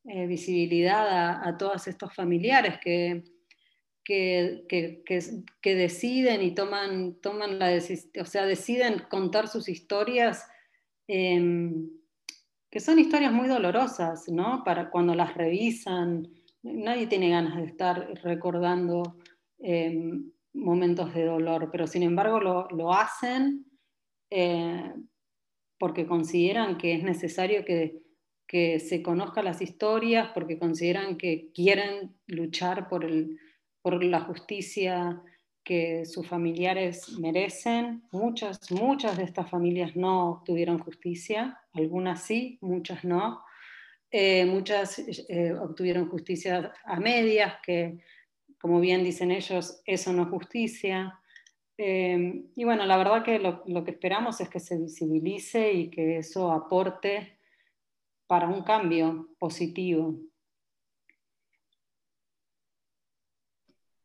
eh, 0.03 0.27
visibilidad 0.27 1.41
a, 1.47 1.57
todos 1.57 1.87
estos 1.87 2.13
familiares 2.13 2.77
que, 2.83 3.23
deciden 5.63 6.41
y 6.41 6.53
toman, 6.53 7.21
toman 7.21 7.57
la 7.57 7.67
decisión, 7.67 8.11
o 8.21 8.25
sea, 8.25 8.45
deciden 8.45 8.99
contar 9.09 9.47
sus 9.47 9.69
historias, 9.69 10.45
em, 11.07 11.89
que 12.71 12.79
son 12.79 12.97
historias 12.97 13.33
muy 13.33 13.47
dolorosas, 13.47 14.27
¿no? 14.29 14.63
Para 14.63 14.89
cuando 14.89 15.13
las 15.13 15.35
revisan, 15.35 16.27
nadie 16.63 17.05
tiene 17.05 17.29
ganas 17.29 17.57
de 17.57 17.65
estar 17.65 18.07
recordando. 18.23 19.17
Em, 19.59 20.31
momentos 20.53 21.13
de 21.13 21.25
dolor, 21.25 21.69
pero 21.71 21.87
sin 21.87 22.03
embargo 22.03 22.39
lo, 22.39 22.93
hacen 22.93 23.65
eh, 24.29 24.93
porque 25.77 26.05
consideran 26.05 26.77
que 26.77 26.93
es 26.93 27.03
necesario 27.03 27.65
que, 27.65 27.99
se 28.53 29.01
conozcan 29.01 29.45
las 29.45 29.61
historias, 29.61 30.31
porque 30.33 30.59
consideran 30.59 31.17
que 31.17 31.53
quieren 31.53 32.17
luchar 32.27 32.89
por, 32.89 33.05
el, 33.05 33.39
por 33.81 34.03
la 34.03 34.19
justicia 34.19 35.21
que 35.63 36.05
sus 36.05 36.27
familiares 36.27 37.17
merecen. 37.17 38.03
Muchas, 38.11 38.69
muchas 38.69 39.15
de 39.15 39.23
estas 39.23 39.49
familias 39.49 39.95
no 39.95 40.43
tuvieron 40.45 40.79
justicia, 40.79 41.60
algunas 41.73 42.23
sí, 42.23 42.57
muchas 42.61 43.03
no. 43.03 43.43
Eh, 44.11 44.45
muchas 44.45 44.99
eh, 44.99 45.53
obtuvieron 45.53 46.09
justicia 46.09 46.73
a 46.83 46.99
medias, 46.99 47.55
que 47.63 47.99
como 48.59 48.81
bien 48.81 49.03
dicen 49.03 49.31
ellos, 49.31 49.81
eso 49.85 50.11
no 50.11 50.23
es 50.23 50.29
justicia. 50.29 51.17
Eh, 51.77 52.43
y 52.55 52.63
bueno, 52.65 52.85
la 52.85 52.97
verdad 52.97 53.23
que 53.23 53.39
lo, 53.39 53.83
que 53.83 53.91
esperamos 53.91 54.41
es 54.41 54.49
que 54.49 54.59
se 54.59 54.77
visibilice 54.77 55.71
y 55.71 55.89
que 55.89 56.17
eso 56.17 56.51
aporte 56.51 57.37
para 58.27 58.47
un 58.47 58.63
cambio 58.63 59.29
positivo. 59.39 60.15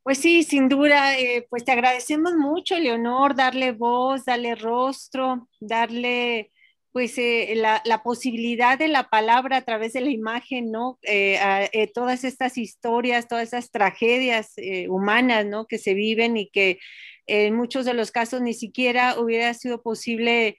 Pues 0.04 0.18
sí, 0.18 0.44
sin 0.44 0.68
duda, 0.68 1.14
pues 1.50 1.64
te 1.64 1.72
agradecemos 1.72 2.34
mucho, 2.34 2.78
Leonor, 2.78 3.34
darle 3.34 3.72
voz, 3.72 4.24
darle 4.24 4.54
rostro, 4.54 5.48
darle 5.58 6.52
pues 6.96 7.18
eh, 7.18 7.52
la, 7.56 8.02
posibilidad 8.02 8.78
de 8.78 8.88
la 8.88 9.10
palabra 9.10 9.58
a 9.58 9.62
través 9.66 9.92
de 9.92 10.00
la 10.00 10.08
imagen, 10.08 10.72
¿no? 10.72 10.98
Eh, 11.02 11.38
eh, 11.74 11.92
todas 11.92 12.24
estas 12.24 12.56
historias, 12.56 13.28
todas 13.28 13.48
esas 13.48 13.70
tragedias 13.70 14.54
humanas, 14.88 15.44
¿no? 15.44 15.66
Que 15.66 15.76
se 15.76 15.92
viven 15.92 16.38
y 16.38 16.48
que 16.48 16.78
en 17.26 17.54
muchos 17.54 17.84
de 17.84 17.92
los 17.92 18.12
casos 18.12 18.40
ni 18.40 18.54
siquiera 18.54 19.20
hubiera 19.20 19.52
sido 19.52 19.82
posible 19.82 20.56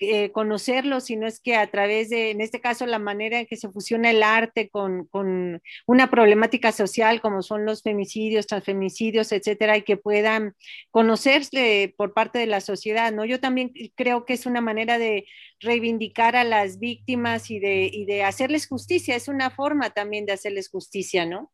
eh, 0.00 0.32
conocerlo, 0.32 1.00
sino 1.00 1.26
es 1.26 1.40
que 1.40 1.56
a 1.56 1.70
través 1.70 2.10
de, 2.10 2.30
en 2.30 2.40
este 2.40 2.60
caso, 2.60 2.86
la 2.86 2.98
manera 2.98 3.40
en 3.40 3.46
que 3.46 3.56
se 3.56 3.70
fusiona 3.70 4.10
el 4.10 4.22
arte 4.22 4.70
con, 4.70 5.06
con 5.06 5.62
una 5.86 6.10
problemática 6.10 6.72
social 6.72 7.20
como 7.20 7.42
son 7.42 7.66
los 7.66 7.82
femicidios, 7.82 8.46
transfemicidios, 8.46 9.32
etcétera, 9.32 9.76
y 9.76 9.82
que 9.82 9.96
puedan 9.96 10.54
conocerse 10.90 11.94
por 11.96 12.14
parte 12.14 12.38
de 12.38 12.46
la 12.46 12.60
sociedad, 12.60 13.12
¿no? 13.12 13.24
Yo 13.24 13.40
también 13.40 13.72
creo 13.94 14.24
que 14.24 14.32
es 14.32 14.46
una 14.46 14.60
manera 14.60 14.98
de 14.98 15.26
reivindicar 15.60 16.36
a 16.36 16.44
las 16.44 16.78
víctimas 16.78 17.50
y 17.50 17.58
de, 17.58 17.90
y 17.92 18.06
de 18.06 18.24
hacerles 18.24 18.66
justicia, 18.66 19.16
es 19.16 19.28
una 19.28 19.50
forma 19.50 19.90
también 19.90 20.26
de 20.26 20.32
hacerles 20.32 20.68
justicia, 20.70 21.26
¿no? 21.26 21.52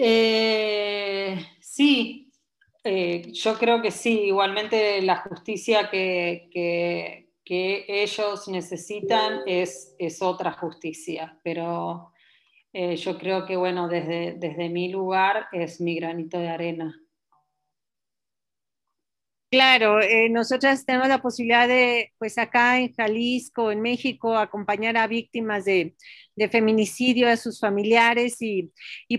Eh, 0.00 1.36
sí, 1.60 2.27
eh, 2.90 3.32
yo 3.32 3.58
creo 3.58 3.82
que 3.82 3.90
sí, 3.90 4.22
igualmente 4.22 5.02
la 5.02 5.16
justicia 5.16 5.90
que, 5.90 7.28
ellos 7.44 8.48
necesitan 8.48 9.40
es, 9.46 9.94
otra 10.20 10.52
justicia, 10.52 11.38
pero 11.44 12.12
eh, 12.72 12.96
yo 12.96 13.18
creo 13.18 13.44
que, 13.44 13.56
bueno, 13.56 13.88
desde, 13.88 14.36
desde 14.38 14.70
mi 14.70 14.88
lugar 14.90 15.48
es 15.52 15.82
mi 15.82 15.96
granito 15.96 16.38
de 16.38 16.48
arena. 16.48 16.94
Claro, 19.50 20.00
eh, 20.00 20.28
nosotras 20.30 20.84
tenemos 20.84 21.08
la 21.08 21.22
posibilidad 21.22 21.68
de, 21.68 22.12
pues 22.18 22.36
acá 22.38 22.78
en 22.78 22.92
Jalisco, 22.94 23.70
en 23.70 23.80
México, 23.82 24.36
acompañar 24.36 24.96
a 24.96 25.06
víctimas 25.06 25.64
de, 25.66 25.94
feminicidio, 26.50 27.28
a 27.28 27.36
sus 27.36 27.58
familiares 27.58 28.36
y, 28.40 28.70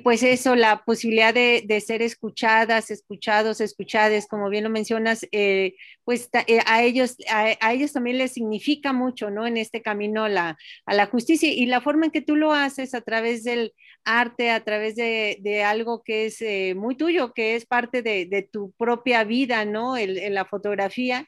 pues 0.04 0.24
eso, 0.24 0.56
la 0.56 0.84
posibilidad 0.84 1.34
de, 1.34 1.84
ser 1.86 2.02
escuchadas, 2.02 2.92
escuchados, 2.92 3.62
escuchadas, 3.62 4.28
como 4.28 4.50
bien 4.50 4.64
lo 4.64 4.70
mencionas, 4.70 5.28
eh, 5.32 5.76
pues 6.06 6.30
eh, 6.48 6.60
a, 6.66 6.84
ellos, 6.84 7.18
a, 7.30 7.74
ellos 7.74 7.94
también 7.94 8.18
les 8.18 8.34
significa 8.34 8.94
mucho, 8.94 9.30
¿no? 9.30 9.48
En 9.48 9.58
este 9.58 9.82
camino 9.82 10.26
a 10.26 10.30
la 10.30 11.06
justicia 11.08 11.52
y 11.52 11.66
la 11.66 11.82
forma 11.82 12.06
en 12.06 12.12
que 12.12 12.22
tú 12.22 12.36
lo 12.36 12.54
haces 12.54 12.94
a 12.94 13.02
través 13.02 13.44
del 13.44 13.74
arte, 14.06 14.52
a 14.52 14.64
través 14.64 14.96
de, 14.96 15.64
algo 15.66 16.04
que 16.04 16.26
es 16.28 16.76
muy 16.76 16.96
tuyo, 16.96 17.34
que 17.34 17.56
es 17.56 17.66
parte 17.66 18.02
de, 18.02 18.50
tu 18.52 18.72
propia 18.78 19.24
vida, 19.24 19.66
¿no? 19.66 19.98
en 19.98 20.34
la 20.34 20.46
fotografía 20.46 21.28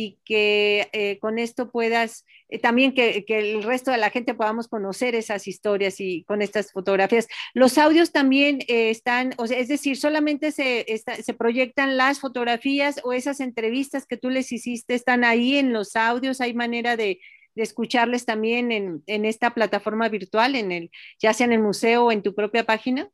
y 0.00 0.16
que 0.24 0.88
eh, 0.92 1.18
con 1.18 1.40
esto 1.40 1.72
puedas, 1.72 2.24
eh, 2.48 2.60
también 2.60 2.94
que, 2.94 3.24
el 3.26 3.64
resto 3.64 3.90
de 3.90 3.98
la 3.98 4.10
gente 4.10 4.32
podamos 4.32 4.68
conocer 4.68 5.16
esas 5.16 5.48
historias 5.48 5.96
y 5.98 6.22
con 6.22 6.40
estas 6.40 6.70
fotografías. 6.70 7.26
Los 7.52 7.78
audios 7.78 8.12
también 8.12 8.60
eh, 8.68 8.90
están, 8.90 9.34
o 9.38 9.48
sea, 9.48 9.58
es 9.58 9.66
decir, 9.66 9.96
solamente 9.96 10.52
se, 10.52 10.86
se 11.20 11.34
proyectan 11.34 11.96
las 11.96 12.20
fotografías 12.20 13.00
o 13.02 13.12
esas 13.12 13.40
entrevistas 13.40 14.06
que 14.06 14.16
tú 14.16 14.30
les 14.30 14.52
hiciste 14.52 14.94
están 14.94 15.24
ahí 15.24 15.56
en 15.56 15.72
los 15.72 15.96
audios, 15.96 16.40
hay 16.40 16.54
manera 16.54 16.96
de, 16.96 17.18
de 17.56 17.62
escucharles 17.64 18.24
también 18.24 18.70
en, 18.70 19.02
en, 19.08 19.24
esta 19.24 19.52
plataforma 19.52 20.08
virtual, 20.08 20.54
en 20.54 20.70
el, 20.70 20.90
ya 21.18 21.34
sea 21.34 21.46
en 21.46 21.54
el 21.54 21.60
museo 21.60 22.04
o 22.04 22.12
en 22.12 22.22
tu 22.22 22.36
propia 22.36 22.62
página. 22.62 23.10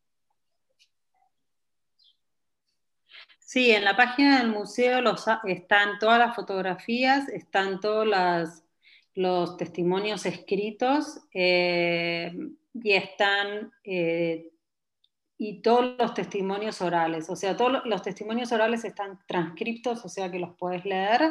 Sí, 3.55 3.70
en 3.70 3.84
la 3.84 3.94
página 3.94 4.38
del 4.38 4.48
museo 4.48 5.00
están 5.44 6.00
todas 6.00 6.18
las 6.18 6.34
fotografías, 6.34 7.28
están 7.28 7.78
todos 7.78 8.05
los 9.14 9.57
testimonios 9.57 10.26
escritos 10.26 11.20
eh, 11.32 12.32
y 12.72 12.92
están, 12.94 13.72
eh, 13.84 14.50
y 15.38 15.62
todos 15.62 15.94
los 15.96 16.14
testimonios 16.14 16.82
orales. 16.82 17.30
O 17.30 17.36
sea, 17.36 17.57
todos 17.57 17.82
los 17.84 18.02
testimonios 18.02 18.50
orales 18.50 18.84
están 18.84 19.20
transcriptos, 19.28 20.05
o 20.05 20.09
sea 20.09 20.32
que 20.32 20.40
los 20.40 20.57
puedes 20.59 20.84
leer 20.84 21.22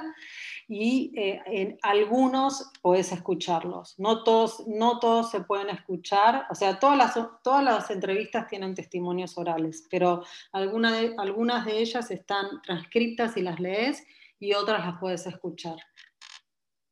y 0.67 1.11
eh, 1.15 1.41
en 1.45 1.77
algunos 1.81 2.71
puedes 2.81 3.11
escucharlos. 3.11 3.95
No 3.97 4.23
todos, 4.23 4.65
no 4.67 4.99
todos 4.99 5.31
se 5.31 5.41
pueden 5.41 5.69
escuchar, 5.69 6.45
o 6.49 6.55
sea, 6.55 6.79
todas 6.79 6.97
las, 6.97 7.17
todas 7.43 7.63
las 7.63 7.89
entrevistas 7.89 8.47
tienen 8.47 8.75
testimonios 8.75 9.37
orales, 9.37 9.87
pero 9.89 10.23
algunas 10.51 10.99
de, 10.99 11.15
algunas 11.17 11.65
de 11.65 11.79
ellas 11.79 12.11
están 12.11 12.61
transcriptas 12.61 13.37
y 13.37 13.41
las 13.41 13.59
lees 13.59 14.03
y 14.39 14.53
otras 14.53 14.85
las 14.85 14.99
puedes 14.99 15.25
escuchar. 15.25 15.77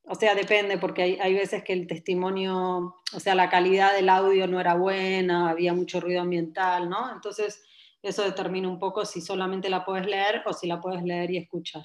O 0.04 0.16
sea, 0.16 0.36
depende, 0.36 0.78
porque 0.78 1.04
hay, 1.04 1.20
hay, 1.22 1.34
veces 1.34 1.64
que 1.64 1.74
el 1.74 1.88
testimonio, 1.88 2.96
o 3.14 3.20
sea, 3.20 3.36
la 3.36 3.50
calidad 3.50 3.94
del 3.94 4.10
audio 4.10 4.48
no 4.48 4.60
era 4.60 4.74
buena, 4.74 5.50
había 5.50 5.74
mucho 5.74 6.02
ruido 6.02 6.22
ambiental, 6.22 6.90
¿no? 6.90 7.14
Entonces, 7.14 7.64
eso 8.02 8.24
determina 8.24 8.68
un 8.68 8.80
poco 8.80 9.06
si 9.06 9.22
solamente 9.22 9.70
la 9.70 9.86
puedes 9.86 10.08
leer 10.08 10.42
o 10.46 10.54
si 10.54 10.68
la 10.68 10.82
puedes 10.82 11.04
leer 11.04 11.32
y 11.32 11.38
escuchar. 11.38 11.84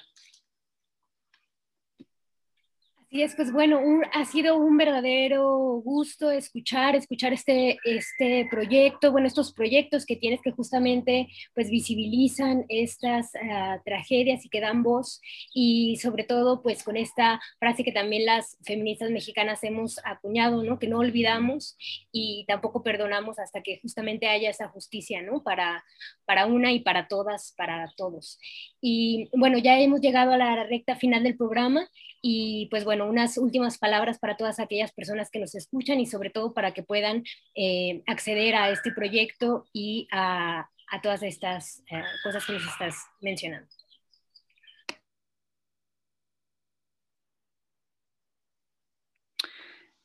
Así 3.09 3.23
es, 3.23 3.37
pues 3.37 3.53
bueno, 3.53 3.81
ha 4.13 4.25
sido 4.25 4.57
un 4.57 4.77
verdadero 4.77 5.81
gusto 5.85 6.33
escuchar, 6.33 6.97
escuchar 6.97 7.33
este, 7.33 7.79
este 7.85 8.49
proyecto, 8.51 9.13
bueno, 9.13 9.29
estos 9.29 9.53
proyectos 9.53 10.05
que 10.05 10.17
tienes 10.17 10.41
que 10.43 10.51
justamente 10.51 11.29
pues 11.55 11.71
visibilizan 11.71 12.65
estas 12.69 13.31
uh, 13.35 13.81
tragedias 13.85 14.45
y 14.45 14.49
que 14.49 14.61
dan 14.61 14.83
voz 14.83 15.21
y 15.55 15.99
sobre 15.99 16.25
todo 16.25 16.65
pues 16.65 16.83
con 16.83 16.97
esta 16.97 17.41
frase 17.61 17.85
que 17.85 17.93
también 17.93 18.27
las 18.27 18.59
feministas 18.65 19.13
mexicanas 19.13 19.63
hemos 19.63 20.01
acuñado, 20.05 20.65
¿no? 20.65 20.81
Que 20.81 20.89
no 20.89 20.99
olvidamos 20.99 21.77
y 22.11 22.45
tampoco 22.49 22.83
perdonamos 22.83 23.39
hasta 23.39 23.63
que 23.63 23.79
justamente 23.81 24.27
haya 24.27 24.51
esa 24.51 24.67
justicia, 24.67 25.23
¿no? 25.23 25.45
Para, 25.45 25.85
para 26.25 26.47
una 26.47 26.73
y 26.73 26.81
para 26.81 27.07
todas, 27.07 27.55
para 27.57 27.89
todos. 27.97 28.41
Y 28.81 29.31
bueno, 29.33 29.59
ya 29.59 29.79
hemos 29.79 30.01
llegado 30.01 30.33
a 30.33 30.39
la 30.39 30.65
recta 30.65 30.97
final 30.97 31.23
del 31.23 31.37
programa 31.37 31.89
y 32.29 32.67
pues 32.71 32.85
bueno, 32.85 33.07
unas 33.07 33.39
últimas 33.39 33.79
palabras 33.79 34.19
para 34.19 34.37
todas 34.37 34.59
aquellas 34.59 34.93
personas 34.93 35.31
que 35.31 35.39
nos 35.39 35.55
escuchan 35.55 36.01
y 36.01 36.07
sobre 36.07 36.31
todo 36.31 36.53
para 36.53 36.73
que 36.73 36.83
puedan 36.83 37.23
eh, 37.55 38.03
acceder 38.09 38.57
a 38.57 38.71
este 38.71 38.91
proyecto 38.91 39.67
y 39.73 40.09
a, 40.11 40.69
todas 41.05 41.23
estas 41.23 41.85
eh, 41.89 42.03
cosas 42.25 42.45
que 42.45 42.55
nos 42.55 42.67
estás 42.67 42.97
mencionando. 43.21 43.69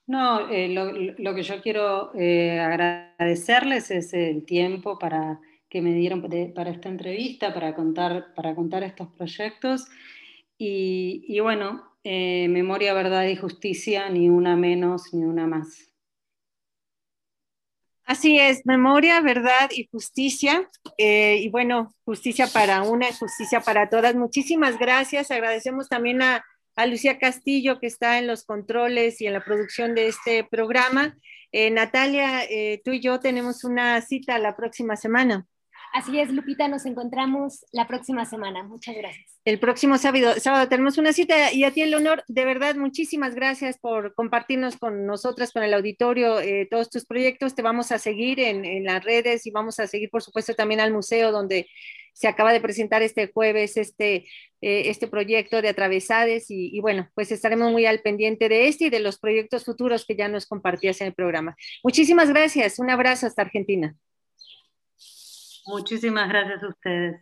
No, 0.06 0.48
eh, 0.52 0.68
lo, 0.70 0.92
lo, 0.92 1.34
que 1.34 1.42
yo 1.42 1.60
quiero 1.62 2.14
eh, 2.14 2.60
agradecerles 2.60 3.90
es 3.90 4.14
el 4.14 4.46
tiempo 4.46 5.00
para 5.00 5.40
que 5.70 5.82
me 5.82 5.94
dieron 5.94 6.22
para 6.54 6.70
esta 6.70 6.90
entrevista, 6.90 7.52
para 7.52 7.74
contar, 7.74 8.36
para 8.36 8.54
contar 8.54 8.84
estos 8.84 9.08
proyectos. 9.08 9.88
Y, 10.60 11.24
y 11.28 11.40
bueno, 11.40 11.91
eh, 12.04 12.48
memoria, 12.50 12.94
verdad 12.94 13.28
y 13.28 13.36
justicia, 13.36 14.10
ni 14.10 14.30
una 14.30 14.56
menos 14.56 15.14
ni 15.14 15.24
una 15.24 15.48
más. 15.48 15.92
Así 18.12 18.38
es, 18.38 18.66
memoria, 18.66 19.22
verdad 19.22 19.70
y 19.72 19.88
justicia. 19.90 20.70
Eh, 20.98 21.38
y 21.42 21.50
bueno, 21.50 21.96
justicia 22.04 22.48
para 22.48 22.82
una 22.82 23.12
justicia 23.14 23.62
para 23.62 23.90
todas. 23.90 24.16
Muchísimas 24.16 24.78
gracias. 24.78 25.32
Agradecemos 25.32 25.88
también 25.88 26.22
a, 26.22 26.44
a, 26.76 26.86
Lucía 26.88 27.20
Castillo, 27.20 27.80
que 27.80 27.88
está 27.88 28.18
en 28.20 28.28
los 28.28 28.44
controles 28.44 29.22
y 29.22 29.28
en 29.28 29.34
la 29.34 29.46
producción 29.46 29.96
de 29.96 30.08
este 30.08 30.44
programa. 30.44 31.16
Eh, 31.54 31.70
Natalia, 31.70 32.44
eh, 32.46 32.82
tú 32.84 32.92
y 32.92 33.02
yo 33.02 33.20
tenemos 33.20 33.64
una 33.64 34.02
cita 34.02 34.40
la 34.40 34.56
próxima 34.56 34.96
semana. 34.96 35.46
Así 35.94 36.18
es, 36.20 36.32
Lupita, 36.32 36.70
nos 36.70 36.86
encontramos 36.86 37.66
la 37.74 37.86
próxima 37.86 38.26
semana. 38.26 38.64
Muchas 38.64 38.96
gracias. 38.96 39.42
El 39.44 39.60
próximo 39.60 39.98
sábado, 39.98 40.36
sábado 40.40 40.70
tenemos 40.70 40.98
una 40.98 41.12
cita 41.12 41.52
y 41.52 41.66
a 41.66 41.72
ti, 41.72 41.84
Leonor, 41.84 42.24
de 42.28 42.46
verdad, 42.46 42.76
muchísimas 42.76 43.36
gracias 43.36 43.78
por 43.78 44.14
compartirnos 44.14 44.78
con 44.78 45.06
nosotras, 45.06 45.52
con 45.52 45.64
el 45.64 45.74
auditorio, 45.74 46.40
eh, 46.40 46.66
todos 46.72 46.90
tus 46.90 47.06
proyectos. 47.06 47.56
Te 47.56 47.62
vamos 47.62 47.92
a 47.92 48.00
seguir 48.00 48.40
en, 48.40 48.86
las 48.86 49.04
redes 49.04 49.46
y 49.46 49.52
vamos 49.52 49.80
a 49.80 49.88
seguir, 49.88 50.10
por 50.10 50.22
supuesto, 50.22 50.54
también 50.54 50.80
al 50.80 50.94
museo 50.94 51.32
donde 51.32 51.68
se 52.14 52.28
acaba 52.28 52.54
de 52.54 52.62
presentar 52.62 53.02
este 53.02 53.28
jueves 53.28 53.76
este, 53.76 54.28
eh, 54.62 54.84
este 54.90 55.08
proyecto 55.08 55.62
de 55.62 55.70
Atravesades 55.70 56.46
y, 56.50 56.80
bueno, 56.80 57.10
pues 57.16 57.32
estaremos 57.32 57.72
muy 57.72 57.86
al 57.86 58.00
pendiente 58.00 58.48
de 58.48 58.68
este 58.70 58.86
y 58.86 58.90
de 58.90 59.00
los 59.00 59.18
proyectos 59.20 59.66
futuros 59.66 60.06
que 60.06 60.16
ya 60.16 60.30
nos 60.30 60.46
compartías 60.46 61.02
en 61.02 61.08
el 61.08 61.14
programa. 61.14 61.58
Muchísimas 61.84 62.30
gracias. 62.30 62.80
Un 62.80 62.90
abrazo 62.90 63.28
hasta 63.28 63.42
Argentina. 63.42 63.96
Muchísimas 65.72 66.28
gracias 66.30 66.62
a 66.64 66.68
ustedes. 66.68 67.22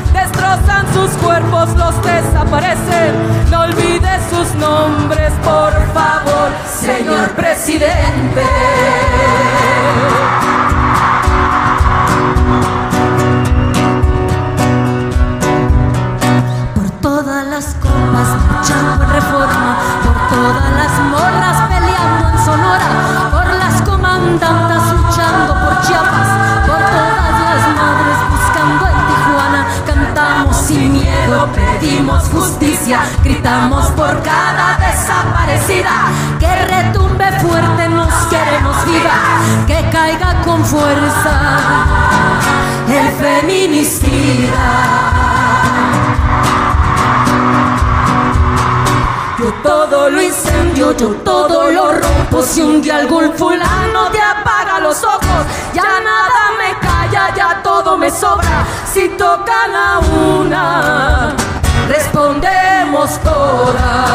destrozan 0.51 0.93
sus 0.93 1.11
cuerpos, 1.21 1.69
los 1.77 2.01
desaparecen. 2.03 3.49
No 3.49 3.61
olvides 3.61 4.21
sus 4.29 4.53
nombres, 4.55 5.31
por 5.43 5.73
favor, 5.93 6.51
señor 6.65 7.29
presidente. 7.31 8.41
Gritamos 33.31 33.85
por 33.91 34.21
cada 34.23 34.77
desaparecida, 34.77 36.09
que 36.39 36.53
retumbe 36.65 37.31
fuerte, 37.39 37.87
nos 37.87 38.13
queremos 38.25 38.85
viva, 38.85 39.65
que 39.67 39.89
caiga 39.89 40.41
con 40.43 40.63
fuerza 40.65 41.85
el 42.89 43.07
feminicida. 43.21 44.67
Yo 49.39 49.53
todo 49.63 50.09
lo 50.09 50.21
incendio, 50.21 50.95
yo 50.97 51.07
todo 51.23 51.71
lo 51.71 51.93
rompo. 51.93 52.43
Si 52.43 52.61
un 52.61 52.81
día 52.81 52.97
algún 52.97 53.33
fulano 53.33 54.09
te 54.11 54.21
apaga 54.21 54.79
los 54.81 55.03
ojos, 55.03 55.45
ya 55.73 55.83
nada 55.83 56.51
me 56.59 56.77
calla, 56.85 57.33
ya 57.33 57.61
todo 57.63 57.97
me 57.97 58.11
sobra. 58.11 58.65
Si 58.93 59.07
tocan 59.09 59.73
a 59.73 59.99
una, 59.99 61.33
respondemos 61.87 63.17
todas. 63.23 64.11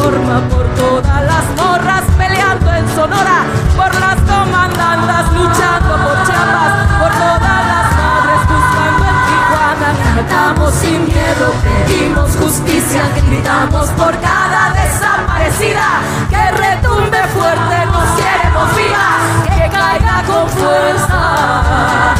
Reforma, 0.00 0.40
por 0.48 0.66
todas 0.74 1.24
las 1.24 1.44
morras 1.56 2.04
peleando 2.16 2.72
en 2.72 2.88
Sonora, 2.94 3.44
por 3.76 3.94
las 4.00 4.16
comandantas 4.20 5.32
luchando 5.32 5.96
por 6.04 6.26
Chiapas, 6.26 6.72
por 7.00 7.12
todas 7.12 7.66
las 7.70 7.86
madres 8.00 8.40
buscando 8.48 9.04
en 9.10 9.18
Tijuana. 9.28 9.90
Cantamos 10.16 10.74
sin 10.74 11.04
miedo, 11.04 11.46
pedimos 11.62 12.30
justicia, 12.36 13.02
gritamos 13.26 13.88
por 13.90 14.18
cada 14.20 14.72
desaparecida, 14.72 15.88
que 16.30 16.50
retumbe 16.52 17.22
fuerte, 17.34 17.86
nos 17.86 18.08
queremos 18.20 18.76
vivas, 18.76 19.22
que 19.44 19.68
caiga 19.70 20.22
con 20.26 20.48
fuerza 20.48 22.14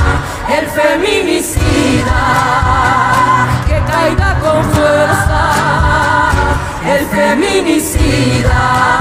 el 0.48 0.66
feminicida, 0.66 2.20
feminicida. 7.40 9.00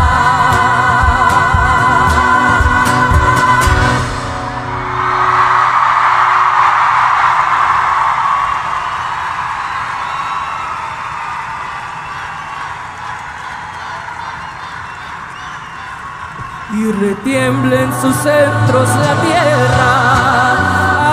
y 16.72 16.92
retiemble 16.92 17.82
en 17.82 17.92
sus 18.00 18.16
centros 18.16 18.88
la 18.90 19.16
tierra 19.22 19.90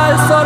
al 0.06 0.28
sororo 0.28 0.45